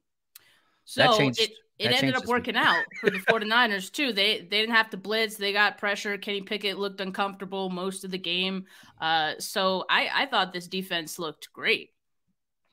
So 0.83 1.01
that 1.01 1.17
changed. 1.17 1.39
It, 1.39 1.51
it 1.79 1.93
ended 1.93 2.15
up 2.15 2.25
working 2.25 2.57
out 2.57 2.83
for 2.99 3.09
the 3.09 3.19
49ers 3.19 3.89
too. 3.89 4.11
They 4.11 4.39
they 4.39 4.59
didn't 4.59 4.75
have 4.75 4.89
to 4.89 4.97
blitz. 4.97 5.37
They 5.37 5.53
got 5.53 5.77
pressure. 5.77 6.17
Kenny 6.17 6.41
Pickett 6.41 6.77
looked 6.77 6.99
uncomfortable 6.99 7.69
most 7.69 8.03
of 8.03 8.11
the 8.11 8.17
game. 8.17 8.65
Uh, 8.99 9.33
so 9.39 9.85
I 9.89 10.09
I 10.13 10.25
thought 10.25 10.51
this 10.51 10.67
defense 10.67 11.17
looked 11.17 11.53
great. 11.53 11.91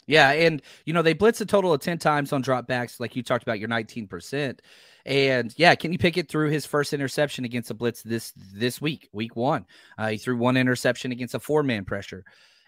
Yeah, 0.07 0.31
and 0.31 0.63
you 0.85 0.93
know 0.93 1.03
they 1.03 1.15
blitz 1.15 1.41
a 1.41 1.47
total 1.47 1.73
of 1.73 1.81
ten 1.81 1.99
times 1.99 2.33
on 2.33 2.43
dropbacks, 2.43 3.01
like 3.01 3.17
you 3.17 3.23
talked 3.23 3.43
about 3.43 3.59
your 3.59 3.69
nineteen 3.69 4.07
percent. 4.07 4.63
And 5.05 5.55
yeah, 5.57 5.75
Kenny 5.75 5.99
Pickett 5.99 6.29
threw 6.29 6.51
his 6.51 6.67
first 6.67 6.93
interception 6.93 7.45
against 7.45 7.71
a 7.71 7.75
blitz 7.75 8.03
this 8.03 8.33
this 8.37 8.81
week, 8.81 9.09
week 9.13 9.37
one. 9.37 9.67
Uh, 9.99 10.09
he 10.09 10.17
threw 10.17 10.37
one 10.37 10.57
interception 10.57 11.13
against 11.13 11.35
a 11.35 11.41
four 11.41 11.63
man 11.63 11.85
pressure, 11.85 12.25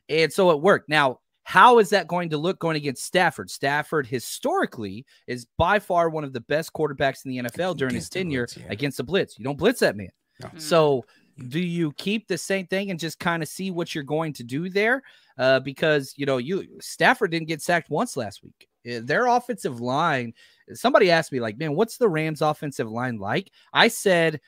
and 0.09 0.33
so 0.33 0.51
it 0.51 0.61
worked. 0.61 0.88
Now, 0.88 1.20
how 1.48 1.79
is 1.79 1.90
that 1.90 2.09
going 2.09 2.29
to 2.31 2.38
look 2.38 2.59
going 2.59 2.77
against 2.77 3.05
Stafford? 3.05 3.51
Stafford 3.51 4.07
historically 4.07 5.07
is 5.27 5.46
by 5.57 5.79
far 5.79 6.11
one 6.11 6.22
of 6.22 6.33
the 6.33 6.40
best 6.42 6.72
quarterbacks 6.72 7.24
in 7.24 7.31
the 7.31 7.38
NFL 7.48 7.77
during 7.77 7.94
his 7.94 8.09
tenure 8.09 8.42
blitz, 8.42 8.57
yeah. 8.57 8.66
against 8.68 8.98
the 8.98 9.05
blitz. 9.05 9.38
You 9.38 9.44
don't 9.44 9.57
blitz 9.57 9.81
that 9.81 9.96
man. 9.96 10.11
No. 10.42 10.51
So 10.59 11.05
do 11.48 11.59
you 11.59 11.92
keep 11.92 12.29
the 12.29 12.38
same 12.38 12.66
thing 12.66 12.90
and 12.90 13.01
just 13.01 13.18
kind 13.18 13.42
of 13.42 13.48
see 13.48 13.70
what 13.70 13.94
you're 13.94 14.05
going 14.05 14.33
to 14.35 14.44
do 14.44 14.68
there? 14.68 15.03
Uh, 15.38 15.61
because 15.61 16.14
you 16.16 16.27
know 16.27 16.38
you 16.38 16.66
Stafford 16.81 17.31
didn't 17.31 17.48
get 17.48 17.62
sacked 17.62 17.90
once 17.90 18.16
last 18.16 18.42
week. 18.42 18.68
Uh, 18.88 19.01
their 19.03 19.27
offensive 19.27 19.81
line. 19.81 20.33
Somebody 20.72 21.11
asked 21.11 21.33
me 21.33 21.40
like, 21.40 21.57
man, 21.59 21.74
what's 21.74 21.96
the 21.96 22.09
Rams' 22.09 22.42
offensive 22.42 22.90
line 22.90 23.18
like? 23.18 23.51
I 23.72 23.88
said, 23.88 24.40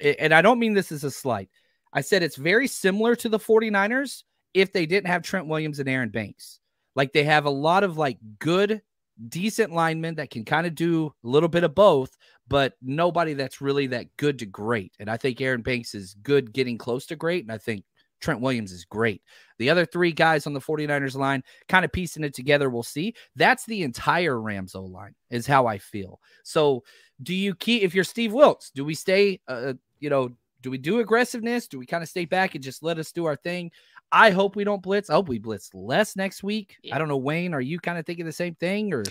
and 0.00 0.34
I 0.34 0.42
don't 0.42 0.58
mean 0.58 0.74
this 0.74 0.90
as 0.90 1.04
a 1.04 1.10
slight. 1.10 1.48
I 1.92 2.00
said 2.00 2.22
it's 2.22 2.36
very 2.36 2.66
similar 2.66 3.14
to 3.16 3.28
the 3.28 3.38
49ers 3.38 4.22
if 4.54 4.72
they 4.72 4.86
didn't 4.86 5.08
have 5.08 5.22
Trent 5.22 5.46
Williams 5.46 5.78
and 5.78 5.88
Aaron 5.88 6.10
Banks. 6.10 6.58
Like 6.96 7.12
they 7.12 7.24
have 7.24 7.44
a 7.44 7.50
lot 7.50 7.84
of 7.84 7.98
like 7.98 8.18
good 8.38 8.82
decent 9.28 9.72
linemen 9.72 10.14
that 10.16 10.30
can 10.30 10.44
kind 10.44 10.66
of 10.66 10.74
do 10.74 11.12
a 11.24 11.28
little 11.28 11.48
bit 11.48 11.64
of 11.64 11.74
both, 11.74 12.16
but 12.48 12.74
nobody 12.80 13.34
that's 13.34 13.60
really 13.60 13.86
that 13.88 14.06
good 14.16 14.38
to 14.38 14.46
great. 14.46 14.92
And 14.98 15.10
I 15.10 15.16
think 15.16 15.40
Aaron 15.40 15.62
Banks 15.62 15.94
is 15.94 16.14
good 16.22 16.52
getting 16.52 16.78
close 16.78 17.06
to 17.06 17.16
great. 17.16 17.44
And 17.44 17.52
I 17.52 17.58
think 17.58 17.84
Trent 18.20 18.40
Williams 18.40 18.72
is 18.72 18.84
great. 18.84 19.22
The 19.58 19.70
other 19.70 19.84
three 19.84 20.12
guys 20.12 20.46
on 20.46 20.52
the 20.52 20.60
49ers 20.60 21.16
line, 21.16 21.42
kind 21.68 21.84
of 21.84 21.92
piecing 21.92 22.24
it 22.24 22.34
together, 22.34 22.70
we'll 22.70 22.82
see. 22.82 23.14
That's 23.36 23.66
the 23.66 23.82
entire 23.82 24.40
Rams 24.40 24.74
O 24.74 24.84
line, 24.84 25.14
is 25.30 25.46
how 25.46 25.66
I 25.66 25.78
feel. 25.78 26.20
So 26.44 26.84
do 27.22 27.34
you 27.34 27.54
keep 27.54 27.82
if 27.82 27.94
you're 27.94 28.04
Steve 28.04 28.32
Wilks? 28.32 28.70
Do 28.70 28.84
we 28.84 28.94
stay? 28.94 29.40
Uh, 29.46 29.74
you 29.98 30.10
know, 30.10 30.30
do 30.62 30.70
we 30.70 30.78
do 30.78 31.00
aggressiveness? 31.00 31.68
Do 31.68 31.78
we 31.78 31.86
kind 31.86 32.02
of 32.02 32.08
stay 32.08 32.24
back 32.24 32.54
and 32.54 32.64
just 32.64 32.82
let 32.82 32.98
us 32.98 33.12
do 33.12 33.24
our 33.24 33.36
thing? 33.36 33.70
I 34.12 34.30
hope 34.30 34.56
we 34.56 34.64
don't 34.64 34.82
blitz. 34.82 35.10
I 35.10 35.14
hope 35.14 35.28
we 35.28 35.38
blitz 35.38 35.70
less 35.74 36.16
next 36.16 36.42
week. 36.42 36.76
Yeah. 36.82 36.96
I 36.96 36.98
don't 36.98 37.08
know, 37.08 37.16
Wayne. 37.16 37.54
Are 37.54 37.60
you 37.60 37.78
kind 37.78 37.98
of 37.98 38.06
thinking 38.06 38.26
the 38.26 38.32
same 38.32 38.54
thing, 38.54 38.92
or 38.92 39.04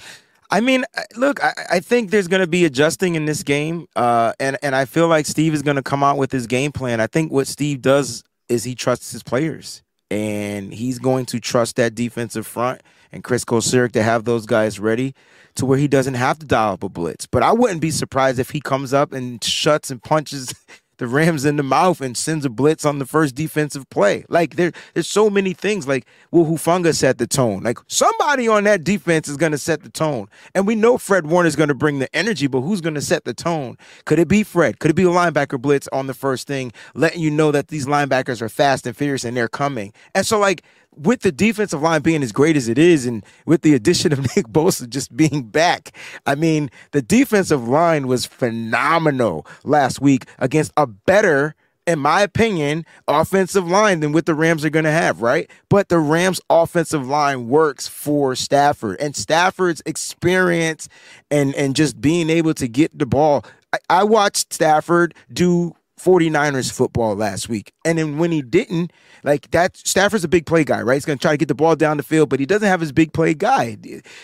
I 0.51 0.61
mean, 0.61 0.83
look, 1.15 1.43
I, 1.43 1.53
I 1.73 1.79
think 1.79 2.09
there's 2.09 2.27
going 2.27 2.41
to 2.41 2.47
be 2.47 2.65
adjusting 2.65 3.15
in 3.15 3.25
this 3.25 3.43
game, 3.43 3.87
uh, 3.95 4.33
and 4.39 4.57
and 4.63 4.75
I 4.75 4.85
feel 4.85 5.07
like 5.07 5.25
Steve 5.25 5.53
is 5.53 5.61
going 5.61 5.75
to 5.75 5.83
come 5.83 6.03
out 6.03 6.17
with 6.17 6.31
his 6.31 6.47
game 6.47 6.71
plan. 6.71 6.99
I 6.99 7.07
think 7.07 7.31
what 7.31 7.47
Steve 7.47 7.81
does 7.81 8.23
is 8.49 8.63
he 8.63 8.75
trusts 8.75 9.11
his 9.11 9.23
players, 9.23 9.81
and 10.11 10.73
he's 10.73 10.99
going 10.99 11.25
to 11.27 11.39
trust 11.39 11.75
that 11.77 11.95
defensive 11.95 12.45
front 12.45 12.81
and 13.11 13.23
Chris 13.23 13.45
Kocurek 13.45 13.91
to 13.93 14.03
have 14.03 14.25
those 14.25 14.45
guys 14.45 14.79
ready 14.79 15.13
to 15.55 15.65
where 15.65 15.77
he 15.77 15.87
doesn't 15.87 16.13
have 16.13 16.39
to 16.39 16.45
dial 16.45 16.73
up 16.73 16.83
a 16.83 16.89
blitz. 16.89 17.25
But 17.25 17.43
I 17.43 17.51
wouldn't 17.51 17.81
be 17.81 17.91
surprised 17.91 18.39
if 18.39 18.51
he 18.51 18.61
comes 18.61 18.93
up 18.93 19.13
and 19.13 19.43
shuts 19.43 19.89
and 19.91 20.01
punches 20.01 20.53
the 20.99 21.07
Rams 21.07 21.45
in 21.45 21.55
the 21.55 21.63
mouth 21.63 22.01
and 22.01 22.15
sends 22.15 22.45
a 22.45 22.49
blitz 22.49 22.85
on 22.85 22.99
the 22.99 23.05
first 23.05 23.33
defensive 23.33 23.89
play. 23.89 24.25
Like 24.29 24.55
there, 24.55 24.71
there's 24.93 25.07
so 25.07 25.29
many 25.29 25.53
things. 25.53 25.87
Like 25.87 26.05
will 26.31 26.45
Hufanga 26.45 26.93
set 26.93 27.17
the 27.17 27.25
tone? 27.25 27.63
Like 27.63 27.79
somebody 27.87 28.47
on 28.47 28.65
that 28.65 28.83
defense 28.83 29.27
is 29.27 29.37
going 29.37 29.53
to 29.53 29.57
set 29.57 29.81
the 29.81 29.89
tone. 29.89 30.27
And 30.53 30.67
we 30.67 30.75
know 30.75 30.97
Fred 30.97 31.25
Warner 31.25 31.47
is 31.47 31.55
going 31.55 31.69
to 31.69 31.75
bring 31.75 31.99
the 31.99 32.13
energy, 32.15 32.47
but 32.47 32.61
who's 32.61 32.81
going 32.81 32.95
to 32.95 33.01
set 33.01 33.23
the 33.23 33.33
tone? 33.33 33.77
Could 34.05 34.19
it 34.19 34.27
be 34.27 34.43
Fred? 34.43 34.79
Could 34.79 34.91
it 34.91 34.95
be 34.95 35.03
a 35.03 35.07
linebacker 35.07 35.59
blitz 35.59 35.87
on 35.89 36.07
the 36.07 36.13
first 36.13 36.47
thing, 36.47 36.71
letting 36.93 37.21
you 37.21 37.31
know 37.31 37.51
that 37.51 37.69
these 37.69 37.87
linebackers 37.87 38.41
are 38.41 38.49
fast 38.49 38.85
and 38.85 38.95
fierce 38.95 39.23
and 39.23 39.35
they're 39.35 39.47
coming? 39.47 39.93
And 40.13 40.25
so 40.25 40.37
like 40.37 40.63
with 40.95 41.21
the 41.21 41.31
defensive 41.31 41.81
line 41.81 42.01
being 42.01 42.23
as 42.23 42.31
great 42.31 42.57
as 42.57 42.67
it 42.67 42.77
is, 42.77 43.05
and 43.05 43.25
with 43.45 43.61
the 43.61 43.73
addition 43.73 44.11
of 44.13 44.19
Nick 44.35 44.47
Bosa 44.47 44.89
just 44.89 45.15
being 45.15 45.43
back, 45.43 45.95
I 46.25 46.35
mean, 46.35 46.69
the 46.91 47.01
defensive 47.01 47.67
line 47.67 48.07
was 48.07 48.25
phenomenal 48.25 49.45
last 49.63 50.01
week 50.01 50.25
against 50.39 50.71
a 50.75 50.87
better, 50.87 51.55
in 51.87 51.99
my 51.99 52.21
opinion, 52.21 52.85
offensive 53.07 53.67
line 53.67 53.99
than 53.99 54.11
what 54.11 54.25
the 54.25 54.35
Rams 54.35 54.65
are 54.65 54.69
going 54.69 54.85
to 54.85 54.91
have, 54.91 55.21
right? 55.21 55.49
But 55.69 55.89
the 55.89 55.99
Rams' 55.99 56.41
offensive 56.49 57.07
line 57.07 57.47
works 57.47 57.87
for 57.87 58.35
Stafford, 58.35 58.99
and 58.99 59.15
Stafford's 59.15 59.81
experience 59.85 60.89
and 61.31 61.55
and 61.55 61.75
just 61.75 62.01
being 62.01 62.29
able 62.29 62.53
to 62.55 62.67
get 62.67 62.97
the 62.97 63.05
ball. 63.05 63.45
I, 63.71 63.77
I 63.89 64.03
watched 64.03 64.53
Stafford 64.53 65.13
do 65.31 65.75
49ers 65.99 66.71
football 66.71 67.15
last 67.15 67.49
week. 67.49 67.73
And 67.85 67.97
then 67.97 68.17
when 68.17 68.31
he 68.31 68.41
didn't, 68.41 68.91
like 69.23 69.51
that, 69.51 69.77
Stafford's 69.77 70.23
a 70.23 70.27
big 70.27 70.45
play 70.45 70.63
guy, 70.63 70.81
right? 70.81 70.95
He's 70.95 71.05
going 71.05 71.17
to 71.17 71.21
try 71.21 71.31
to 71.31 71.37
get 71.37 71.47
the 71.47 71.55
ball 71.55 71.75
down 71.75 71.97
the 71.97 72.03
field, 72.03 72.29
but 72.29 72.39
he 72.39 72.45
doesn't 72.45 72.67
have 72.67 72.79
his 72.79 72.91
big 72.91 73.13
play 73.13 73.33
guy. 73.33 73.77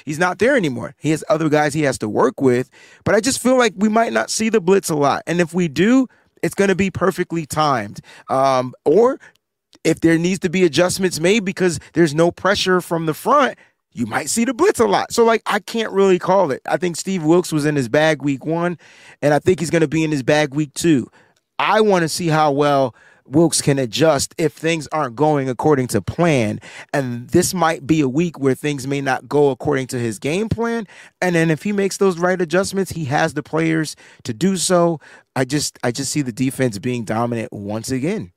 He's 0.06 0.20
not 0.20 0.40
there 0.40 0.56
anymore. 0.56 0.96
He 0.98 1.12
has 1.12 1.24
other 1.30 1.50
guys 1.50 1.74
he 1.74 1.84
has 1.84 1.98
to 2.00 2.10
work 2.10 2.42
with. 2.42 2.70
But 3.04 3.16
I 3.16 3.20
just 3.20 3.42
feel 3.42 3.58
like 3.58 3.74
we 3.76 3.90
might 3.90 4.14
not 4.14 4.30
see 4.30 4.50
the 4.50 4.62
blitz 4.62 4.90
a 4.90 4.96
lot. 4.96 5.24
And 5.28 5.42
if 5.42 5.54
we 5.54 5.68
do, 5.68 6.08
it's 6.42 6.56
going 6.56 6.70
to 6.70 6.76
be 6.76 6.92
perfectly 6.92 7.46
timed. 7.46 8.02
Um, 8.30 8.74
or 8.86 9.20
if 9.84 10.00
there 10.00 10.18
needs 10.18 10.40
to 10.40 10.50
be 10.50 10.64
adjustments 10.64 11.20
made 11.20 11.46
because 11.46 11.80
there's 11.94 12.16
no 12.16 12.32
pressure 12.32 12.82
from 12.82 13.06
the 13.06 13.14
front, 13.14 13.58
you 13.96 14.06
might 14.06 14.30
see 14.30 14.44
the 14.44 14.54
blitz 14.54 14.80
a 14.80 14.86
lot. 14.86 15.14
So, 15.14 15.24
like, 15.24 15.42
I 15.46 15.60
can't 15.60 15.92
really 15.94 16.20
call 16.20 16.52
it. 16.52 16.62
I 16.68 16.76
think 16.76 16.98
Steve 16.98 17.24
Wilks 17.24 17.54
was 17.54 17.66
in 17.66 17.78
his 17.78 17.88
bag 17.88 18.22
week 18.22 18.46
one, 18.46 18.78
and 19.22 19.34
I 19.34 19.40
think 19.40 19.62
he's 19.62 19.70
going 19.70 19.82
to 19.82 19.88
be 19.88 20.04
in 20.04 20.12
his 20.12 20.22
bag 20.22 20.54
week 20.54 20.74
two. 20.74 21.10
I 21.60 21.82
want 21.82 22.04
to 22.04 22.10
see 22.10 22.28
how 22.28 22.52
well 22.52 22.96
Wilks 23.28 23.62
can 23.62 23.80
adjust 23.80 24.36
if 24.38 24.54
things 24.54 24.88
aren't 24.92 25.16
going 25.16 25.50
according 25.50 25.88
to 25.88 26.02
plan. 26.02 26.60
And 26.94 27.28
this 27.30 27.54
might 27.54 27.88
be 27.88 28.02
a 28.02 28.08
week 28.08 28.40
where 28.40 28.54
things 28.54 28.86
may 28.86 29.02
not 29.02 29.28
go 29.28 29.50
according 29.50 29.88
to 29.88 30.00
his 30.00 30.20
game 30.20 30.48
plan. 30.48 30.88
And 31.22 31.36
then 31.36 31.50
if 31.50 31.64
he 31.64 31.72
makes 31.72 31.98
those 31.98 32.20
right 32.20 32.40
adjustments, 32.40 32.92
he 32.92 33.06
has 33.06 33.34
the 33.34 33.44
players 33.44 33.96
to 34.24 34.34
do 34.34 34.58
so. 34.58 35.00
I 35.36 35.46
just 35.46 35.80
I 35.84 35.92
just 35.92 36.12
see 36.12 36.22
the 36.22 36.32
defense 36.32 36.78
being 36.78 37.04
dominant 37.04 37.52
once 37.52 37.90
again. 37.90 38.32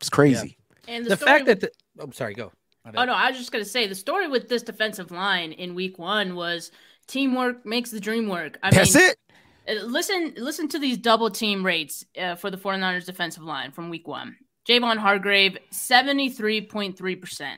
It's 0.00 0.10
crazy. 0.10 0.56
And 0.88 1.04
the, 1.04 1.16
story 1.16 1.30
fact 1.30 1.46
that 1.46 1.60
the, 1.60 1.70
I'm 1.98 2.12
sorry, 2.12 2.34
go. 2.34 2.50
Oh 2.96 3.04
no, 3.04 3.12
I 3.12 3.30
was 3.30 3.38
just 3.38 3.52
gonna 3.52 3.64
say 3.64 3.86
the 3.86 3.94
story 3.94 4.26
with 4.26 4.48
this 4.48 4.62
defensive 4.62 5.10
line 5.10 5.52
in 5.52 5.74
week 5.74 5.98
one 5.98 6.34
was 6.34 6.72
teamwork 7.06 7.66
makes 7.66 7.90
the 7.90 8.00
dream 8.00 8.28
work. 8.28 8.58
I 8.62 8.70
That's 8.70 8.94
mean, 8.94 9.04
it. 9.10 9.16
Uh, 9.68 9.74
Listen, 9.84 10.34
listen 10.36 10.68
to 10.68 10.78
these 10.78 10.98
double 10.98 11.30
team 11.30 11.64
rates 11.64 12.04
uh, 12.20 12.34
for 12.34 12.50
the 12.50 12.56
49ers 12.56 13.06
defensive 13.06 13.42
line 13.42 13.72
from 13.72 13.90
week 13.90 14.06
one. 14.08 14.36
Javon 14.68 14.96
Hargrave, 14.98 15.58
73.3%. 15.72 17.56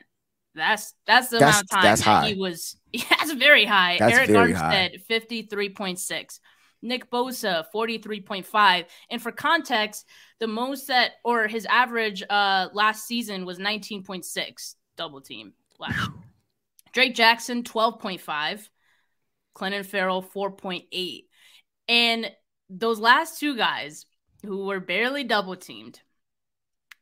That's 0.55 0.93
that's 1.07 1.29
the 1.29 1.39
That's- 1.39 1.55
amount 1.55 1.63
of 1.63 1.69
time 1.69 1.83
that's 1.83 2.01
that 2.03 2.09
high. 2.21 2.27
he 2.29 2.39
was. 2.39 2.75
That's 3.09 3.31
very 3.33 3.65
high. 3.65 3.97
That's 3.97 4.15
Arik 4.15 4.27
very 4.27 4.53
Armstead, 4.53 5.03
53.6. 5.07 6.39
Nick 6.83 7.09
Bosa, 7.09 7.65
43.5. 7.73 8.85
And 9.09 9.19
for 9.21 9.31
context, 9.31 10.05
the 10.39 10.45
most 10.45 10.87
that 10.89 11.13
or 11.23 11.47
his 11.47 11.65
average 11.65 12.21
uh 12.29 12.67
last 12.73 13.07
season 13.07 13.45
was 13.45 13.57
19.6 13.57 14.75
double 14.95 15.21
team 15.21 15.53
last. 15.79 16.11
Drake 16.91 17.15
Jackson, 17.15 17.63
12.5. 17.63 18.69
Clelin 19.55 19.83
Ferrell, 19.85 20.21
4.8. 20.21 21.23
And 21.87 22.31
those 22.69 22.99
last 22.99 23.39
two 23.39 23.55
guys 23.57 24.05
who 24.45 24.65
were 24.65 24.79
barely 24.79 25.23
double 25.23 25.55
teamed, 25.55 25.99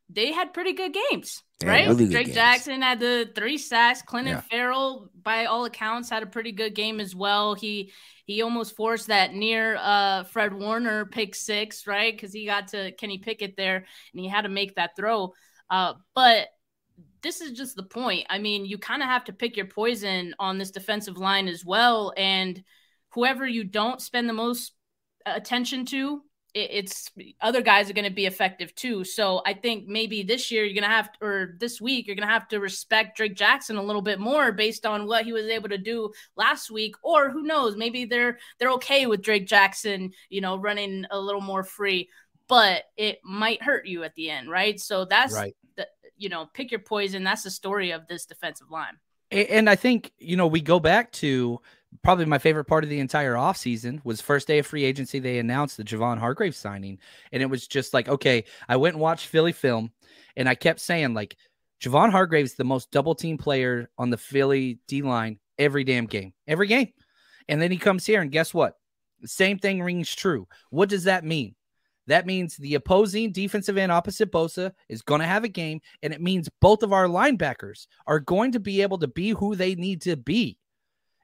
they 0.09 0.31
had 0.31 0.53
pretty 0.53 0.73
good 0.73 0.93
games, 1.11 1.41
They 1.59 1.67
right? 1.67 1.87
really 1.87 2.07
Drake 2.09 2.25
games. 2.27 2.35
Jackson 2.35 2.81
had 2.81 2.99
the 2.99 3.31
three 3.33 3.57
sacks. 3.57 4.01
Clelin 4.01 4.25
Yeah. 4.25 4.41
Ferrell, 4.41 5.09
by 5.21 5.45
all 5.45 5.65
accounts, 5.65 6.09
had 6.09 6.23
a 6.23 6.27
pretty 6.27 6.51
good 6.51 6.75
game 6.75 6.99
as 6.99 7.15
well. 7.15 7.53
He 7.55 7.93
he 8.25 8.41
almost 8.41 8.75
forced 8.75 9.07
that 9.07 9.33
near 9.33 9.77
uh, 9.79 10.23
Fred 10.25 10.53
Warner 10.53 11.05
pick 11.05 11.35
six, 11.35 11.87
right? 11.87 12.13
Because 12.13 12.33
he 12.33 12.45
got 12.45 12.69
to 12.69 12.91
Kenny 12.93 13.17
Pickett 13.19 13.55
there 13.57 13.77
and 14.13 14.21
he 14.21 14.27
had 14.27 14.41
to 14.43 14.49
make 14.49 14.75
that 14.75 14.95
throw. 14.95 15.33
Uh, 15.69 15.93
but 16.13 16.47
this 17.21 17.39
is 17.41 17.51
just 17.51 17.75
the 17.75 17.83
point. 17.83 18.25
I 18.29 18.39
mean, 18.39 18.65
you 18.65 18.77
kind 18.77 19.01
of 19.01 19.07
have 19.07 19.25
to 19.25 19.33
pick 19.33 19.55
your 19.55 19.67
poison 19.67 20.33
on 20.39 20.57
this 20.57 20.71
defensive 20.71 21.17
line 21.17 21.47
as 21.47 21.63
well. 21.63 22.13
And 22.17 22.63
whoever 23.13 23.47
you 23.47 23.63
don't 23.63 24.01
spend 24.01 24.27
the 24.27 24.33
most 24.33 24.73
uh, 25.25 25.33
attention 25.35 25.85
to, 25.87 26.21
it's 26.53 27.09
other 27.39 27.61
guys 27.61 27.89
are 27.89 27.93
going 27.93 28.07
to 28.07 28.13
be 28.13 28.25
effective 28.25 28.75
too. 28.75 29.05
So 29.05 29.41
I 29.45 29.53
think 29.53 29.87
maybe 29.87 30.21
this 30.21 30.51
year 30.51 30.65
you're 30.65 30.73
going 30.73 30.89
to 30.89 30.95
have, 30.95 31.09
or 31.21 31.55
this 31.59 31.79
week, 31.79 32.07
you're 32.07 32.15
going 32.15 32.27
to 32.27 32.33
have 32.33 32.49
to 32.49 32.59
respect 32.59 33.15
Drake 33.15 33.35
Jackson 33.35 33.77
a 33.77 33.83
little 33.83 34.01
bit 34.01 34.19
more 34.19 34.51
based 34.51 34.85
on 34.85 35.07
what 35.07 35.23
he 35.23 35.31
was 35.31 35.45
able 35.45 35.69
to 35.69 35.77
do 35.77 36.11
last 36.35 36.69
week. 36.69 36.95
Or 37.03 37.29
who 37.29 37.43
knows, 37.43 37.77
maybe 37.77 38.03
they're 38.03 38.37
they're 38.59 38.71
okay 38.71 39.05
with 39.05 39.21
Drake 39.21 39.47
Jackson, 39.47 40.11
you 40.29 40.41
know, 40.41 40.57
running 40.57 41.05
a 41.09 41.17
little 41.17 41.39
more 41.39 41.63
free. 41.63 42.09
But 42.49 42.83
it 42.97 43.19
might 43.23 43.63
hurt 43.63 43.85
you 43.85 44.03
at 44.03 44.15
the 44.15 44.29
end, 44.29 44.49
right? 44.49 44.77
So 44.77 45.05
that's 45.05 45.33
Right. 45.33 45.55
the 45.77 45.87
you 46.17 46.27
know, 46.27 46.49
pick 46.53 46.69
your 46.69 46.81
poison. 46.81 47.23
That's 47.23 47.43
the 47.43 47.49
story 47.49 47.91
of 47.91 48.07
this 48.07 48.25
defensive 48.25 48.69
line. 48.69 48.97
And 49.31 49.69
I 49.69 49.75
think, 49.77 50.11
you 50.19 50.35
know, 50.35 50.47
we 50.47 50.59
go 50.59 50.81
back 50.81 51.13
to 51.13 51.61
probably 52.03 52.25
my 52.25 52.37
favorite 52.37 52.65
part 52.65 52.83
of 52.83 52.89
the 52.89 52.99
entire 52.99 53.33
offseason 53.33 53.99
was 54.03 54.21
first 54.21 54.47
day 54.47 54.59
of 54.59 54.67
free 54.67 54.83
agency. 54.83 55.19
They 55.19 55.39
announced 55.39 55.77
the 55.77 55.83
Javon 55.83 56.17
Hargrave 56.17 56.55
signing. 56.55 56.99
And 57.31 57.43
it 57.43 57.49
was 57.49 57.67
just 57.67 57.93
like, 57.93 58.07
okay, 58.07 58.45
I 58.67 58.77
went 58.77 58.95
and 58.95 59.01
watched 59.01 59.27
Philly 59.27 59.51
film 59.51 59.91
and 60.35 60.47
I 60.47 60.55
kept 60.55 60.79
saying, 60.79 61.13
like, 61.13 61.37
Javon 61.81 62.11
Hargrave's 62.11 62.53
the 62.53 62.63
most 62.63 62.91
double 62.91 63.15
team 63.15 63.37
player 63.37 63.89
on 63.97 64.09
the 64.09 64.17
Philly 64.17 64.79
D 64.87 65.01
line 65.01 65.39
every 65.57 65.83
damn 65.83 66.05
game, 66.05 66.33
every 66.47 66.67
game. 66.67 66.93
And 67.47 67.61
then 67.61 67.71
he 67.71 67.77
comes 67.77 68.05
here 68.05 68.21
and 68.21 68.31
guess 68.31 68.53
what? 68.53 68.75
Same 69.25 69.57
thing 69.57 69.81
rings 69.81 70.13
true. 70.13 70.47
What 70.69 70.89
does 70.89 71.03
that 71.05 71.25
mean? 71.25 71.55
That 72.07 72.25
means 72.25 72.57
the 72.57 72.75
opposing 72.75 73.31
defensive 73.31 73.77
end 73.77 73.91
opposite 73.91 74.31
Bosa 74.31 74.73
is 74.89 75.01
going 75.01 75.21
to 75.21 75.27
have 75.27 75.43
a 75.43 75.49
game, 75.49 75.81
and 76.01 76.13
it 76.13 76.21
means 76.21 76.49
both 76.59 76.81
of 76.83 76.93
our 76.93 77.05
linebackers 77.05 77.85
are 78.07 78.19
going 78.19 78.51
to 78.53 78.59
be 78.59 78.81
able 78.81 78.97
to 78.99 79.07
be 79.07 79.29
who 79.29 79.55
they 79.55 79.75
need 79.75 80.01
to 80.01 80.17
be. 80.17 80.57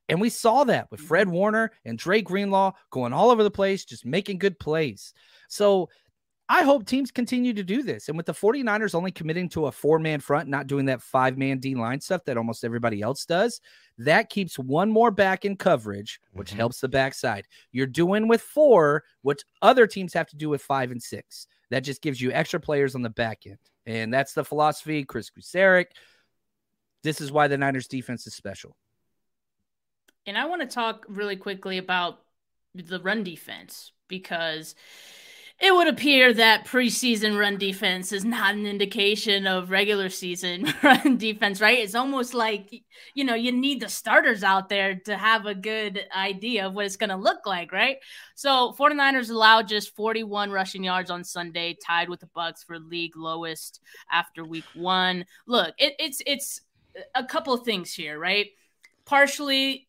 And 0.10 0.22
we 0.22 0.30
saw 0.30 0.64
that 0.66 0.90
with 0.90 1.02
Fred 1.02 1.28
Warner 1.28 1.72
and 1.86 1.98
Drake 1.98 2.26
Greenlaw 2.26 2.74
going 2.92 3.14
all 3.14 3.30
over 3.30 3.44
the 3.44 3.52
place, 3.52 3.84
just 3.86 4.06
making 4.06 4.38
good 4.38 4.58
plays. 4.58 5.14
So 5.50 5.90
I 6.50 6.64
hope 6.64 6.86
teams 6.86 7.12
continue 7.12 7.52
to 7.54 7.64
do 7.64 7.84
this. 7.84 8.08
And 8.08 8.16
with 8.16 8.26
the 8.26 8.34
49ers 8.34 8.96
only 8.96 9.12
committing 9.12 9.50
to 9.50 9.66
a 9.66 9.72
four 9.72 10.00
man 10.00 10.22
front, 10.22 10.48
not 10.48 10.68
doing 10.68 10.86
that 10.86 11.02
five 11.02 11.38
man 11.38 11.60
D 11.60 11.76
line 11.76 12.00
stuff 12.00 12.24
that 12.24 12.38
almost 12.38 12.64
everybody 12.64 13.02
else 13.02 13.26
does, 13.26 13.60
that 13.98 14.30
keeps 14.30 14.58
one 14.58 14.90
more 14.90 15.12
back 15.12 15.44
in 15.44 15.58
coverage, 15.58 16.22
which 16.32 16.54
Mhm. 16.54 16.58
helps 16.58 16.80
the 16.80 16.88
backside. 16.88 17.46
You're 17.74 17.86
doing 17.86 18.30
with 18.30 18.42
four, 18.42 19.04
which 19.24 19.42
other 19.62 19.88
teams 19.88 20.14
have 20.14 20.28
to 20.28 20.38
do 20.38 20.48
with 20.48 20.62
five 20.62 20.92
and 20.92 21.04
six. 21.04 21.48
That 21.70 21.82
just 21.82 22.02
gives 22.02 22.22
you 22.22 22.32
extra 22.32 22.62
players 22.62 22.96
on 22.96 23.02
the 23.02 23.10
back 23.10 23.46
end. 23.46 23.60
And 23.86 24.14
that's 24.14 24.34
the 24.34 24.46
philosophy. 24.46 25.04
Chris 25.04 25.30
Kocurek. 25.30 25.88
This 27.04 27.20
is 27.20 27.30
why 27.30 27.50
the 27.50 27.58
Niners 27.58 27.88
defense 27.90 28.26
is 28.26 28.36
special. 28.36 28.78
And 30.28 30.38
I 30.38 30.46
want 30.46 30.62
to 30.62 30.68
talk 30.68 31.06
really 31.08 31.38
quickly 31.38 31.78
about 31.78 32.20
the 32.76 33.00
run 33.00 33.24
defense 33.24 33.94
because 34.10 34.76
it 35.60 35.74
would 35.74 35.88
appear 35.88 36.34
that 36.34 36.68
preseason 36.68 37.40
run 37.40 37.58
defense 37.58 38.12
is 38.12 38.24
not 38.24 38.54
an 38.54 38.68
indication 38.68 39.48
of 39.48 39.72
regular 39.72 40.10
season 40.10 40.72
run 40.84 41.18
defense, 41.18 41.62
right? 41.62 41.80
It's 41.80 41.96
almost 41.96 42.34
like, 42.36 42.84
you 43.16 43.24
know, 43.24 43.34
you 43.34 43.52
need 43.52 43.82
the 43.82 43.90
starters 43.90 44.44
out 44.44 44.70
there 44.70 44.96
to 45.06 45.18
have 45.18 45.46
a 45.46 45.56
good 45.56 46.06
idea 46.16 46.68
of 46.68 46.74
what 46.74 46.86
it's 46.86 46.98
going 46.98 47.10
to 47.10 47.16
look 47.16 47.48
like, 47.48 47.72
right? 47.72 47.98
So 48.36 48.76
49ers 48.78 49.32
allowed 49.32 49.68
just 49.68 49.96
41 49.96 50.52
rushing 50.52 50.84
yards 50.84 51.10
on 51.10 51.24
Sunday, 51.24 51.76
tied 51.84 52.10
with 52.10 52.20
the 52.20 52.30
Bucks 52.36 52.64
for 52.64 52.78
league 52.78 53.16
lowest 53.16 53.80
after 54.12 54.44
week 54.46 54.66
one. 54.76 55.26
Look, 55.48 55.74
it, 55.80 55.96
it's, 55.98 56.22
it's 56.28 56.62
a 57.16 57.24
couple 57.24 57.54
of 57.54 57.64
things 57.64 57.94
here, 57.94 58.20
right? 58.20 58.48
Partially 59.06 59.87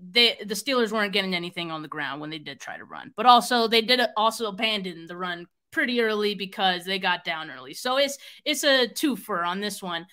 they 0.00 0.38
the 0.44 0.54
Steelers 0.54 0.92
weren't 0.92 1.12
getting 1.12 1.34
anything 1.34 1.70
on 1.70 1.82
the 1.82 1.88
ground 1.88 2.20
when 2.20 2.30
they 2.30 2.38
did 2.38 2.60
try 2.60 2.76
to 2.76 2.84
run, 2.84 3.12
but 3.16 3.26
also 3.26 3.68
they 3.68 3.82
did 3.82 4.00
also 4.16 4.46
abandon 4.46 5.06
the 5.06 5.16
run 5.16 5.46
pretty 5.70 6.00
early 6.00 6.34
because 6.34 6.84
they 6.84 6.98
got 6.98 7.24
down 7.24 7.50
early. 7.50 7.74
So 7.74 7.96
it's 7.96 8.18
it's 8.44 8.64
a 8.64 8.88
twofer 8.88 9.46
on 9.46 9.60
this 9.60 9.82
one. 9.82 10.06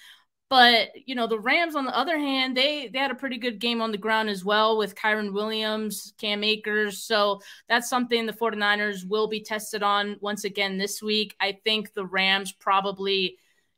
But 0.49 0.89
you 1.05 1.13
know 1.13 1.27
the 1.27 1.39
Rams, 1.39 1.75
on 1.75 1.85
the 1.85 1.97
other 1.97 2.17
hand, 2.17 2.55
they 2.55 2.87
they 2.87 2.99
had 2.99 3.11
a 3.11 3.15
pretty 3.15 3.37
good 3.37 3.59
game 3.59 3.81
on 3.81 3.91
the 3.91 3.97
ground 3.97 4.29
as 4.29 4.45
well 4.45 4.77
with 4.77 4.95
Kyren 4.95 5.33
Williams, 5.33 6.13
Cam 6.17 6.43
Akers. 6.43 7.03
So 7.03 7.41
that's 7.67 7.89
something 7.89 8.25
the 8.25 8.33
49ers 8.33 9.05
will 9.05 9.27
be 9.27 9.41
tested 9.41 9.83
on 9.83 10.17
once 10.21 10.45
again 10.45 10.77
this 10.77 11.01
week. 11.01 11.35
I 11.39 11.57
think 11.65 11.93
the 11.93 12.05
Rams 12.05 12.53
probably 12.53 13.37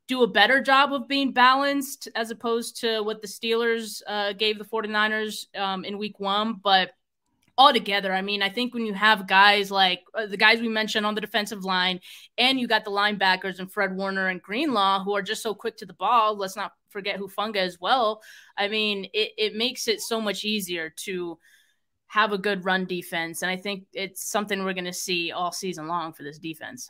do 0.10 0.24
a 0.24 0.28
better 0.28 0.60
job 0.60 0.92
of 0.92 1.08
being 1.08 1.32
balanced 1.32 2.10
as 2.16 2.32
opposed 2.32 2.82
to 2.82 3.02
what 3.02 3.22
the 3.22 3.28
Steelers 3.28 4.02
uh, 4.08 4.34
gave 4.34 4.58
the 4.58 4.66
49ers 4.66 5.46
um, 5.56 5.86
in 5.86 6.00
week 6.00 6.20
one. 6.20 6.56
But 6.64 6.90
altogether, 7.60 8.12
I 8.12 8.24
mean, 8.24 8.42
I 8.42 8.50
think 8.50 8.74
when 8.74 8.88
you 8.88 8.94
have 8.96 9.28
guys 9.28 9.70
like 9.70 10.02
uh, 10.16 10.26
the 10.26 10.36
guys 10.36 10.62
we 10.62 10.68
mentioned 10.68 11.06
on 11.06 11.14
the 11.14 11.22
defensive 11.22 11.64
line, 11.64 12.00
and 12.40 12.60
you 12.60 12.68
got 12.68 12.86
the 12.86 12.92
linebackers 12.92 13.60
and 13.60 13.72
Fred 13.72 13.96
Warner 13.96 14.30
and 14.30 14.42
Greenlaw 14.42 15.04
who 15.04 15.16
are 15.16 15.22
just 15.22 15.44
so 15.44 15.54
quick 15.54 15.78
to 15.78 15.86
the 15.86 15.94
ball, 15.94 16.36
let's 16.36 16.56
not 16.56 16.72
forget 16.90 17.20
Hufanga 17.20 17.58
as 17.58 17.80
well. 17.80 18.24
I 18.58 18.68
mean, 18.68 19.06
it, 19.14 19.34
it 19.38 19.56
makes 19.56 19.88
it 19.88 20.02
so 20.02 20.20
much 20.20 20.44
easier 20.44 20.92
to 21.04 21.38
have 22.08 22.34
a 22.34 22.40
good 22.40 22.66
run 22.66 22.86
defense. 22.86 23.44
And 23.44 23.52
I 23.52 23.58
think 23.58 23.86
it's 23.94 24.28
something 24.28 24.64
we're 24.64 24.74
going 24.74 24.86
to 24.86 24.94
see 24.94 25.32
all 25.32 25.52
season 25.52 25.88
long 25.88 26.14
for 26.14 26.24
this 26.24 26.40
defense. 26.40 26.90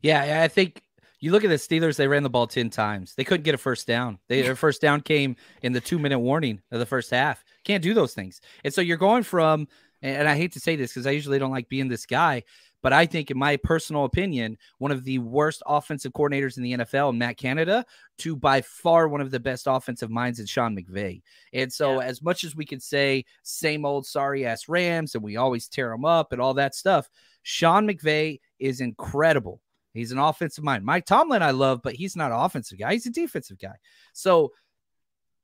Yeah, 0.00 0.42
I 0.42 0.48
think 0.48 0.80
you 1.24 1.32
look 1.32 1.42
at 1.42 1.48
the 1.48 1.54
Steelers, 1.54 1.96
they 1.96 2.06
ran 2.06 2.22
the 2.22 2.28
ball 2.28 2.46
10 2.46 2.68
times. 2.68 3.14
They 3.14 3.24
couldn't 3.24 3.44
get 3.44 3.54
a 3.54 3.58
first 3.58 3.86
down. 3.86 4.18
They, 4.28 4.42
their 4.42 4.54
first 4.66 4.82
down 4.82 5.00
came 5.00 5.36
in 5.62 5.72
the 5.72 5.80
two 5.80 5.98
minute 5.98 6.18
warning 6.18 6.60
of 6.70 6.80
the 6.80 6.84
first 6.84 7.10
half. 7.10 7.42
Can't 7.64 7.82
do 7.82 7.94
those 7.94 8.12
things. 8.12 8.42
And 8.62 8.74
so 8.74 8.82
you're 8.82 8.98
going 8.98 9.22
from, 9.22 9.66
and 10.02 10.28
I 10.28 10.36
hate 10.36 10.52
to 10.52 10.60
say 10.60 10.76
this 10.76 10.92
because 10.92 11.06
I 11.06 11.12
usually 11.12 11.38
don't 11.38 11.50
like 11.50 11.70
being 11.70 11.88
this 11.88 12.04
guy, 12.04 12.42
but 12.82 12.92
I 12.92 13.06
think, 13.06 13.30
in 13.30 13.38
my 13.38 13.56
personal 13.56 14.04
opinion, 14.04 14.58
one 14.76 14.90
of 14.90 15.02
the 15.04 15.18
worst 15.18 15.62
offensive 15.64 16.12
coordinators 16.12 16.58
in 16.58 16.62
the 16.62 16.74
NFL, 16.74 17.16
Matt 17.16 17.38
Canada, 17.38 17.86
to 18.18 18.36
by 18.36 18.60
far 18.60 19.08
one 19.08 19.22
of 19.22 19.30
the 19.30 19.40
best 19.40 19.66
offensive 19.66 20.10
minds 20.10 20.40
in 20.40 20.44
Sean 20.44 20.76
McVay. 20.76 21.22
And 21.54 21.72
so, 21.72 22.02
yeah. 22.02 22.06
as 22.06 22.20
much 22.20 22.44
as 22.44 22.54
we 22.54 22.66
can 22.66 22.80
say, 22.80 23.24
same 23.44 23.86
old 23.86 24.04
sorry 24.04 24.44
ass 24.44 24.68
Rams, 24.68 25.14
and 25.14 25.24
we 25.24 25.38
always 25.38 25.68
tear 25.68 25.88
them 25.88 26.04
up 26.04 26.32
and 26.32 26.42
all 26.42 26.52
that 26.52 26.74
stuff, 26.74 27.08
Sean 27.42 27.88
McVay 27.88 28.40
is 28.58 28.82
incredible 28.82 29.62
He's 29.94 30.12
an 30.12 30.18
offensive 30.18 30.64
mind. 30.64 30.84
Mike 30.84 31.06
Tomlin, 31.06 31.42
I 31.42 31.52
love, 31.52 31.80
but 31.82 31.94
he's 31.94 32.16
not 32.16 32.32
an 32.32 32.38
offensive 32.38 32.78
guy. 32.78 32.92
He's 32.92 33.06
a 33.06 33.10
defensive 33.10 33.58
guy. 33.58 33.76
So, 34.12 34.52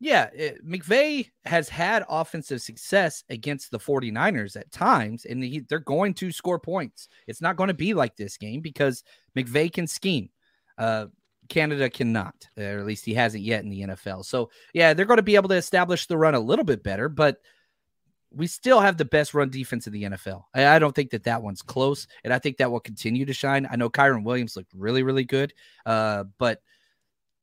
yeah, 0.01 0.29
it, 0.35 0.67
McVay 0.67 1.31
has 1.45 1.69
had 1.69 2.05
offensive 2.09 2.61
success 2.61 3.23
against 3.31 3.71
the 3.71 3.79
49ers 3.79 4.57
at 4.57 4.73
times, 4.73 5.25
and 5.25 5.43
he, 5.43 5.61
they're 5.61 5.79
going 5.79 6.15
to 6.15 6.33
score 6.33 6.59
points. 6.59 7.09
It's 7.27 7.41
not 7.41 7.57
going 7.57 7.69
to 7.69 7.75
be 7.75 7.95
like 7.95 8.17
this 8.17 8.37
game 8.37 8.61
because 8.61 9.05
McVay 9.37 9.73
can 9.73 9.87
scheme. 9.87 10.31
Uh, 10.77 11.07
Canada 11.49 11.89
cannot, 11.89 12.49
or 12.59 12.79
at 12.79 12.87
least 12.87 13.05
he 13.05 13.15
hasn't 13.15 13.45
yet 13.45 13.63
in 13.63 13.71
the 13.71 13.83
NFL. 13.83 14.25
So, 14.25 14.51
yeah, 14.75 14.95
they're 14.95 15.07
going 15.07 15.19
to 15.19 15.23
be 15.23 15.37
able 15.37 15.49
to 15.51 15.57
establish 15.57 16.07
the 16.07 16.19
run 16.19 16.35
a 16.35 16.41
little 16.41 16.65
bit 16.65 16.83
better, 16.83 17.09
but– 17.09 17.39
we 18.33 18.47
still 18.47 18.81
have 18.81 18.97
the 18.97 19.05
best 19.05 19.35
run 19.35 19.51
defense 19.51 19.87
in 19.87 19.93
the 19.93 20.05
NFL. 20.05 20.45
I, 20.55 20.67
I, 20.67 20.79
don't 20.79 20.95
think 20.95 21.11
that 21.11 21.25
that 21.25 21.43
one's 21.43 21.63
close, 21.63 22.07
and 22.25 22.33
I 22.33 22.39
think 22.39 22.59
that 22.59 22.71
will 22.71 22.81
continue 22.81 23.25
to 23.27 23.33
shine. 23.33 23.67
I 23.71 23.77
know 23.77 23.91
Kyren 23.91 24.25
Williams 24.25 24.57
looked 24.57 24.73
really, 24.75 25.03
really 25.03 25.25
good, 25.25 25.53
uh, 25.85 26.25
but 26.39 26.61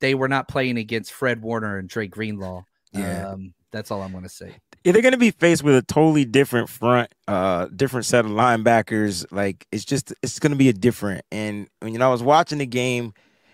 they 0.00 0.14
were 0.14 0.28
not 0.28 0.48
playing 0.48 0.78
against 0.78 1.12
Fred 1.12 1.42
Warner 1.42 1.78
and 1.78 1.88
Dre 1.88 2.06
Greenlaw. 2.06 2.64
Yeah. 2.92 3.28
Um, 3.28 3.54
that's 3.70 3.90
all 3.90 4.02
I'm 4.02 4.12
going 4.12 4.24
to 4.24 4.30
say. 4.30 4.54
Yeah, 4.84 4.92
they're 4.92 5.02
going 5.02 5.12
to 5.12 5.18
be 5.18 5.32
faced 5.32 5.62
with 5.62 5.76
a 5.76 5.82
totally 5.82 6.24
different 6.24 6.70
front, 6.70 7.12
uh, 7.26 7.66
different 7.66 8.06
set 8.06 8.24
of 8.24 8.30
linebackers. 8.30 9.26
Like 9.30 9.66
it's 9.70 9.84
just, 9.84 10.14
it's 10.22 10.38
going 10.38 10.52
to 10.52 10.56
be 10.56 10.70
a 10.70 10.72
different. 10.72 11.24
And 11.30 11.68
you 11.84 11.98
know, 11.98 12.08
I 12.08 12.12
was 12.12 12.22
watching 12.22 12.58
the 12.58 12.66
game 12.66 13.12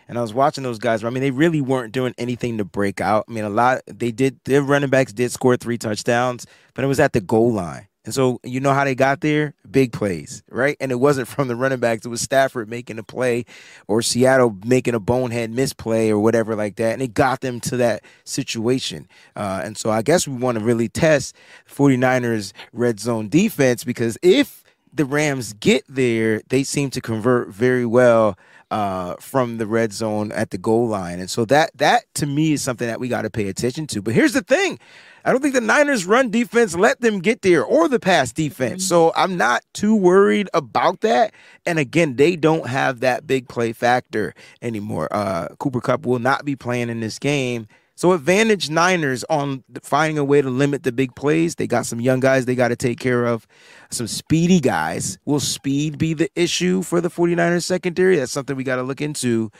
and 0.09 0.19
I 0.19 0.23
was 0.23 0.35
watching 0.35 0.65
those 0.65 0.79
guys. 0.79 1.05
I 1.05 1.11
mean, 1.11 1.23
they 1.23 1.31
really 1.31 1.61
weren't 1.61 1.93
doing 1.93 2.15
anything 2.19 2.59
to 2.59 2.65
break 2.65 3.01
out. 3.01 3.25
I 3.29 3.33
mean, 3.33 3.45
a 3.45 3.51
lot 3.51 3.83
they 3.87 4.11
did. 4.11 4.39
Their 4.45 4.63
running 4.63 4.91
backs 4.91 5.13
did 5.13 5.31
score 5.33 5.57
three 5.57 5.79
touchdowns, 5.79 6.47
but 6.75 6.85
it 6.85 6.89
was 6.89 7.01
at 7.01 7.13
the 7.13 7.21
goal 7.21 7.53
line. 7.53 7.89
And 8.05 8.13
so 8.13 8.39
you 8.45 8.61
know 8.61 8.75
how 8.75 8.85
they 8.85 8.95
got 8.95 9.23
there? 9.23 9.55
Big 9.71 9.93
plays, 9.93 10.43
right? 10.51 10.77
And 10.79 10.93
it 10.93 10.97
wasn't 10.97 11.27
from 11.29 11.49
the 11.49 11.57
running 11.57 11.81
backs. 11.81 12.05
It 12.05 12.11
was 12.11 12.21
Stafford 12.21 12.69
making 12.69 12.99
a 12.99 13.03
play 13.03 13.47
or 13.89 14.03
Seattle 14.03 14.57
making 14.65 14.95
a 14.95 15.01
bonehead 15.01 15.51
misplay 15.51 16.11
or 16.11 16.19
whatever 16.19 16.55
like 16.55 16.77
that. 16.77 16.93
And 16.93 17.03
it 17.03 17.15
got 17.15 17.41
them 17.41 17.61
to 17.61 17.77
that 17.79 18.05
situation. 18.25 19.09
Uh, 19.35 19.63
and 19.65 19.79
so 19.79 19.91
I 19.91 20.03
guess 20.03 20.29
we 20.29 20.35
want 20.35 20.59
to 20.59 20.65
really 20.65 20.89
test 20.89 21.35
49ers 21.69 22.53
red 22.73 23.01
zone 23.01 23.29
defense 23.29 23.85
because 23.85 24.19
if 24.23 24.63
the 24.93 25.07
Rams 25.07 25.55
get 25.55 25.85
there, 25.89 26.43
they 26.49 26.63
seem 26.63 26.91
to 26.91 27.01
convert 27.01 27.49
very 27.49 27.87
well 27.87 28.37
uh, 28.71 29.17
from 29.17 29.59
the 29.59 29.67
red 29.67 29.93
zone 29.93 30.33
at 30.33 30.51
the 30.51 30.59
goal 30.59 30.87
line. 30.89 31.21
And 31.21 31.31
so 31.31 31.45
that 31.47 31.71
that 31.77 32.05
to 32.15 32.27
me 32.27 32.53
is 32.53 32.63
something 32.63 32.87
that 32.87 33.01
we 33.01 33.09
got 33.09 33.23
to 33.23 33.31
pay 33.31 33.49
attention 33.49 33.87
to. 33.89 34.03
But 34.03 34.15
here's 34.15 34.33
the 34.33 34.43
thing. 34.43 34.79
I 35.25 35.33
don't 35.33 35.41
think 35.41 35.55
the 35.55 35.61
Niners 35.61 36.05
run 36.05 36.31
defense 36.31 36.75
let 36.75 37.01
them 37.01 37.21
get 37.21 37.43
there 37.43 37.65
or 37.65 37.89
the 37.89 37.99
pass 37.99 38.33
defense. 38.33 38.87
So 38.87 39.13
I'm 39.17 39.37
not 39.39 39.63
too 39.73 39.97
worried 39.97 40.51
about 40.53 41.01
that. 41.01 41.33
And 41.65 41.79
again, 41.79 42.17
they 42.17 42.37
don't 42.37 42.67
have 42.67 43.01
that 43.01 43.27
big 43.27 43.49
play 43.49 43.73
factor 43.73 44.35
anymore. 44.61 45.09
Uh, 45.11 45.49
Cooper 45.59 45.81
Kupp 45.81 46.05
will 46.05 46.19
not 46.19 46.45
be 46.45 46.57
playing 46.57 46.91
in 46.91 47.01
this 47.01 47.19
game. 47.19 47.67
So 47.97 48.13
advantage 48.13 48.71
Niners 48.71 49.25
on 49.31 49.63
finding 49.83 50.19
a 50.19 50.25
way 50.25 50.43
to 50.43 50.51
limit 50.51 50.83
the 50.83 50.91
big 50.91 51.15
plays. 51.15 51.55
They 51.55 51.67
got 51.67 51.87
some 51.87 52.01
young 52.01 52.21
guys 52.21 52.45
they 52.45 52.57
got 52.57 52.69
to 52.69 52.77
take 52.77 52.99
care 52.99 53.25
of, 53.25 53.47
some 53.91 54.09
speedy 54.09 54.59
guys. 54.59 55.19
Will 55.25 55.41
speed 55.41 55.97
be 55.97 56.13
the 56.13 56.29
issue 56.35 56.83
for 56.83 57.01
the 57.01 57.11
49ers 57.11 57.63
secondary? 57.63 58.17
That's 58.17 58.33
something 58.33 58.57
we 58.57 58.65
got 58.65 58.77
to 58.77 58.83
look 58.83 59.01
into. 59.01 59.51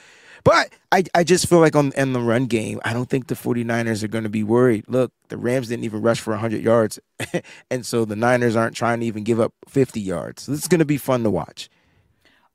But 0.43 0.69
I, 0.91 1.03
I 1.15 1.23
just 1.23 1.49
feel 1.49 1.59
like 1.59 1.75
on 1.75 1.91
in 1.93 2.13
the 2.13 2.19
run 2.19 2.45
game, 2.45 2.79
I 2.85 2.93
don't 2.93 3.09
think 3.09 3.27
the 3.27 3.35
49ers 3.35 4.03
are 4.03 4.07
going 4.07 4.25
to 4.25 4.29
be 4.29 4.43
worried. 4.43 4.85
Look, 4.87 5.11
the 5.29 5.37
Rams 5.37 5.69
didn't 5.69 5.85
even 5.85 6.01
rush 6.01 6.19
for 6.19 6.31
100 6.31 6.61
yards. 6.61 6.99
and 7.71 7.85
so 7.85 8.05
the 8.05 8.15
Niners 8.15 8.55
aren't 8.55 8.75
trying 8.75 8.99
to 8.99 9.05
even 9.07 9.23
give 9.23 9.39
up 9.39 9.53
50 9.67 9.99
yards. 9.99 10.43
So 10.43 10.51
this 10.51 10.61
is 10.61 10.67
going 10.67 10.79
to 10.79 10.85
be 10.85 10.97
fun 10.97 11.23
to 11.23 11.31
watch. 11.31 11.67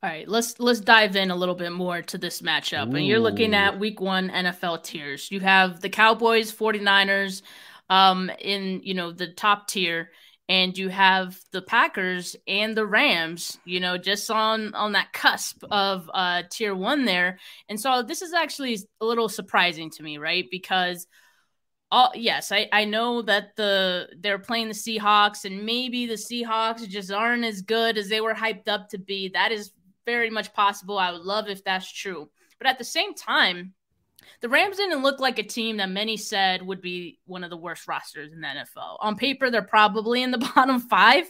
All 0.02 0.08
right, 0.08 0.26
let's 0.26 0.58
let's 0.58 0.80
dive 0.80 1.14
in 1.14 1.30
a 1.30 1.36
little 1.36 1.54
bit 1.54 1.72
more 1.72 2.00
to 2.00 2.16
this 2.16 2.40
matchup. 2.40 2.92
Ooh. 2.92 2.96
And 2.96 3.06
you're 3.06 3.18
looking 3.18 3.54
at 3.54 3.78
week 3.78 4.00
1 4.00 4.30
NFL 4.30 4.82
tiers. 4.82 5.30
You 5.30 5.40
have 5.40 5.80
the 5.80 5.90
Cowboys, 5.90 6.50
49ers 6.52 7.42
um 7.90 8.30
in, 8.38 8.80
you 8.82 8.94
know, 8.94 9.12
the 9.12 9.26
top 9.26 9.68
tier 9.68 10.10
and 10.48 10.76
you 10.76 10.88
have 10.88 11.38
the 11.52 11.60
Packers 11.60 12.34
and 12.46 12.74
the 12.74 12.86
Rams, 12.86 13.58
you 13.66 13.78
know, 13.78 13.98
just 13.98 14.30
on 14.30 14.74
on 14.74 14.92
that 14.92 15.12
cusp 15.12 15.64
of 15.70 16.10
uh 16.14 16.44
tier 16.50 16.74
1 16.74 17.04
there. 17.04 17.38
And 17.68 17.78
so 17.78 18.02
this 18.02 18.22
is 18.22 18.32
actually 18.32 18.78
a 19.02 19.04
little 19.04 19.28
surprising 19.28 19.90
to 19.90 20.02
me, 20.02 20.16
right? 20.16 20.46
Because 20.50 21.06
Oh 21.92 22.10
yes, 22.14 22.52
I, 22.52 22.68
I 22.72 22.84
know 22.84 23.20
that 23.22 23.56
the 23.56 24.08
they're 24.20 24.38
playing 24.38 24.68
the 24.68 24.74
Seahawks 24.74 25.44
and 25.44 25.66
maybe 25.66 26.06
the 26.06 26.14
Seahawks 26.14 26.88
just 26.88 27.10
aren't 27.10 27.44
as 27.44 27.62
good 27.62 27.98
as 27.98 28.08
they 28.08 28.20
were 28.20 28.34
hyped 28.34 28.68
up 28.68 28.88
to 28.90 28.98
be. 28.98 29.28
That 29.30 29.50
is 29.50 29.72
very 30.06 30.30
much 30.30 30.52
possible. 30.52 30.98
I 30.98 31.12
would 31.12 31.22
love 31.22 31.48
if 31.48 31.64
that's 31.64 31.90
true. 31.90 32.30
But 32.58 32.66
at 32.66 32.78
the 32.78 32.84
same 32.84 33.14
time, 33.14 33.74
the 34.40 34.48
Rams 34.48 34.76
didn't 34.76 35.02
look 35.02 35.20
like 35.20 35.38
a 35.38 35.42
team 35.42 35.76
that 35.78 35.90
many 35.90 36.16
said 36.16 36.62
would 36.62 36.80
be 36.80 37.18
one 37.26 37.44
of 37.44 37.50
the 37.50 37.56
worst 37.56 37.86
rosters 37.88 38.32
in 38.32 38.40
the 38.40 38.46
NFL. 38.46 38.96
On 39.00 39.16
paper, 39.16 39.50
they're 39.50 39.62
probably 39.62 40.22
in 40.22 40.30
the 40.30 40.38
bottom 40.54 40.80
five, 40.80 41.24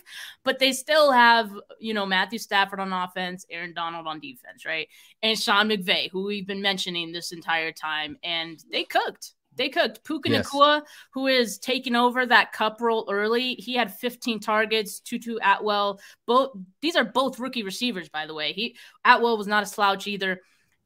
but 0.45 0.59
they 0.59 0.73
still 0.73 1.13
have, 1.13 1.53
you 1.79 1.95
know, 1.95 2.07
Matthew 2.07 2.39
Stafford 2.39 2.81
on 2.81 2.93
offense, 2.93 3.45
Aaron 3.51 3.75
Donald 3.75 4.07
on 4.07 4.21
defense, 4.21 4.65
right? 4.65 4.89
And 5.23 5.39
Sean 5.39 5.69
McVay, 5.69 6.11
who 6.11 6.25
we've 6.25 6.47
been 6.47 6.63
mentioning 6.63 7.13
this 7.13 7.33
entire 7.33 7.73
time, 7.73 8.17
and 8.23 8.63
they 8.71 8.85
cooked. 8.85 9.35
They 9.61 9.69
cooked. 9.69 10.05
Puka 10.05 10.31
yes. 10.31 10.49
Nacua, 10.49 10.81
who 11.13 11.27
is 11.27 11.59
taking 11.59 11.95
over 11.95 12.25
that 12.25 12.51
Kupp 12.53 12.81
role 12.81 13.07
early, 13.13 13.57
he 13.57 13.75
had 13.75 13.95
15 13.95 14.41
targets. 14.41 15.01
Tutu 15.01 15.37
Atwell, 15.43 16.01
both 16.27 16.53
these 16.81 16.97
are 16.97 17.05
both 17.05 17.39
rookie 17.39 17.63
receivers, 17.63 18.09
by 18.09 18.25
the 18.25 18.33
way. 18.33 18.55
He 18.55 18.79
Atwell 19.05 19.37
was 19.37 19.47
not 19.47 19.63
a 19.63 19.67
slouch 19.67 20.07
either. 20.07 20.41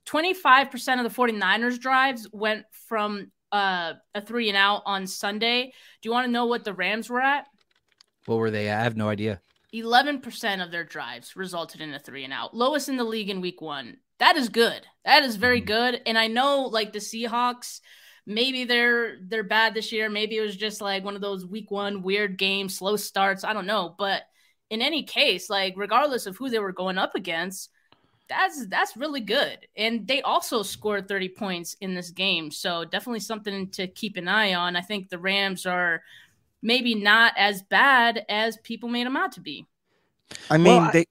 25% 0.07 0.75
of 0.99 1.05
the 1.05 1.22
49ers 1.22 1.79
drives 1.79 2.29
went 2.33 2.64
from 2.89 3.31
uh, 3.53 3.93
a 4.12 4.20
three 4.20 4.49
and 4.49 4.57
out 4.57 4.83
on 4.87 5.07
Sunday. 5.07 5.72
Do 6.03 6.09
you 6.09 6.12
want 6.12 6.27
to 6.27 6.33
know 6.33 6.47
what 6.47 6.64
the 6.64 6.75
Rams 6.75 7.09
were 7.09 7.20
at? 7.20 7.47
What 8.27 8.39
were 8.39 8.51
they? 8.51 8.72
I 8.72 8.83
have 8.83 8.97
no 8.97 9.09
idea. 9.09 9.41
11% 9.72 10.64
of 10.64 10.72
their 10.72 10.83
drives 10.83 11.37
resulted 11.37 11.81
in 11.81 11.95
a 11.95 12.01
three 12.01 12.25
and 12.25 12.33
out, 12.33 12.57
lowest 12.57 12.89
in 12.89 12.97
the 12.97 13.05
league 13.05 13.31
in 13.31 13.41
week 13.41 13.61
one. 13.61 13.99
That 14.18 14.35
is 14.35 14.49
good. 14.49 14.85
That 15.05 15.22
is 15.22 15.37
very 15.37 15.61
mm-hmm. 15.61 15.66
good. 15.66 16.01
And 16.07 16.18
I 16.18 16.27
know 16.27 16.62
like 16.62 16.93
the 16.93 16.99
Seahawks, 16.99 17.81
maybe 18.27 18.64
they're 18.64 19.18
they're 19.22 19.43
bad 19.43 19.75
this 19.75 19.93
year. 19.93 20.09
Maybe 20.09 20.37
it 20.37 20.43
was 20.43 20.57
just 20.57 20.81
like 20.81 21.05
one 21.05 21.14
of 21.14 21.20
those 21.20 21.47
week 21.47 21.70
one 21.70 22.03
weird 22.03 22.37
games, 22.39 22.77
slow 22.77 22.97
starts. 22.97 23.45
I 23.45 23.53
don't 23.53 23.66
know. 23.66 23.95
But 23.99 24.22
in 24.70 24.83
any 24.83 25.03
case, 25.03 25.51
like 25.51 25.75
regardless 25.77 26.27
of 26.27 26.37
who 26.37 26.49
they 26.49 26.59
were 26.59 26.72
going 26.72 26.99
up 26.99 27.14
against, 27.14 27.70
that's 28.29 28.66
that's 28.66 28.97
really 28.97 29.20
good. 29.20 29.66
And 29.77 30.07
they 30.07 30.22
also 30.22 30.62
scored 30.62 31.09
30 31.09 31.29
points 31.31 31.77
in 31.81 31.95
this 31.95 32.11
game. 32.11 32.51
So 32.51 32.85
definitely 32.85 33.20
something 33.20 33.68
to 33.70 33.87
keep 33.87 34.16
an 34.16 34.29
eye 34.29 34.55
on. 34.55 34.77
I 34.77 34.81
think 34.81 35.09
the 35.09 35.18
Rams 35.18 35.66
are 35.66 36.03
maybe 36.62 36.95
not 36.95 37.35
as 37.37 37.62
bad 37.62 38.25
as 38.29 38.57
people 38.59 38.89
made 38.89 39.07
them 39.07 39.16
out 39.16 39.33
to 39.33 39.41
be. 39.41 39.66
I 40.51 40.57
mean, 40.57 40.83
well, 40.83 40.91
they 40.93 41.05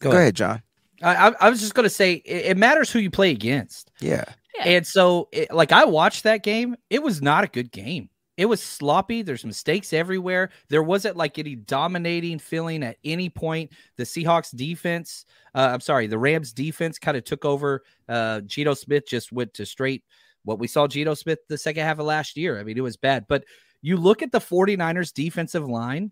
go, 0.00 0.10
go 0.10 0.10
ahead. 0.10 0.20
ahead, 0.20 0.36
John. 0.36 0.62
I, 1.02 1.34
I 1.40 1.50
was 1.50 1.60
just 1.60 1.74
going 1.74 1.84
to 1.84 1.90
say 1.90 2.14
it, 2.14 2.46
it, 2.50 2.56
matters 2.58 2.90
who 2.90 2.98
you 2.98 3.10
play 3.10 3.30
against. 3.30 3.90
Yeah. 4.00 4.24
Yeah. 4.56 4.64
And 4.64 4.86
so, 4.86 5.28
it, 5.32 5.52
like, 5.52 5.72
I 5.72 5.84
watched 5.84 6.24
that 6.24 6.42
game. 6.42 6.76
It 6.88 7.02
was 7.02 7.22
not 7.22 7.44
a 7.44 7.48
good 7.48 7.70
game. 7.70 8.10
It 8.36 8.46
was 8.46 8.62
sloppy. 8.62 9.20
There's 9.20 9.44
mistakes 9.44 9.92
everywhere. 9.92 10.48
There 10.70 10.82
wasn't 10.82 11.16
like 11.16 11.38
any 11.38 11.56
dominating 11.56 12.38
feeling 12.38 12.82
at 12.82 12.96
any 13.04 13.28
point. 13.28 13.70
The 13.96 14.04
Seahawks 14.04 14.56
defense, 14.56 15.26
uh, 15.54 15.68
I'm 15.72 15.80
sorry, 15.80 16.06
the 16.06 16.16
Rams 16.16 16.54
defense 16.54 16.98
kind 16.98 17.18
of 17.18 17.24
took 17.24 17.44
over. 17.44 17.82
Uh, 18.08 18.40
Geno 18.40 18.72
Smith 18.72 19.06
just 19.06 19.30
went 19.30 19.52
to 19.54 19.66
straight 19.66 20.04
what 20.44 20.58
we 20.58 20.68
saw 20.68 20.86
Geno 20.86 21.12
Smith 21.12 21.40
the 21.50 21.58
second 21.58 21.84
half 21.84 21.98
of 21.98 22.06
last 22.06 22.36
year. 22.36 22.58
I 22.58 22.64
mean, 22.64 22.78
it 22.78 22.82
was 22.82 22.96
bad. 22.96 23.26
But 23.28 23.44
you 23.82 23.98
look 23.98 24.22
at 24.22 24.32
the 24.32 24.40
49ers 24.40 25.12
defensive 25.12 25.68
line, 25.68 26.10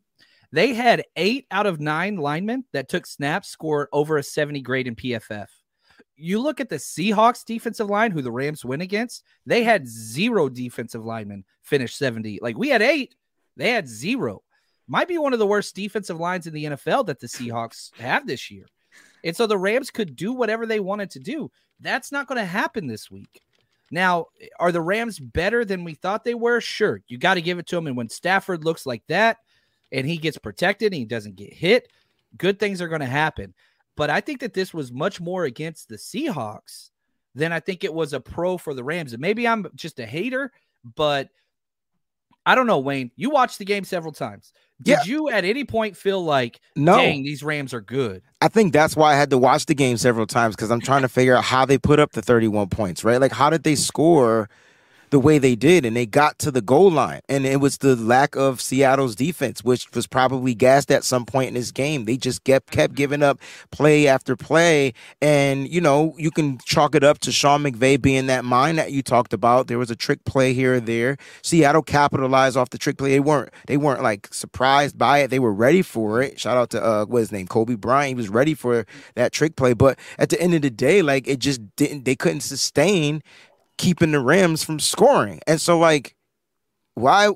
they 0.53 0.75
had 0.75 1.05
eight 1.17 1.47
out 1.51 1.65
of 1.65 1.81
nine 1.81 2.17
linemen 2.17 2.65
that 2.75 2.91
took 2.91 3.07
snaps 3.07 3.49
score 3.49 3.89
over 3.91 4.19
a 4.19 4.23
70 4.23 4.61
grade 4.61 4.87
in 4.87 4.97
PFF. 4.97 5.47
You 6.21 6.41
look 6.41 6.61
at 6.61 6.69
the 6.69 6.77
Seahawks 6.77 7.45
defensive 7.45 7.89
line, 7.89 8.11
who 8.11 8.23
the 8.23 8.33
Rams 8.33 8.65
win 8.65 8.81
against, 8.81 9.23
they 9.47 9.63
had 9.63 9.87
zero 9.87 10.49
defensive 10.49 11.05
linemen 11.05 11.45
finish 11.63 11.95
70. 11.95 12.41
Like 12.43 12.59
we 12.59 12.69
had 12.69 12.83
eight, 12.83 13.15
they 13.57 13.71
had 13.71 13.89
zero. 13.89 14.43
Might 14.89 15.09
be 15.09 15.19
one 15.19 15.33
of 15.33 15.39
the 15.39 15.47
worst 15.47 15.77
defensive 15.77 16.19
lines 16.19 16.47
in 16.47 16.55
the 16.55 16.65
NFL 16.65 17.07
that 17.07 17.21
the 17.21 17.27
Seahawks 17.27 17.95
have 17.99 18.27
this 18.27 18.51
year. 18.51 18.67
And 19.23 19.37
so 19.37 19.47
the 19.47 19.59
Rams 19.59 19.91
could 19.91 20.17
do 20.17 20.33
whatever 20.33 20.67
they 20.67 20.81
wanted 20.81 21.11
to 21.11 21.21
do. 21.21 21.51
That's 21.81 22.11
not 22.11 22.27
going 22.27 22.39
to 22.39 22.45
happen 22.45 22.87
this 22.87 23.11
week. 23.11 23.43
Now, 23.91 24.27
are 24.59 24.73
the 24.73 24.81
Rams 24.81 25.19
better 25.19 25.65
than 25.65 25.85
we 25.85 25.95
thought 25.95 26.25
they 26.25 26.35
were? 26.35 26.61
Sure. 26.61 27.01
You 27.09 27.19
got 27.19 27.35
to 27.35 27.43
give 27.43 27.59
it 27.59 27.67
to 27.69 27.77
them. 27.77 27.87
And 27.87 27.97
when 27.97 28.09
Stafford 28.09 28.65
looks 28.65 28.87
like 28.87 29.03
that 29.09 29.39
and 29.93 30.07
he 30.07 30.19
gets 30.19 30.39
protected 30.39 30.93
and 30.93 30.99
he 30.99 31.05
doesn't 31.05 31.37
get 31.37 31.53
hit, 31.53 31.91
good 32.37 32.59
things 32.59 32.83
are 32.83 32.89
going 32.89 33.01
to 33.01 33.07
happen. 33.07 33.55
But 33.99 34.11
I 34.11 34.21
think 34.21 34.39
that 34.41 34.55
this 34.55 34.73
was 34.73 34.93
much 34.93 35.21
more 35.21 35.43
against 35.43 35.89
the 35.89 35.97
Seahawks 35.97 36.91
than 37.35 37.53
I 37.53 37.59
think 37.59 37.83
it 37.83 37.93
was 37.93 38.13
a 38.13 38.21
pro 38.21 38.57
for 38.57 38.73
the 38.73 38.85
Rams. 38.85 39.13
And 39.13 39.21
maybe 39.21 39.47
I'm 39.47 39.67
just 39.75 39.99
a 39.99 40.07
hater, 40.07 40.53
but 40.95 41.31
I 42.47 42.55
don't 42.55 42.69
know, 42.69 42.79
Wayne. 42.79 43.11
You 43.17 43.31
watched 43.31 43.59
the 43.59 43.65
game 43.65 43.83
several 43.83 44.13
times. 44.13 44.53
Did 44.81 44.93
yeah. 44.93 45.03
you 45.05 45.29
at 45.31 45.45
any 45.45 45.65
point 45.65 45.97
feel 45.97 46.25
like, 46.25 46.61
no. 46.77 46.97
dang, 46.97 47.25
these 47.25 47.43
Rams 47.43 47.75
are 47.75 47.81
good? 47.81 48.23
I 48.41 48.47
think 48.47 48.73
that's 48.73 48.95
why 48.95 49.15
I 49.15 49.17
had 49.17 49.31
to 49.31 49.39
watch 49.39 49.67
the 49.67 49.75
game 49.75 49.97
several 49.97 50.29
times 50.29 50.55
because 50.55 50.71
I'm 50.71 50.81
trying 50.81 51.03
to 51.03 51.09
figure 51.09 51.35
out 51.35 51.43
how 51.43 51.65
they 51.65 51.77
put 51.77 51.99
up 51.99 52.13
the 52.13 52.23
31 52.23 52.69
points, 52.69 53.03
right? 53.03 53.21
Like, 53.21 53.33
how 53.33 53.51
did 53.51 53.65
they 53.65 53.75
score 53.75 54.49
the 55.11 55.19
way 55.19 55.39
they 55.39 55.55
did 55.55 55.85
and 55.85 55.97
they 55.97 56.07
got 56.07 56.39
to 56.41 56.51
the 56.51 56.61
goal 56.61 56.91
line. 56.91 57.21
And 57.29 57.47
it 57.47 57.61
was 57.61 57.79
the 57.79 57.97
lack 57.97 58.37
of 58.37 58.61
Seattle's 58.61 59.15
defense 59.15 59.65
which 59.65 59.91
was 59.95 60.07
probably 60.07 60.55
gassed 60.55 60.91
at 60.91 61.05
some 61.05 61.25
point 61.25 61.49
in 61.49 61.55
this 61.55 61.71
game. 61.71 62.05
They 62.05 62.17
just 62.17 62.45
kept 62.45 62.71
kept 62.71 62.95
giving 62.95 63.23
up 63.23 63.41
play 63.71 64.07
after 64.07 64.37
play. 64.37 64.95
And 65.21 65.69
you 65.69 65.81
know 65.81 66.15
you 66.19 66.31
can 66.31 66.59
chalk 66.59 66.95
it 66.95 67.05
up 67.05 67.19
to 67.21 67.33
Sean 67.33 67.63
McVay 67.63 68.01
being 68.01 68.27
that 68.27 68.45
mind 68.45 68.79
that 68.79 68.93
you 68.93 69.03
talked 69.03 69.33
about. 69.33 69.67
There 69.67 69.79
was 69.79 69.91
a 69.91 69.97
trick 69.97 70.25
play 70.25 70.53
here 70.53 70.75
or 70.75 70.81
there. 70.81 71.17
Seattle 71.43 71.83
capitalized 71.83 72.57
off 72.57 72.71
the 72.71 72.79
trick 72.79 72.99
play. 72.99 73.11
They 73.11 73.21
weren't 73.21 73.51
they 73.67 73.77
weren't 73.77 74.03
like 74.03 74.33
surprised 74.33 74.99
by 74.99 75.19
it. 75.19 75.29
They 75.29 75.39
were 75.39 75.53
ready 75.53 75.83
for 75.83 76.23
it. 76.23 76.41
Shout 76.41 76.57
out 76.57 76.71
to 76.71 76.85
uh 76.85 77.05
what's 77.07 77.25
his 77.25 77.33
name 77.33 77.47
Coby 77.47 77.79
Bryant. 77.79 78.09
He 78.09 78.15
was 78.15 78.29
ready 78.29 78.55
for 78.55 78.87
that 79.15 79.33
trick 79.33 79.57
play. 79.57 79.73
But 79.73 79.99
at 80.19 80.31
the 80.31 80.41
end 80.41 80.55
of 80.55 80.63
the 80.63 80.71
day 80.71 81.03
like 81.03 81.29
it 81.29 81.39
just 81.39 81.61
didn't 81.77 82.05
they 82.05 82.17
couldn't 82.17 82.41
sustain 82.41 83.23
keeping 83.79 84.13
the 84.13 84.21
Rams 84.21 84.63
from 84.63 84.81
scoring. 84.81 85.41
And 85.47 85.61
so, 85.61 85.79
like, 85.79 86.15
why? 86.95 87.31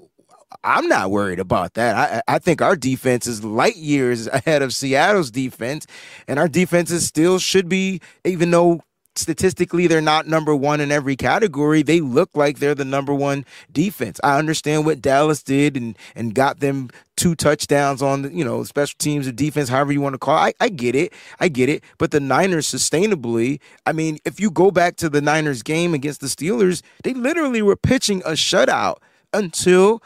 I'm 0.64 0.86
not 0.86 1.10
worried 1.10 1.40
about 1.40 1.74
that. 1.74 2.22
I, 2.28 2.34
I 2.34 2.38
think 2.38 2.60
our 2.60 2.76
defense 2.76 3.26
is 3.26 3.42
light 3.42 3.76
years 3.76 4.26
ahead 4.32 4.62
of 4.62 4.74
Seattle's 4.74 5.30
defense, 5.30 5.86
and 6.28 6.38
our 6.38 6.48
defenses 6.48 7.06
still 7.06 7.38
should 7.38 7.68
be, 7.68 8.00
even 8.24 8.50
though 8.50 8.82
statistically 9.16 9.86
they're 9.86 10.00
not 10.00 10.26
number 10.26 10.54
one 10.54 10.80
in 10.80 10.90
every 10.90 11.16
category. 11.16 11.82
They 11.82 12.00
look 12.00 12.30
like 12.34 12.58
they're 12.58 12.74
the 12.74 12.84
number 12.84 13.14
one 13.14 13.44
defense. 13.70 14.20
I 14.24 14.38
understand 14.38 14.86
what 14.86 15.02
dallas 15.02 15.42
did 15.42 15.76
and 15.76 15.96
and 16.14 16.34
got 16.34 16.60
them 16.60 16.90
two 17.16 17.34
touchdowns 17.34 18.02
on 18.02 18.22
the, 18.22 18.32
you 18.32 18.44
know 18.44 18.64
special 18.64 18.96
teams 18.98 19.28
or 19.28 19.32
defense 19.32 19.68
however 19.68 19.92
you 19.92 20.00
want 20.00 20.14
to 20.14 20.18
call 20.18 20.36
it. 20.36 20.56
I, 20.60 20.66
I 20.66 20.68
get 20.68 20.94
it. 20.94 21.12
I 21.40 21.48
get 21.48 21.68
it. 21.68 21.84
But 21.98 22.10
the 22.10 22.20
niners 22.20 22.66
sustainably 22.66 23.60
i 23.86 23.92
mean 23.92 24.18
if 24.24 24.40
you 24.40 24.50
go 24.50 24.70
back 24.70 24.96
to 24.96 25.08
the 25.08 25.20
niners 25.20 25.62
game 25.62 25.94
against 25.94 26.20
the 26.20 26.26
steelers 26.26 26.82
they 27.02 27.14
literally 27.14 27.62
were 27.62 27.76
pitching 27.76 28.22
a 28.24 28.30
shutout 28.30 28.96
until 29.32 30.02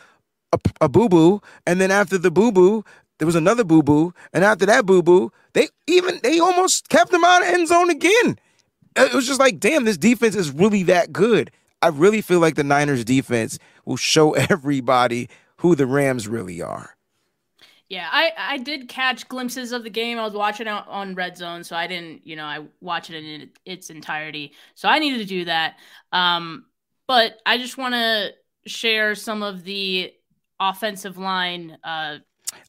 a, 0.52 0.58
a 0.80 0.88
boo-boo 0.88 1.40
and 1.66 1.80
then 1.80 1.90
after 1.90 2.18
the 2.18 2.30
boo-boo 2.30 2.84
there 3.18 3.26
was 3.26 3.34
another 3.34 3.64
boo-boo 3.64 4.12
and 4.32 4.44
after 4.44 4.66
that 4.66 4.86
boo-boo 4.86 5.30
they 5.52 5.68
even 5.86 6.18
they 6.22 6.38
almost 6.38 6.88
kept 6.88 7.10
them 7.10 7.24
out 7.24 7.42
of 7.42 7.48
end 7.48 7.68
zone 7.68 7.90
again 7.90 8.38
it 8.96 9.14
was 9.14 9.26
just 9.26 9.40
like, 9.40 9.60
damn, 9.60 9.84
this 9.84 9.96
defense 9.98 10.34
is 10.34 10.50
really 10.50 10.82
that 10.84 11.12
good. 11.12 11.50
I 11.82 11.88
really 11.88 12.20
feel 12.20 12.40
like 12.40 12.54
the 12.54 12.64
Niners 12.64 13.04
defense 13.04 13.58
will 13.84 13.96
show 13.96 14.32
everybody 14.34 15.28
who 15.58 15.74
the 15.74 15.86
Rams 15.86 16.28
really 16.28 16.62
are. 16.62 16.96
Yeah, 17.88 18.08
I, 18.10 18.32
I 18.36 18.58
did 18.58 18.88
catch 18.88 19.28
glimpses 19.28 19.70
of 19.70 19.84
the 19.84 19.90
game. 19.90 20.18
I 20.18 20.24
was 20.24 20.32
watching 20.32 20.66
it 20.66 20.70
on 20.70 21.14
Red 21.14 21.36
Zone, 21.36 21.62
so 21.62 21.76
I 21.76 21.86
didn't, 21.86 22.26
you 22.26 22.34
know, 22.34 22.44
I 22.44 22.64
watched 22.80 23.10
it 23.10 23.24
in 23.24 23.50
its 23.64 23.90
entirety. 23.90 24.52
So 24.74 24.88
I 24.88 24.98
needed 24.98 25.18
to 25.18 25.24
do 25.24 25.44
that. 25.44 25.76
Um, 26.10 26.66
but 27.06 27.38
I 27.46 27.58
just 27.58 27.78
want 27.78 27.94
to 27.94 28.32
share 28.66 29.14
some 29.14 29.44
of 29.44 29.62
the 29.62 30.12
offensive 30.58 31.16
line 31.16 31.78
uh, 31.84 32.18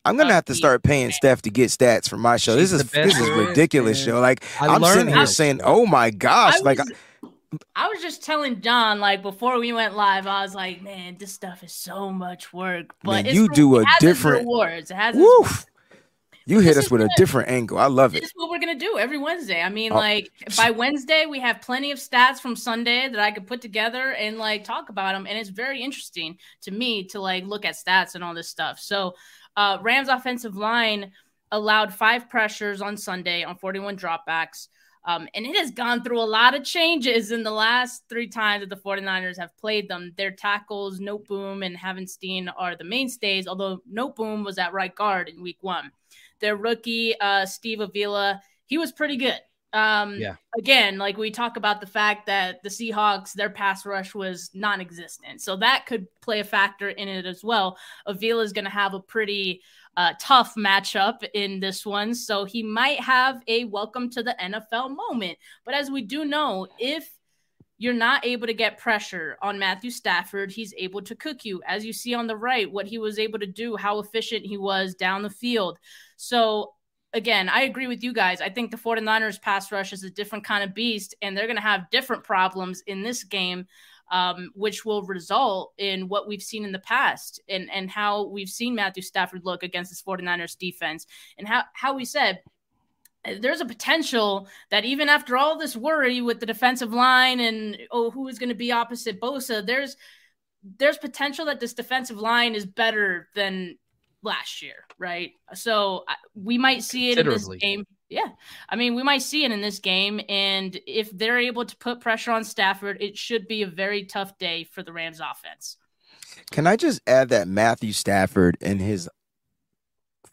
I'm 0.05 0.17
gonna 0.17 0.33
have 0.33 0.45
to 0.45 0.55
start 0.55 0.83
paying 0.83 1.11
Steph 1.11 1.41
to 1.43 1.49
get 1.49 1.69
stats 1.69 2.09
for 2.09 2.17
my 2.17 2.37
show. 2.37 2.57
She's 2.57 2.71
this 2.71 2.81
is 2.81 2.91
this 2.91 3.19
is 3.19 3.29
ridiculous, 3.29 4.01
show. 4.03 4.19
Like 4.19 4.43
I 4.61 4.73
am 4.73 4.83
sitting 4.83 5.13
here 5.13 5.25
saying, 5.25 5.61
"Oh 5.63 5.85
my 5.85 6.09
gosh!" 6.09 6.55
I 6.55 6.59
like. 6.59 6.79
Was, 6.79 6.91
I 7.75 7.87
was 7.87 8.01
just 8.01 8.23
telling 8.23 8.61
John, 8.61 8.99
like 8.99 9.21
before 9.21 9.59
we 9.59 9.71
went 9.73 9.95
live, 9.95 10.27
I 10.27 10.41
was 10.43 10.55
like, 10.55 10.81
"Man, 10.81 11.17
this 11.17 11.33
stuff 11.33 11.63
is 11.63 11.73
so 11.73 12.09
much 12.09 12.53
work." 12.53 12.95
But 13.03 13.25
man, 13.25 13.35
you 13.35 13.49
do 13.49 13.79
a 13.79 13.85
different 13.99 14.39
rewards. 14.39 14.91
It 14.91 14.95
has 14.95 15.15
woof. 15.15 15.65
You 16.45 16.61
hit 16.61 16.77
us 16.77 16.89
with 16.89 17.01
a 17.01 17.09
different 17.17 17.49
angle. 17.49 17.77
I 17.77 17.87
love 17.87 18.15
it. 18.15 18.21
This 18.21 18.29
is 18.29 18.33
what 18.35 18.49
we're 18.49 18.59
gonna 18.59 18.79
do 18.79 18.97
every 18.97 19.17
Wednesday. 19.17 19.61
I 19.61 19.67
mean, 19.67 19.91
oh. 19.91 19.95
like 19.95 20.31
by 20.55 20.71
Wednesday, 20.71 21.25
we 21.25 21.41
have 21.41 21.59
plenty 21.59 21.91
of 21.91 21.99
stats 21.99 22.39
from 22.39 22.55
Sunday 22.55 23.09
that 23.09 23.19
I 23.19 23.31
could 23.31 23.47
put 23.47 23.59
together 23.59 24.13
and 24.13 24.37
like 24.37 24.63
talk 24.63 24.87
about 24.87 25.13
them, 25.13 25.27
and 25.27 25.37
it's 25.37 25.49
very 25.49 25.81
interesting 25.81 26.37
to 26.61 26.71
me 26.71 27.03
to 27.07 27.19
like 27.19 27.45
look 27.45 27.65
at 27.65 27.75
stats 27.75 28.15
and 28.15 28.23
all 28.23 28.33
this 28.33 28.47
stuff. 28.47 28.79
So 28.79 29.15
uh, 29.57 29.79
Rams 29.81 30.07
offensive 30.07 30.55
line 30.55 31.11
allowed 31.51 31.93
five 31.93 32.29
pressures 32.29 32.81
on 32.81 32.95
Sunday 32.95 33.43
on 33.43 33.57
41 33.57 33.97
dropbacks. 33.97 34.67
Um, 35.03 35.27
and 35.33 35.45
it 35.45 35.55
has 35.55 35.71
gone 35.71 36.03
through 36.03 36.19
a 36.19 36.23
lot 36.23 36.53
of 36.53 36.65
changes 36.65 37.31
in 37.31 37.41
the 37.41 37.51
last 37.51 38.03
three 38.09 38.27
times 38.27 38.61
that 38.61 38.69
the 38.69 38.81
49ers 38.81 39.39
have 39.39 39.57
played 39.57 39.87
them. 39.87 40.13
Their 40.17 40.31
tackles, 40.31 40.99
Noteboom 40.99 41.65
and 41.65 41.77
Havenstein, 41.77 42.51
are 42.57 42.75
the 42.75 42.83
mainstays, 42.83 43.47
although 43.47 43.81
Noteboom 43.91 44.43
was 44.43 44.57
at 44.57 44.73
right 44.73 44.93
guard 44.93 45.29
in 45.29 45.41
week 45.41 45.59
one. 45.61 45.91
Their 46.39 46.57
rookie, 46.57 47.17
uh, 47.19 47.45
Steve 47.45 47.79
Avila, 47.79 48.41
he 48.65 48.77
was 48.77 48.91
pretty 48.91 49.15
good. 49.15 49.39
Um, 49.73 50.19
yeah. 50.19 50.35
Again, 50.57 50.97
like 50.97 51.17
we 51.17 51.29
talk 51.29 51.57
about 51.57 51.81
the 51.81 51.87
fact 51.87 52.25
that 52.27 52.63
the 52.63 52.69
Seahawks, 52.69 53.33
their 53.33 53.49
pass 53.49 53.85
rush 53.85 54.15
was 54.15 54.49
non 54.53 54.81
existent. 54.81 55.41
So 55.41 55.57
that 55.57 55.85
could 55.85 56.07
play 56.21 56.39
a 56.39 56.45
factor 56.45 56.89
in 56.89 57.07
it 57.07 57.25
as 57.25 57.43
well. 57.43 57.77
Avila 58.05 58.43
is 58.43 58.53
going 58.53 58.65
to 58.65 58.71
have 58.71 58.93
a 58.93 58.99
pretty 58.99 59.61
uh, 59.97 60.13
tough 60.19 60.55
matchup 60.55 61.23
in 61.33 61.59
this 61.59 61.85
one. 61.85 62.15
So 62.15 62.45
he 62.45 62.63
might 62.63 62.99
have 62.99 63.41
a 63.47 63.65
welcome 63.65 64.09
to 64.11 64.23
the 64.23 64.35
NFL 64.41 64.95
moment. 64.95 65.37
But 65.65 65.73
as 65.73 65.91
we 65.91 66.01
do 66.01 66.23
know, 66.23 66.67
if 66.79 67.09
you're 67.79 67.93
not 67.93 68.25
able 68.25 68.47
to 68.47 68.53
get 68.53 68.79
pressure 68.79 69.37
on 69.41 69.59
Matthew 69.59 69.91
Stafford. 69.91 70.51
He's 70.51 70.73
able 70.77 71.01
to 71.03 71.15
cook 71.15 71.45
you. 71.45 71.61
As 71.65 71.85
you 71.85 71.93
see 71.93 72.13
on 72.13 72.27
the 72.27 72.35
right, 72.35 72.71
what 72.71 72.87
he 72.87 72.97
was 72.97 73.19
able 73.19 73.39
to 73.39 73.45
do, 73.45 73.75
how 73.75 73.99
efficient 73.99 74.45
he 74.45 74.57
was 74.57 74.95
down 74.95 75.21
the 75.21 75.29
field. 75.29 75.77
So 76.15 76.73
again, 77.17 77.49
I 77.49 77.63
agree 77.63 77.87
with 77.87 78.03
you 78.03 78.13
guys. 78.13 78.39
I 78.39 78.49
think 78.49 78.71
the 78.71 78.77
49ers 78.77 79.41
pass 79.41 79.71
rush 79.71 79.91
is 79.91 80.03
a 80.03 80.09
different 80.09 80.45
kind 80.45 80.63
of 80.63 80.73
beast, 80.73 81.15
and 81.21 81.35
they're 81.35 81.47
going 81.47 81.57
to 81.57 81.61
have 81.61 81.89
different 81.91 82.23
problems 82.23 82.81
in 82.87 83.03
this 83.03 83.23
game. 83.25 83.67
um, 84.09 84.51
which 84.55 84.85
will 84.85 85.03
result 85.03 85.73
in 85.77 86.07
what 86.07 86.27
we've 86.27 86.41
seen 86.41 86.63
in 86.63 86.71
the 86.71 86.79
past 86.79 87.41
and, 87.49 87.69
and 87.71 87.89
how 87.89 88.27
we've 88.27 88.49
seen 88.49 88.75
Matthew 88.75 89.03
Stafford 89.03 89.43
look 89.43 89.63
against 89.63 89.91
this 89.91 90.01
49ers 90.01 90.57
defense 90.57 91.07
and 91.37 91.47
how, 91.47 91.63
how 91.73 91.93
we 91.93 92.05
said 92.05 92.41
there's 93.41 93.59
a 93.59 93.65
potential 93.65 94.47
that 94.69 94.85
even 94.85 95.09
after 95.09 95.35
all 95.35 95.57
this 95.57 95.75
worry 95.75 96.21
with 96.21 96.39
the 96.39 96.45
defensive 96.45 96.93
line 96.93 97.41
and 97.41 97.77
oh 97.91 98.09
who 98.09 98.27
is 98.29 98.39
going 98.39 98.49
to 98.49 98.55
be 98.55 98.71
opposite 98.71 99.19
Bosa, 99.19 99.65
there's 99.65 99.97
there's 100.77 100.97
potential 100.97 101.45
that 101.45 101.59
this 101.59 101.73
defensive 101.73 102.17
line 102.17 102.55
is 102.55 102.65
better 102.65 103.27
than 103.35 103.77
last 104.27 104.61
year, 104.61 104.85
right? 104.99 105.31
So 105.55 106.05
we 106.35 106.59
might 106.59 106.83
see 106.83 107.09
it 107.09 107.17
in 107.17 107.27
this 107.27 107.47
game. 107.47 107.85
Yeah. 108.09 108.29
I 108.69 108.75
mean, 108.75 108.93
we 108.93 109.03
might 109.03 109.21
see 109.21 109.43
it 109.43 109.51
in 109.51 109.61
this 109.61 109.79
game. 109.79 110.21
And 110.29 110.79
if 110.85 111.09
they're 111.11 111.39
able 111.39 111.65
to 111.65 111.75
put 111.77 111.99
pressure 111.99 112.31
on 112.31 112.43
Stafford, 112.43 113.01
it 113.01 113.17
should 113.17 113.47
be 113.47 113.63
a 113.63 113.67
very 113.67 114.05
tough 114.05 114.37
day 114.37 114.63
for 114.65 114.83
the 114.83 114.93
Rams 114.93 115.19
offense. 115.19 115.77
Can 116.51 116.67
I 116.67 116.75
just 116.75 117.01
add 117.07 117.29
that 117.29 117.47
Matthew 117.47 117.91
Stafford 117.91 118.57
in 118.61 118.79
his 118.79 119.09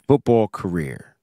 football 0.07 0.49
career 0.49 1.17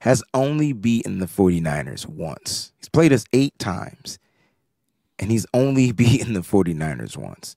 has 0.00 0.22
only 0.32 0.72
beaten 0.72 1.18
the 1.18 1.26
49ers 1.26 2.06
once? 2.06 2.72
He's 2.78 2.88
played 2.88 3.12
us 3.12 3.24
eight 3.32 3.58
times, 3.58 4.18
and 5.18 5.30
he's 5.30 5.46
only 5.54 5.92
beaten 5.92 6.32
the 6.32 6.40
49ers 6.40 7.16
once, 7.16 7.56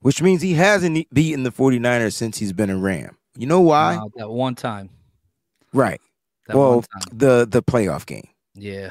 which 0.00 0.20
means 0.20 0.42
he 0.42 0.54
hasn't 0.54 1.12
beaten 1.12 1.44
the 1.44 1.52
49ers 1.52 2.14
since 2.14 2.38
he's 2.38 2.52
been 2.52 2.70
a 2.70 2.76
Ram. 2.76 3.16
You 3.36 3.46
know 3.46 3.60
why? 3.60 3.96
Wow, 3.96 4.10
that 4.16 4.30
one 4.30 4.54
time. 4.54 4.90
Right. 5.72 6.00
That 6.46 6.56
well, 6.56 6.84
the 7.12 7.46
the 7.48 7.62
playoff 7.62 8.06
game. 8.06 8.28
Yeah. 8.54 8.90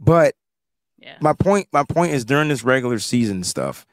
But 0.00 0.34
yeah. 0.98 1.16
my 1.20 1.32
point 1.32 1.68
my 1.72 1.84
point 1.84 2.12
is 2.12 2.24
during 2.24 2.48
this 2.48 2.64
regular 2.64 2.98
season 2.98 3.44
stuff, 3.44 3.86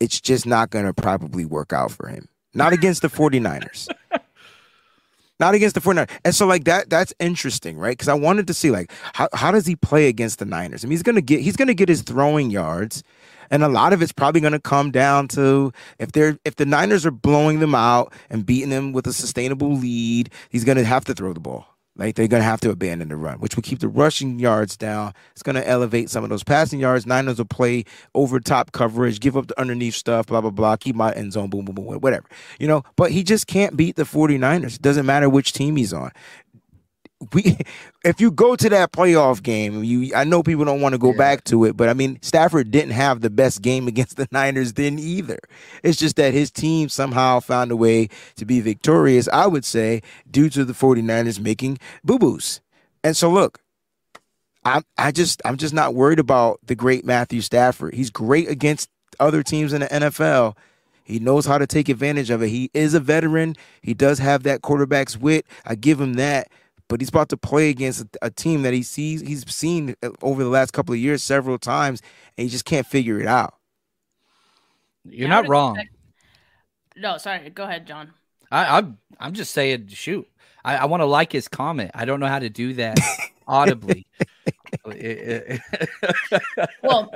it's 0.00 0.20
just 0.20 0.46
not 0.46 0.70
going 0.70 0.84
to 0.84 0.92
probably 0.92 1.44
work 1.44 1.72
out 1.72 1.90
for 1.90 2.08
him. 2.08 2.28
Not 2.54 2.72
against 2.72 3.02
the 3.02 3.08
49ers. 3.08 3.88
not 5.40 5.54
against 5.54 5.74
the 5.74 5.80
49ers. 5.80 6.10
And 6.24 6.34
so 6.34 6.46
like 6.46 6.64
that 6.64 6.90
that's 6.90 7.14
interesting, 7.20 7.78
right? 7.78 7.98
Cuz 7.98 8.08
I 8.08 8.14
wanted 8.14 8.46
to 8.48 8.54
see 8.54 8.70
like 8.70 8.90
how 9.14 9.28
how 9.32 9.50
does 9.50 9.66
he 9.66 9.76
play 9.76 10.08
against 10.08 10.38
the 10.38 10.44
Niners? 10.46 10.84
I 10.84 10.86
mean, 10.86 10.92
he's 10.92 11.02
going 11.02 11.16
to 11.16 11.22
get 11.22 11.40
he's 11.40 11.56
going 11.56 11.68
to 11.68 11.74
get 11.74 11.88
his 11.88 12.02
throwing 12.02 12.50
yards 12.50 13.02
and 13.50 13.62
a 13.62 13.68
lot 13.68 13.92
of 13.92 14.02
it's 14.02 14.12
probably 14.12 14.40
going 14.40 14.52
to 14.52 14.60
come 14.60 14.90
down 14.90 15.28
to 15.28 15.72
if 15.98 16.12
they're 16.12 16.38
if 16.44 16.56
the 16.56 16.66
Niners 16.66 17.06
are 17.06 17.10
blowing 17.10 17.60
them 17.60 17.74
out 17.74 18.12
and 18.30 18.46
beating 18.46 18.70
them 18.70 18.92
with 18.92 19.06
a 19.06 19.12
sustainable 19.12 19.74
lead, 19.74 20.30
he's 20.50 20.64
going 20.64 20.78
to 20.78 20.84
have 20.84 21.04
to 21.06 21.14
throw 21.14 21.32
the 21.32 21.40
ball. 21.40 21.66
Like 21.98 22.14
they're 22.14 22.28
going 22.28 22.42
to 22.42 22.48
have 22.48 22.60
to 22.60 22.70
abandon 22.70 23.08
the 23.08 23.16
run, 23.16 23.38
which 23.38 23.56
will 23.56 23.62
keep 23.62 23.78
the 23.78 23.88
rushing 23.88 24.38
yards 24.38 24.76
down. 24.76 25.14
It's 25.32 25.42
going 25.42 25.56
to 25.56 25.66
elevate 25.66 26.10
some 26.10 26.24
of 26.24 26.30
those 26.30 26.44
passing 26.44 26.78
yards. 26.78 27.06
Niners 27.06 27.38
will 27.38 27.46
play 27.46 27.84
over 28.14 28.38
top 28.38 28.72
coverage, 28.72 29.18
give 29.18 29.36
up 29.36 29.46
the 29.46 29.58
underneath 29.58 29.94
stuff, 29.94 30.26
blah, 30.26 30.42
blah, 30.42 30.50
blah, 30.50 30.76
keep 30.76 30.94
my 30.94 31.12
end 31.12 31.32
zone, 31.32 31.48
boom, 31.48 31.64
boom, 31.64 31.74
boom, 31.74 31.86
whatever. 32.00 32.26
You 32.60 32.68
know, 32.68 32.82
but 32.96 33.12
he 33.12 33.22
just 33.22 33.46
can't 33.46 33.76
beat 33.78 33.96
the 33.96 34.02
49ers. 34.02 34.76
It 34.76 34.82
doesn't 34.82 35.06
matter 35.06 35.30
which 35.30 35.54
team 35.54 35.76
he's 35.76 35.94
on 35.94 36.10
we 37.32 37.58
if 38.04 38.20
you 38.20 38.30
go 38.30 38.56
to 38.56 38.68
that 38.70 38.92
playoff 38.92 39.42
game, 39.42 39.82
you 39.84 40.14
I 40.14 40.24
know 40.24 40.42
people 40.42 40.64
don't 40.64 40.80
want 40.80 40.94
to 40.94 40.98
go 40.98 41.10
yeah. 41.12 41.18
back 41.18 41.44
to 41.44 41.64
it, 41.64 41.76
but 41.76 41.88
I 41.88 41.94
mean 41.94 42.18
Stafford 42.22 42.70
didn't 42.70 42.92
have 42.92 43.20
the 43.20 43.30
best 43.30 43.62
game 43.62 43.88
against 43.88 44.16
the 44.16 44.28
Niners 44.30 44.74
then 44.74 44.98
either. 44.98 45.38
It's 45.82 45.98
just 45.98 46.16
that 46.16 46.34
his 46.34 46.50
team 46.50 46.88
somehow 46.88 47.40
found 47.40 47.70
a 47.70 47.76
way 47.76 48.08
to 48.36 48.44
be 48.44 48.60
victorious, 48.60 49.28
I 49.32 49.46
would 49.46 49.64
say, 49.64 50.02
due 50.30 50.48
to 50.50 50.64
the 50.64 50.72
49ers 50.72 51.40
making 51.40 51.78
boo-boos. 52.04 52.60
And 53.02 53.16
so 53.16 53.30
look, 53.30 53.60
I 54.64 54.82
I 54.98 55.12
just 55.12 55.40
I'm 55.44 55.56
just 55.56 55.74
not 55.74 55.94
worried 55.94 56.18
about 56.18 56.60
the 56.64 56.74
great 56.74 57.04
Matthew 57.04 57.40
Stafford. 57.40 57.94
He's 57.94 58.10
great 58.10 58.48
against 58.48 58.90
other 59.20 59.42
teams 59.42 59.72
in 59.72 59.80
the 59.80 59.86
NFL. 59.86 60.56
He 61.04 61.20
knows 61.20 61.46
how 61.46 61.56
to 61.56 61.68
take 61.68 61.88
advantage 61.88 62.30
of 62.30 62.42
it. 62.42 62.48
He 62.48 62.68
is 62.74 62.92
a 62.92 62.98
veteran. 62.98 63.54
He 63.80 63.94
does 63.94 64.18
have 64.18 64.42
that 64.42 64.62
quarterback's 64.62 65.16
wit. 65.16 65.46
I 65.64 65.76
give 65.76 66.00
him 66.00 66.14
that 66.14 66.48
but 66.88 67.00
he's 67.00 67.08
about 67.08 67.28
to 67.30 67.36
play 67.36 67.70
against 67.70 68.02
a, 68.02 68.08
a, 68.22 68.30
team 68.30 68.62
that 68.62 68.72
he 68.72 68.82
sees 68.82 69.20
he's 69.20 69.48
seen 69.52 69.94
over 70.22 70.42
the 70.42 70.48
last 70.50 70.72
couple 70.72 70.92
of 70.92 70.98
years 70.98 71.22
several 71.22 71.58
times, 71.58 72.00
and 72.36 72.44
he 72.44 72.48
just 72.50 72.64
can't 72.64 72.86
figure 72.86 73.20
it 73.20 73.26
out. 73.26 73.54
You're 75.04 75.28
not 75.28 75.48
wrong. 75.48 75.76
Expect... 75.76 75.94
No, 76.96 77.18
sorry. 77.18 77.50
Go 77.50 77.64
ahead, 77.64 77.86
John. 77.86 78.12
I, 78.50 78.78
I'm 78.78 78.98
I'm 79.18 79.32
just 79.34 79.52
saying, 79.52 79.88
shoot. 79.88 80.28
I, 80.64 80.76
I 80.78 80.84
want 80.86 81.00
to 81.00 81.06
like 81.06 81.32
his 81.32 81.48
comment. 81.48 81.90
I 81.94 82.04
don't 82.04 82.20
know 82.20 82.26
how 82.26 82.38
to 82.38 82.48
do 82.48 82.74
that 82.74 82.98
audibly. 83.48 84.06
well, 86.82 87.12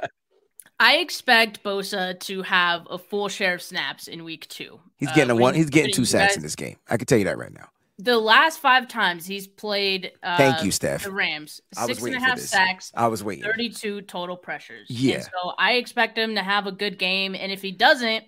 I 0.79 0.97
expect 0.97 1.63
Bosa 1.63 2.19
to 2.21 2.43
have 2.43 2.87
a 2.91 2.99
full 2.99 3.29
share 3.29 3.55
of 3.55 3.63
snaps 3.63 4.09
in 4.09 4.25
week 4.25 4.49
two. 4.49 4.81
He's 4.97 5.11
getting 5.13 5.31
uh, 5.31 5.35
a 5.35 5.37
one. 5.37 5.55
He's 5.55 5.71
getting 5.71 5.93
two 5.93 6.05
sacks 6.05 6.33
guys, 6.33 6.37
in 6.37 6.43
this 6.43 6.57
game. 6.57 6.77
I 6.89 6.97
can 6.97 7.07
tell 7.07 7.19
you 7.19 7.25
that 7.25 7.39
right 7.39 7.53
now 7.53 7.69
the 8.03 8.19
last 8.19 8.61
five 8.61 8.89
times 8.89 9.27
he's 9.27 9.47
played. 9.47 10.13
Uh, 10.23 10.37
Thank 10.37 10.65
you, 10.65 10.71
Steph. 10.71 11.05
The 11.05 11.13
Rams 11.13 11.61
six 11.75 12.03
and 12.03 12.15
a 12.15 12.21
half 12.21 12.39
sacks. 12.39 12.93
I 12.95 13.09
was 13.09 13.23
waiting. 13.23 13.45
Thirty-two 13.45 14.03
total 14.03 14.37
pressures. 14.37 14.87
Yeah. 14.89 15.17
And 15.17 15.25
so 15.25 15.53
I 15.59 15.75
expect 15.75 16.17
him 16.17 16.35
to 16.35 16.43
have 16.43 16.67
a 16.67 16.73
good 16.73 16.99
game, 16.99 17.35
and 17.35 17.53
if 17.53 17.63
he 17.63 17.73
doesn't, 17.73 18.25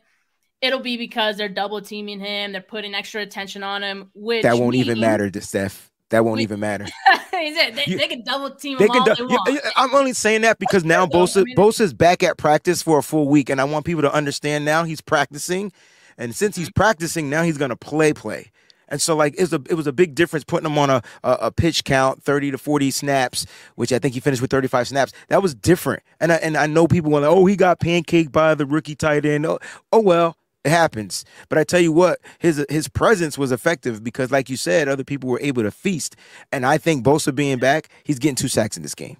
it'll 0.60 0.80
be 0.80 0.96
because 0.96 1.36
they're 1.36 1.48
double 1.48 1.80
teaming 1.80 2.20
him. 2.20 2.52
They're 2.52 2.60
putting 2.60 2.94
extra 2.94 3.22
attention 3.22 3.62
on 3.62 3.82
him. 3.82 4.10
Which 4.14 4.42
that 4.42 4.56
won't 4.56 4.72
means, 4.72 4.86
even 4.86 5.00
matter 5.00 5.30
to 5.30 5.40
Steph. 5.40 5.90
That 6.10 6.24
won't 6.24 6.42
even 6.42 6.60
matter. 6.60 6.86
they, 7.32 7.72
they, 7.74 8.06
can 8.06 8.22
double 8.22 8.50
team 8.54 8.76
they 8.78 8.86
can 8.86 9.02
du- 9.02 9.38
they 9.46 9.58
I'm 9.76 9.94
only 9.94 10.12
saying 10.12 10.42
that 10.42 10.58
because 10.58 10.84
now 10.84 11.06
Bosa 11.06 11.44
Bosa's 11.56 11.94
back 11.94 12.22
at 12.22 12.36
practice 12.36 12.82
for 12.82 12.98
a 12.98 13.02
full 13.02 13.28
week, 13.28 13.48
and 13.50 13.60
I 13.60 13.64
want 13.64 13.86
people 13.86 14.02
to 14.02 14.12
understand 14.12 14.64
now 14.64 14.84
he's 14.84 15.00
practicing, 15.00 15.72
and 16.18 16.34
since 16.34 16.54
he's 16.54 16.70
practicing, 16.70 17.30
now 17.30 17.42
he's 17.42 17.56
gonna 17.58 17.76
play 17.76 18.12
play. 18.12 18.51
And 18.92 19.00
so 19.00 19.16
like 19.16 19.34
it 19.34 19.40
was 19.40 19.52
a 19.54 19.62
it 19.70 19.74
was 19.74 19.86
a 19.86 19.92
big 19.92 20.14
difference 20.14 20.44
putting 20.44 20.70
him 20.70 20.76
on 20.76 20.90
a, 20.90 21.02
a, 21.24 21.32
a 21.40 21.50
pitch 21.50 21.82
count, 21.84 22.22
30 22.22 22.52
to 22.52 22.58
40 22.58 22.90
snaps, 22.90 23.46
which 23.74 23.90
I 23.90 23.98
think 23.98 24.12
he 24.12 24.20
finished 24.20 24.42
with 24.42 24.50
35 24.50 24.86
snaps. 24.86 25.12
That 25.28 25.42
was 25.42 25.54
different. 25.54 26.02
And 26.20 26.30
I 26.30 26.36
and 26.36 26.58
I 26.58 26.66
know 26.66 26.86
people 26.86 27.10
were 27.10 27.20
like, 27.20 27.30
oh, 27.30 27.46
he 27.46 27.56
got 27.56 27.80
pancaked 27.80 28.30
by 28.30 28.54
the 28.54 28.66
rookie 28.66 28.94
tight 28.94 29.24
end. 29.24 29.46
Oh, 29.46 29.58
oh 29.92 30.00
well, 30.00 30.36
it 30.62 30.68
happens. 30.68 31.24
But 31.48 31.56
I 31.56 31.64
tell 31.64 31.80
you 31.80 31.90
what, 31.90 32.20
his 32.38 32.64
his 32.68 32.86
presence 32.86 33.38
was 33.38 33.50
effective 33.50 34.04
because, 34.04 34.30
like 34.30 34.50
you 34.50 34.58
said, 34.58 34.88
other 34.88 35.04
people 35.04 35.30
were 35.30 35.40
able 35.40 35.62
to 35.62 35.70
feast. 35.70 36.14
And 36.52 36.66
I 36.66 36.76
think 36.76 37.02
Bosa 37.02 37.34
being 37.34 37.58
back, 37.58 37.88
he's 38.04 38.18
getting 38.18 38.36
two 38.36 38.48
sacks 38.48 38.76
in 38.76 38.82
this 38.82 38.94
game. 38.94 39.16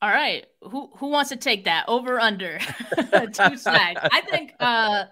All 0.00 0.08
right, 0.08 0.46
who 0.62 0.90
who 0.94 1.08
wants 1.08 1.28
to 1.28 1.36
take 1.36 1.66
that 1.66 1.84
over 1.86 2.18
under 2.18 2.58
two 3.32 3.58
sacks? 3.58 4.00
I 4.10 4.22
think 4.22 4.54
uh, 4.58 5.04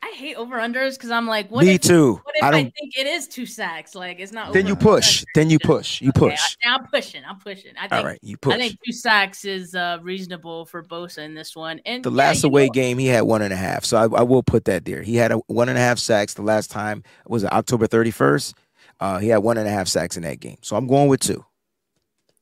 I 0.00 0.12
hate 0.16 0.36
over 0.36 0.56
unders 0.58 0.94
because 0.94 1.10
I'm 1.10 1.26
like, 1.26 1.50
what 1.50 1.64
Me 1.64 1.74
if, 1.74 1.80
too. 1.80 2.20
What 2.22 2.34
if 2.36 2.44
I, 2.44 2.48
I, 2.48 2.52
think 2.52 2.96
it 2.96 3.06
is 3.06 3.26
two 3.26 3.46
sacks? 3.46 3.96
Like 3.96 4.20
it's 4.20 4.30
not. 4.30 4.52
Then 4.52 4.66
you 4.66 4.76
push. 4.76 5.24
Then 5.34 5.50
you 5.50 5.58
push. 5.58 6.00
You 6.00 6.12
push. 6.12 6.32
Okay, 6.32 6.70
I, 6.70 6.74
am 6.74 6.86
pushing. 6.86 7.22
I'm 7.24 7.38
pushing. 7.40 7.72
I 7.76 7.88
think. 7.88 7.92
All 7.92 8.04
right, 8.04 8.18
you 8.22 8.36
push. 8.36 8.54
I 8.54 8.58
think 8.58 8.78
two 8.84 8.92
sacks 8.92 9.44
is 9.44 9.74
uh, 9.74 9.98
reasonable 10.00 10.66
for 10.66 10.84
Bosa 10.84 11.18
in 11.18 11.34
this 11.34 11.56
one. 11.56 11.80
And 11.84 12.04
the 12.04 12.12
yeah, 12.12 12.16
last 12.16 12.44
away 12.44 12.66
know, 12.66 12.72
game, 12.72 12.98
he 12.98 13.06
had 13.06 13.22
one 13.22 13.42
and 13.42 13.52
a 13.52 13.56
half. 13.56 13.84
So 13.84 13.96
I, 13.96 14.02
I, 14.02 14.22
will 14.22 14.44
put 14.44 14.66
that 14.66 14.84
there. 14.84 15.02
He 15.02 15.16
had 15.16 15.32
a 15.32 15.38
one 15.48 15.68
and 15.68 15.76
a 15.76 15.80
half 15.80 15.98
sacks 15.98 16.34
the 16.34 16.42
last 16.42 16.70
time. 16.70 17.02
Was 17.26 17.42
it 17.42 17.52
October 17.52 17.88
31st? 17.88 18.54
Uh, 19.00 19.18
he 19.18 19.28
had 19.28 19.38
one 19.38 19.58
and 19.58 19.66
a 19.66 19.70
half 19.70 19.88
sacks 19.88 20.16
in 20.16 20.22
that 20.22 20.38
game. 20.38 20.58
So 20.62 20.76
I'm 20.76 20.86
going 20.86 21.08
with 21.08 21.20
two. 21.20 21.44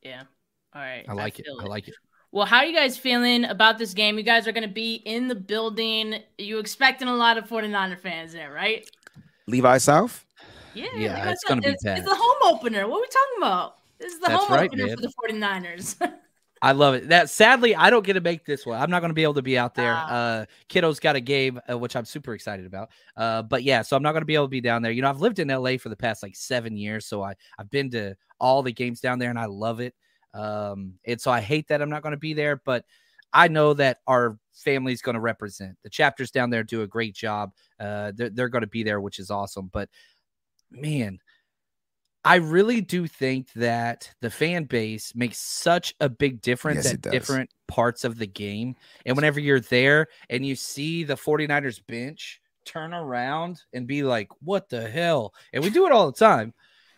Yeah. 0.02 0.24
All 0.74 0.82
right. 0.82 1.04
I 1.08 1.14
like 1.14 1.38
I 1.38 1.40
it. 1.40 1.46
it. 1.46 1.56
I 1.58 1.64
like 1.64 1.88
it. 1.88 1.94
Well, 2.32 2.46
how 2.46 2.58
are 2.58 2.66
you 2.66 2.74
guys 2.74 2.98
feeling 2.98 3.44
about 3.44 3.78
this 3.78 3.94
game? 3.94 4.18
You 4.18 4.24
guys 4.24 4.46
are 4.46 4.52
going 4.52 4.68
to 4.68 4.74
be 4.74 4.96
in 4.96 5.28
the 5.28 5.34
building. 5.34 6.20
You 6.38 6.58
expecting 6.58 7.08
a 7.08 7.14
lot 7.14 7.38
of 7.38 7.48
49er 7.48 7.98
fans 7.98 8.32
there, 8.32 8.52
right? 8.52 8.88
Levi 9.46 9.78
South? 9.78 10.24
Yeah, 10.74 10.86
yeah 10.96 11.30
it's 11.30 11.44
going 11.44 11.62
to 11.62 11.68
be 11.68 11.72
it's, 11.72 11.84
it's, 11.84 12.06
the 12.06 12.14
home 12.14 12.54
opener. 12.54 12.86
What 12.86 12.98
are 12.98 13.00
we 13.00 13.06
talking 13.06 13.38
about? 13.38 13.76
This 13.98 14.12
is 14.12 14.20
the 14.20 14.28
That's 14.28 14.44
home 14.44 14.52
right, 14.52 14.68
opener 14.68 14.86
man. 14.86 14.96
for 14.96 15.02
the 15.02 15.12
49ers. 15.32 16.12
I 16.62 16.72
love 16.72 16.94
it. 16.94 17.08
That 17.08 17.30
sadly, 17.30 17.74
I 17.74 17.90
don't 17.90 18.04
get 18.04 18.14
to 18.14 18.20
make 18.20 18.44
this 18.44 18.64
one. 18.66 18.80
I'm 18.80 18.90
not 18.90 19.00
going 19.00 19.10
to 19.10 19.14
be 19.14 19.22
able 19.22 19.34
to 19.34 19.42
be 19.42 19.58
out 19.58 19.74
there. 19.74 19.92
Uh, 19.92 20.06
uh, 20.06 20.44
Kiddo's 20.68 20.98
got 20.98 21.14
a 21.14 21.20
game, 21.20 21.60
uh, 21.70 21.78
which 21.78 21.94
I'm 21.94 22.04
super 22.04 22.34
excited 22.34 22.66
about. 22.66 22.90
Uh, 23.16 23.42
but 23.42 23.62
yeah, 23.62 23.82
so 23.82 23.96
I'm 23.96 24.02
not 24.02 24.12
going 24.12 24.22
to 24.22 24.26
be 24.26 24.34
able 24.34 24.46
to 24.46 24.50
be 24.50 24.60
down 24.60 24.82
there. 24.82 24.92
You 24.92 25.02
know, 25.02 25.10
I've 25.10 25.20
lived 25.20 25.38
in 25.38 25.48
LA 25.48 25.76
for 25.76 25.90
the 25.90 25.96
past 25.96 26.22
like 26.22 26.34
seven 26.34 26.76
years, 26.76 27.06
so 27.06 27.22
I 27.22 27.34
I've 27.58 27.70
been 27.70 27.90
to 27.90 28.16
all 28.40 28.62
the 28.62 28.72
games 28.72 29.00
down 29.00 29.18
there, 29.18 29.30
and 29.30 29.38
I 29.38 29.46
love 29.46 29.80
it. 29.80 29.94
Um, 30.36 30.94
and 31.04 31.20
so 31.20 31.30
I 31.30 31.40
hate 31.40 31.68
that 31.68 31.80
I'm 31.80 31.90
not 31.90 32.02
going 32.02 32.12
to 32.12 32.18
be 32.18 32.34
there, 32.34 32.60
but 32.64 32.84
I 33.32 33.48
know 33.48 33.74
that 33.74 33.98
our 34.06 34.38
family 34.54 34.92
is 34.92 35.02
going 35.02 35.14
to 35.14 35.20
represent. 35.20 35.76
The 35.82 35.90
chapters 35.90 36.30
down 36.30 36.50
there 36.50 36.62
do 36.62 36.82
a 36.82 36.86
great 36.86 37.14
job. 37.14 37.52
Uh, 37.80 38.12
they're, 38.14 38.30
they're 38.30 38.48
going 38.48 38.62
to 38.62 38.68
be 38.68 38.82
there, 38.82 39.00
which 39.00 39.18
is 39.18 39.30
awesome. 39.30 39.70
But 39.72 39.88
man, 40.70 41.18
I 42.24 42.36
really 42.36 42.80
do 42.80 43.06
think 43.06 43.52
that 43.54 44.10
the 44.20 44.30
fan 44.30 44.64
base 44.64 45.14
makes 45.14 45.38
such 45.38 45.94
a 46.00 46.08
big 46.08 46.42
difference 46.42 46.84
yes, 46.84 46.94
at 46.94 47.02
different 47.02 47.50
parts 47.68 48.04
of 48.04 48.18
the 48.18 48.26
game. 48.26 48.74
And 49.04 49.16
whenever 49.16 49.40
you're 49.40 49.60
there 49.60 50.08
and 50.28 50.44
you 50.44 50.56
see 50.56 51.04
the 51.04 51.14
49ers 51.14 51.80
bench 51.86 52.40
turn 52.64 52.92
around 52.92 53.62
and 53.72 53.86
be 53.86 54.02
like, 54.02 54.28
what 54.40 54.68
the 54.68 54.88
hell? 54.88 55.34
And 55.52 55.62
we 55.62 55.70
do 55.70 55.86
it 55.86 55.92
all 55.92 56.10
the 56.10 56.18
time. 56.18 56.52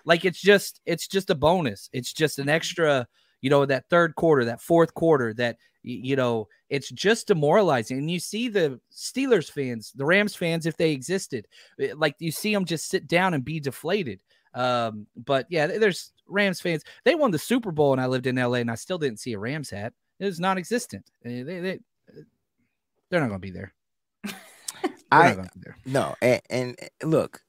Like 0.05 0.25
it's 0.25 0.41
just 0.41 0.81
it's 0.87 1.07
just 1.07 1.29
a 1.29 1.35
bonus. 1.35 1.91
It's 1.93 2.15
just 2.15 2.39
an 2.39 2.49
extra 2.49 3.07
you 3.41 3.51
know, 3.51 3.67
that 3.67 3.89
third 3.89 4.15
quarter, 4.15 4.45
that 4.45 4.61
fourth 4.61 4.95
quarter, 4.95 5.33
that 5.35 5.57
you 5.83 6.17
know, 6.17 6.49
it's 6.69 6.91
just 6.91 7.29
demoralizing. 7.29 7.99
And 7.99 8.11
you 8.11 8.21
see 8.21 8.49
the 8.49 8.81
Steelers 8.93 9.51
fans, 9.51 9.93
the 9.95 10.05
Rams 10.05 10.35
fans, 10.35 10.67
if 10.67 10.77
they 10.77 10.93
existed, 10.93 11.47
eh, 11.81 11.93
like 11.97 12.15
you 12.19 12.31
see 12.31 12.53
them 12.53 12.65
just 12.65 12.89
sit 12.89 13.07
down 13.07 13.35
and 13.35 13.45
be 13.45 13.61
deflated. 13.61 14.21
Um, 14.55 15.07
but 15.17 15.47
yeah, 15.51 15.67
there's 15.67 16.13
Rams 16.27 16.61
fans. 16.61 16.83
They 17.05 17.15
won 17.15 17.31
the 17.31 17.39
Super 17.39 17.71
Bowl, 17.71 17.93
and 17.93 18.01
I 18.01 18.07
lived 18.07 18.27
in 18.27 18.37
LA, 18.37 18.55
and 18.55 18.71
I 18.71 18.75
still 18.75 18.99
didn't 18.99 19.21
see 19.21 19.33
a 19.33 19.39
Rams 19.39 19.71
hat. 19.71 19.93
It 20.19 20.25
was 20.25 20.41
non-existent. 20.41 21.11
Eh, 21.25 21.43
they, 21.45 21.61
they, 21.61 21.79
they're 23.11 23.21
not 23.21 23.29
going 23.29 23.41
to 23.41 23.47
be 23.47 23.51
there. 23.51 23.73
I 25.13 25.37
no, 25.87 26.17
and, 26.21 26.43
and, 26.51 26.77
look, 27.03 27.43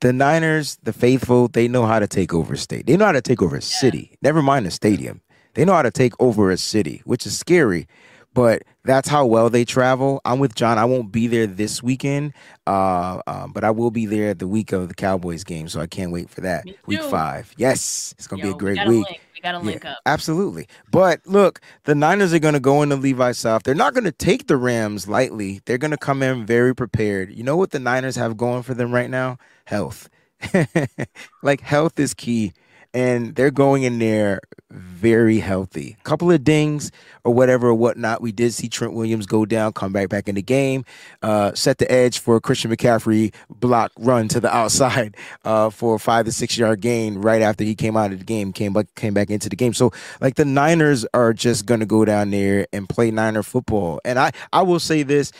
the 0.00 0.12
Niners, 0.12 0.78
the 0.82 0.92
faithful, 0.92 1.48
they 1.48 1.68
know 1.68 1.86
how 1.86 1.98
to 1.98 2.08
take 2.08 2.34
over 2.34 2.54
a 2.54 2.58
state. 2.58 2.86
They 2.86 2.96
know 2.96 3.06
how 3.06 3.12
to 3.12 3.22
take 3.22 3.40
over 3.40 3.56
a 3.56 3.62
city. 3.62 4.18
Never 4.20 4.42
mind 4.42 4.66
a 4.66 4.70
stadium. 4.70 5.20
They 5.54 5.64
know 5.64 5.74
how 5.74 5.82
to 5.82 5.90
take 5.90 6.12
over 6.20 6.50
a 6.50 6.56
city, 6.56 7.02
which 7.04 7.26
is 7.26 7.38
scary 7.38 7.86
but 8.34 8.64
that's 8.82 9.08
how 9.08 9.24
well 9.24 9.48
they 9.48 9.64
travel. 9.64 10.20
I'm 10.24 10.40
with 10.40 10.54
John. 10.54 10.76
I 10.76 10.84
won't 10.84 11.12
be 11.12 11.28
there 11.28 11.46
this 11.46 11.82
weekend, 11.82 12.34
uh, 12.66 13.22
um, 13.26 13.52
but 13.52 13.64
I 13.64 13.70
will 13.70 13.92
be 13.92 14.06
there 14.06 14.34
the 14.34 14.48
week 14.48 14.72
of 14.72 14.88
the 14.88 14.94
Cowboys 14.94 15.44
game, 15.44 15.68
so 15.68 15.80
I 15.80 15.86
can't 15.86 16.10
wait 16.10 16.28
for 16.28 16.40
that. 16.42 16.66
Week 16.86 17.02
five. 17.02 17.54
Yes, 17.56 18.14
it's 18.18 18.26
gonna 18.26 18.42
be 18.42 18.50
a 18.50 18.54
great 18.54 18.80
we 18.86 18.98
week. 18.98 19.06
Link. 19.06 19.20
We 19.34 19.40
gotta 19.40 19.60
link 19.60 19.84
up. 19.84 19.98
Absolutely. 20.04 20.66
But 20.90 21.20
look, 21.26 21.60
the 21.84 21.94
Niners 21.94 22.34
are 22.34 22.40
gonna 22.40 22.60
go 22.60 22.82
into 22.82 22.96
Levi 22.96 23.32
South. 23.32 23.62
They're 23.62 23.74
not 23.74 23.94
gonna 23.94 24.12
take 24.12 24.48
the 24.48 24.56
Rams 24.56 25.08
lightly. 25.08 25.60
They're 25.64 25.78
gonna 25.78 25.96
come 25.96 26.22
in 26.22 26.44
very 26.44 26.74
prepared. 26.74 27.32
You 27.32 27.44
know 27.44 27.56
what 27.56 27.70
the 27.70 27.78
Niners 27.78 28.16
have 28.16 28.36
going 28.36 28.64
for 28.64 28.74
them 28.74 28.92
right 28.92 29.08
now? 29.08 29.38
Health. 29.66 30.10
like 31.42 31.60
health 31.60 31.98
is 31.98 32.12
key 32.12 32.52
and 32.94 33.34
they're 33.34 33.50
going 33.50 33.82
in 33.82 33.98
there 33.98 34.40
very 34.70 35.38
healthy. 35.38 35.96
A 36.00 36.02
couple 36.04 36.30
of 36.30 36.42
dings 36.44 36.90
or 37.24 37.34
whatever 37.34 37.68
or 37.68 37.74
whatnot. 37.74 38.22
We 38.22 38.32
did 38.32 38.54
see 38.54 38.68
Trent 38.68 38.94
Williams 38.94 39.26
go 39.26 39.44
down, 39.44 39.72
come 39.72 39.92
back 39.92 40.08
back 40.08 40.28
in 40.28 40.36
the 40.36 40.42
game, 40.42 40.84
uh, 41.22 41.52
set 41.54 41.78
the 41.78 41.90
edge 41.90 42.20
for 42.20 42.40
Christian 42.40 42.70
McCaffrey 42.70 43.34
block 43.50 43.92
run 43.98 44.28
to 44.28 44.40
the 44.40 44.48
outside 44.56 45.16
uh, 45.44 45.70
for 45.70 45.96
a 45.96 45.98
five 45.98 46.24
to 46.26 46.32
six 46.32 46.56
yard 46.56 46.80
gain 46.80 47.18
right 47.18 47.42
after 47.42 47.64
he 47.64 47.74
came 47.74 47.96
out 47.96 48.12
of 48.12 48.20
the 48.20 48.24
game, 48.24 48.52
came 48.52 48.72
back 48.72 48.94
came 48.94 49.12
back 49.12 49.28
into 49.28 49.48
the 49.48 49.56
game. 49.56 49.74
So 49.74 49.92
like 50.20 50.36
the 50.36 50.44
Niners 50.44 51.04
are 51.12 51.32
just 51.32 51.66
gonna 51.66 51.86
go 51.86 52.04
down 52.04 52.30
there 52.30 52.66
and 52.72 52.88
play 52.88 53.10
Niner 53.10 53.42
football. 53.42 54.00
And 54.04 54.18
I 54.18 54.30
I 54.52 54.62
will 54.62 54.80
say 54.80 55.02
this: 55.02 55.32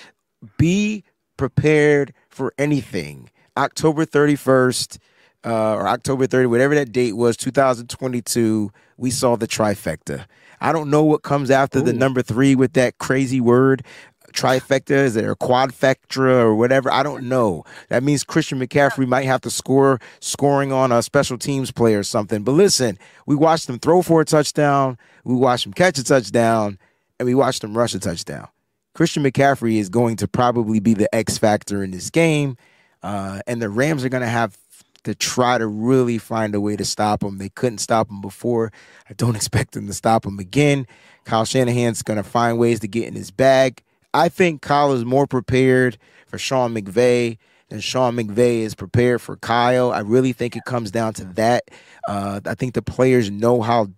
be 0.58 1.04
prepared 1.36 2.12
for 2.28 2.52
anything. 2.58 3.30
October 3.56 4.04
thirty 4.04 4.36
first 4.36 4.98
uh, 5.44 5.74
or 5.74 5.88
October 5.88 6.26
30, 6.26 6.46
whatever 6.46 6.74
that 6.74 6.92
date 6.92 7.14
was, 7.16 7.36
2022, 7.36 8.70
we 8.96 9.10
saw 9.10 9.36
the 9.36 9.46
trifecta. 9.46 10.26
I 10.60 10.72
don't 10.72 10.90
know 10.90 11.02
what 11.02 11.22
comes 11.22 11.50
after 11.50 11.80
Ooh. 11.80 11.82
the 11.82 11.92
number 11.92 12.22
three 12.22 12.54
with 12.54 12.72
that 12.74 12.98
crazy 12.98 13.40
word. 13.40 13.84
Trifecta, 14.32 14.90
is 14.90 15.14
it 15.14 15.24
a 15.24 15.36
quadfecta 15.36 16.18
or 16.18 16.54
whatever? 16.54 16.90
I 16.90 17.02
don't 17.02 17.28
know. 17.28 17.64
That 17.88 18.02
means 18.02 18.24
Christian 18.24 18.58
McCaffrey 18.58 19.06
might 19.06 19.26
have 19.26 19.42
to 19.42 19.50
score 19.50 20.00
scoring 20.20 20.72
on 20.72 20.90
a 20.90 21.02
special 21.02 21.38
teams 21.38 21.70
play 21.70 21.94
or 21.94 22.02
something. 22.02 22.42
But 22.42 22.52
listen, 22.52 22.98
we 23.26 23.36
watched 23.36 23.68
him 23.68 23.78
throw 23.78 24.02
for 24.02 24.20
a 24.22 24.24
touchdown, 24.24 24.98
we 25.24 25.34
watched 25.34 25.66
him 25.66 25.72
catch 25.72 25.98
a 25.98 26.04
touchdown, 26.04 26.78
and 27.18 27.26
we 27.26 27.34
watched 27.34 27.62
him 27.62 27.76
rush 27.76 27.94
a 27.94 28.00
touchdown. 28.00 28.48
Christian 28.94 29.22
McCaffrey 29.22 29.78
is 29.78 29.88
going 29.88 30.16
to 30.16 30.28
probably 30.28 30.80
be 30.80 30.94
the 30.94 31.12
X 31.14 31.36
factor 31.38 31.82
in 31.82 31.90
this 31.90 32.10
game. 32.10 32.56
Uh, 33.02 33.40
and 33.46 33.60
the 33.60 33.68
Rams 33.68 34.02
are 34.02 34.08
going 34.08 34.22
to 34.22 34.26
have 34.26 34.56
to 35.04 35.14
try 35.14 35.58
to 35.58 35.66
really 35.66 36.18
find 36.18 36.54
a 36.54 36.60
way 36.60 36.76
to 36.76 36.84
stop 36.84 37.22
him. 37.22 37.38
They 37.38 37.50
couldn't 37.50 37.78
stop 37.78 38.10
him 38.10 38.20
before. 38.20 38.72
I 39.08 39.14
don't 39.14 39.36
expect 39.36 39.72
them 39.72 39.86
to 39.86 39.94
stop 39.94 40.26
him 40.26 40.38
again. 40.38 40.86
Kyle 41.24 41.44
Shanahan's 41.44 42.02
going 42.02 42.16
to 42.16 42.22
find 42.22 42.58
ways 42.58 42.80
to 42.80 42.88
get 42.88 43.06
in 43.06 43.14
his 43.14 43.30
bag. 43.30 43.82
I 44.12 44.28
think 44.28 44.62
Kyle 44.62 44.92
is 44.92 45.04
more 45.04 45.26
prepared 45.26 45.98
for 46.26 46.38
Sean 46.38 46.74
McVay 46.74 47.38
than 47.68 47.80
Sean 47.80 48.14
McVay 48.16 48.60
is 48.60 48.74
prepared 48.74 49.20
for 49.20 49.36
Kyle. 49.36 49.90
I 49.90 50.00
really 50.00 50.32
think 50.32 50.56
it 50.56 50.64
comes 50.64 50.90
down 50.90 51.14
to 51.14 51.24
that. 51.34 51.64
Uh, 52.06 52.40
I 52.46 52.54
think 52.54 52.74
the 52.74 52.82
players 52.82 53.30
know 53.30 53.62
how 53.62 53.88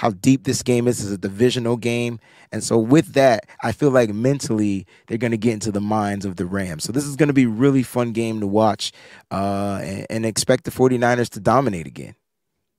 how 0.00 0.08
deep 0.08 0.44
this 0.44 0.62
game 0.62 0.88
is 0.88 1.04
as 1.04 1.12
a 1.12 1.18
divisional 1.18 1.76
game. 1.76 2.18
And 2.52 2.64
so 2.64 2.78
with 2.78 3.12
that, 3.12 3.44
I 3.62 3.72
feel 3.72 3.90
like 3.90 4.08
mentally 4.08 4.86
they're 5.06 5.18
going 5.18 5.30
to 5.32 5.36
get 5.36 5.52
into 5.52 5.70
the 5.70 5.82
minds 5.82 6.24
of 6.24 6.36
the 6.36 6.46
Rams. 6.46 6.84
So 6.84 6.90
this 6.90 7.04
is 7.04 7.16
going 7.16 7.26
to 7.26 7.34
be 7.34 7.44
really 7.44 7.82
fun 7.82 8.12
game 8.12 8.40
to 8.40 8.46
watch 8.46 8.92
uh, 9.30 9.80
and, 9.82 10.06
and, 10.08 10.24
expect 10.24 10.64
the 10.64 10.70
49ers 10.70 11.28
to 11.32 11.40
dominate 11.40 11.86
again. 11.86 12.14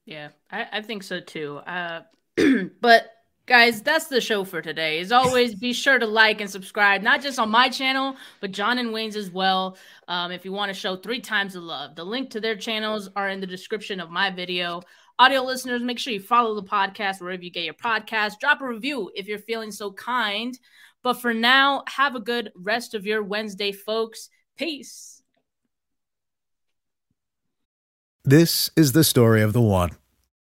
Yeah, 0.03 0.29
I, 0.49 0.65
I 0.71 0.81
think 0.81 1.03
so 1.03 1.19
too. 1.19 1.57
Uh, 1.57 2.01
but 2.81 3.11
guys, 3.45 3.83
that's 3.83 4.07
the 4.07 4.19
show 4.19 4.43
for 4.43 4.63
today. 4.63 4.99
As 4.99 5.11
always, 5.11 5.53
be 5.53 5.73
sure 5.73 5.99
to 5.99 6.07
like 6.07 6.41
and 6.41 6.49
subscribe, 6.49 7.03
not 7.03 7.21
just 7.21 7.37
on 7.37 7.51
my 7.51 7.69
channel, 7.69 8.15
but 8.39 8.51
John 8.51 8.79
and 8.79 8.91
Wayne's 8.93 9.15
as 9.15 9.29
well. 9.29 9.77
Um, 10.07 10.31
if 10.31 10.43
you 10.43 10.53
want 10.53 10.69
to 10.69 10.73
show 10.73 10.95
three 10.95 11.21
times 11.21 11.53
the 11.53 11.61
love, 11.61 11.95
the 11.95 12.03
link 12.03 12.31
to 12.31 12.41
their 12.41 12.55
channels 12.55 13.09
are 13.15 13.29
in 13.29 13.41
the 13.41 13.47
description 13.47 13.99
of 13.99 14.09
my 14.09 14.31
video. 14.31 14.81
Audio 15.21 15.43
listeners, 15.43 15.83
make 15.83 15.99
sure 15.99 16.13
you 16.13 16.19
follow 16.19 16.55
the 16.55 16.63
podcast 16.63 17.21
wherever 17.21 17.43
you 17.43 17.51
get 17.51 17.63
your 17.63 17.75
podcast. 17.75 18.39
Drop 18.39 18.59
a 18.59 18.65
review 18.65 19.11
if 19.13 19.27
you're 19.27 19.37
feeling 19.37 19.69
so 19.69 19.91
kind. 19.91 20.57
But 21.03 21.21
for 21.21 21.31
now, 21.31 21.83
have 21.89 22.15
a 22.15 22.19
good 22.19 22.51
rest 22.55 22.95
of 22.95 23.05
your 23.05 23.21
Wednesday, 23.21 23.71
folks. 23.71 24.29
Peace. 24.57 25.21
This 28.25 28.71
is 28.75 28.93
the 28.93 29.03
story 29.03 29.43
of 29.43 29.53
the 29.53 29.61
one. 29.61 29.91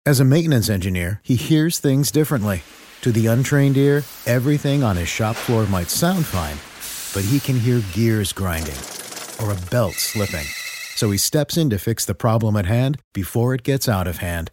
As 0.06 0.20
a 0.20 0.24
maintenance 0.24 0.70
engineer, 0.70 1.20
he 1.24 1.34
hears 1.34 1.80
things 1.80 2.12
differently. 2.12 2.62
To 3.00 3.10
the 3.10 3.26
untrained 3.26 3.76
ear, 3.76 4.04
everything 4.24 4.84
on 4.84 4.94
his 4.94 5.08
shop 5.08 5.34
floor 5.34 5.66
might 5.66 5.90
sound 5.90 6.26
fine, 6.26 6.58
but 7.12 7.28
he 7.28 7.40
can 7.40 7.58
hear 7.58 7.82
gears 7.92 8.32
grinding 8.32 8.78
or 9.42 9.50
a 9.50 9.70
belt 9.72 9.94
slipping. 9.94 10.46
So 10.94 11.10
he 11.10 11.18
steps 11.18 11.56
in 11.56 11.70
to 11.70 11.78
fix 11.78 12.04
the 12.04 12.14
problem 12.14 12.54
at 12.54 12.66
hand 12.66 13.00
before 13.12 13.52
it 13.52 13.64
gets 13.64 13.88
out 13.88 14.06
of 14.06 14.18
hand 14.18 14.52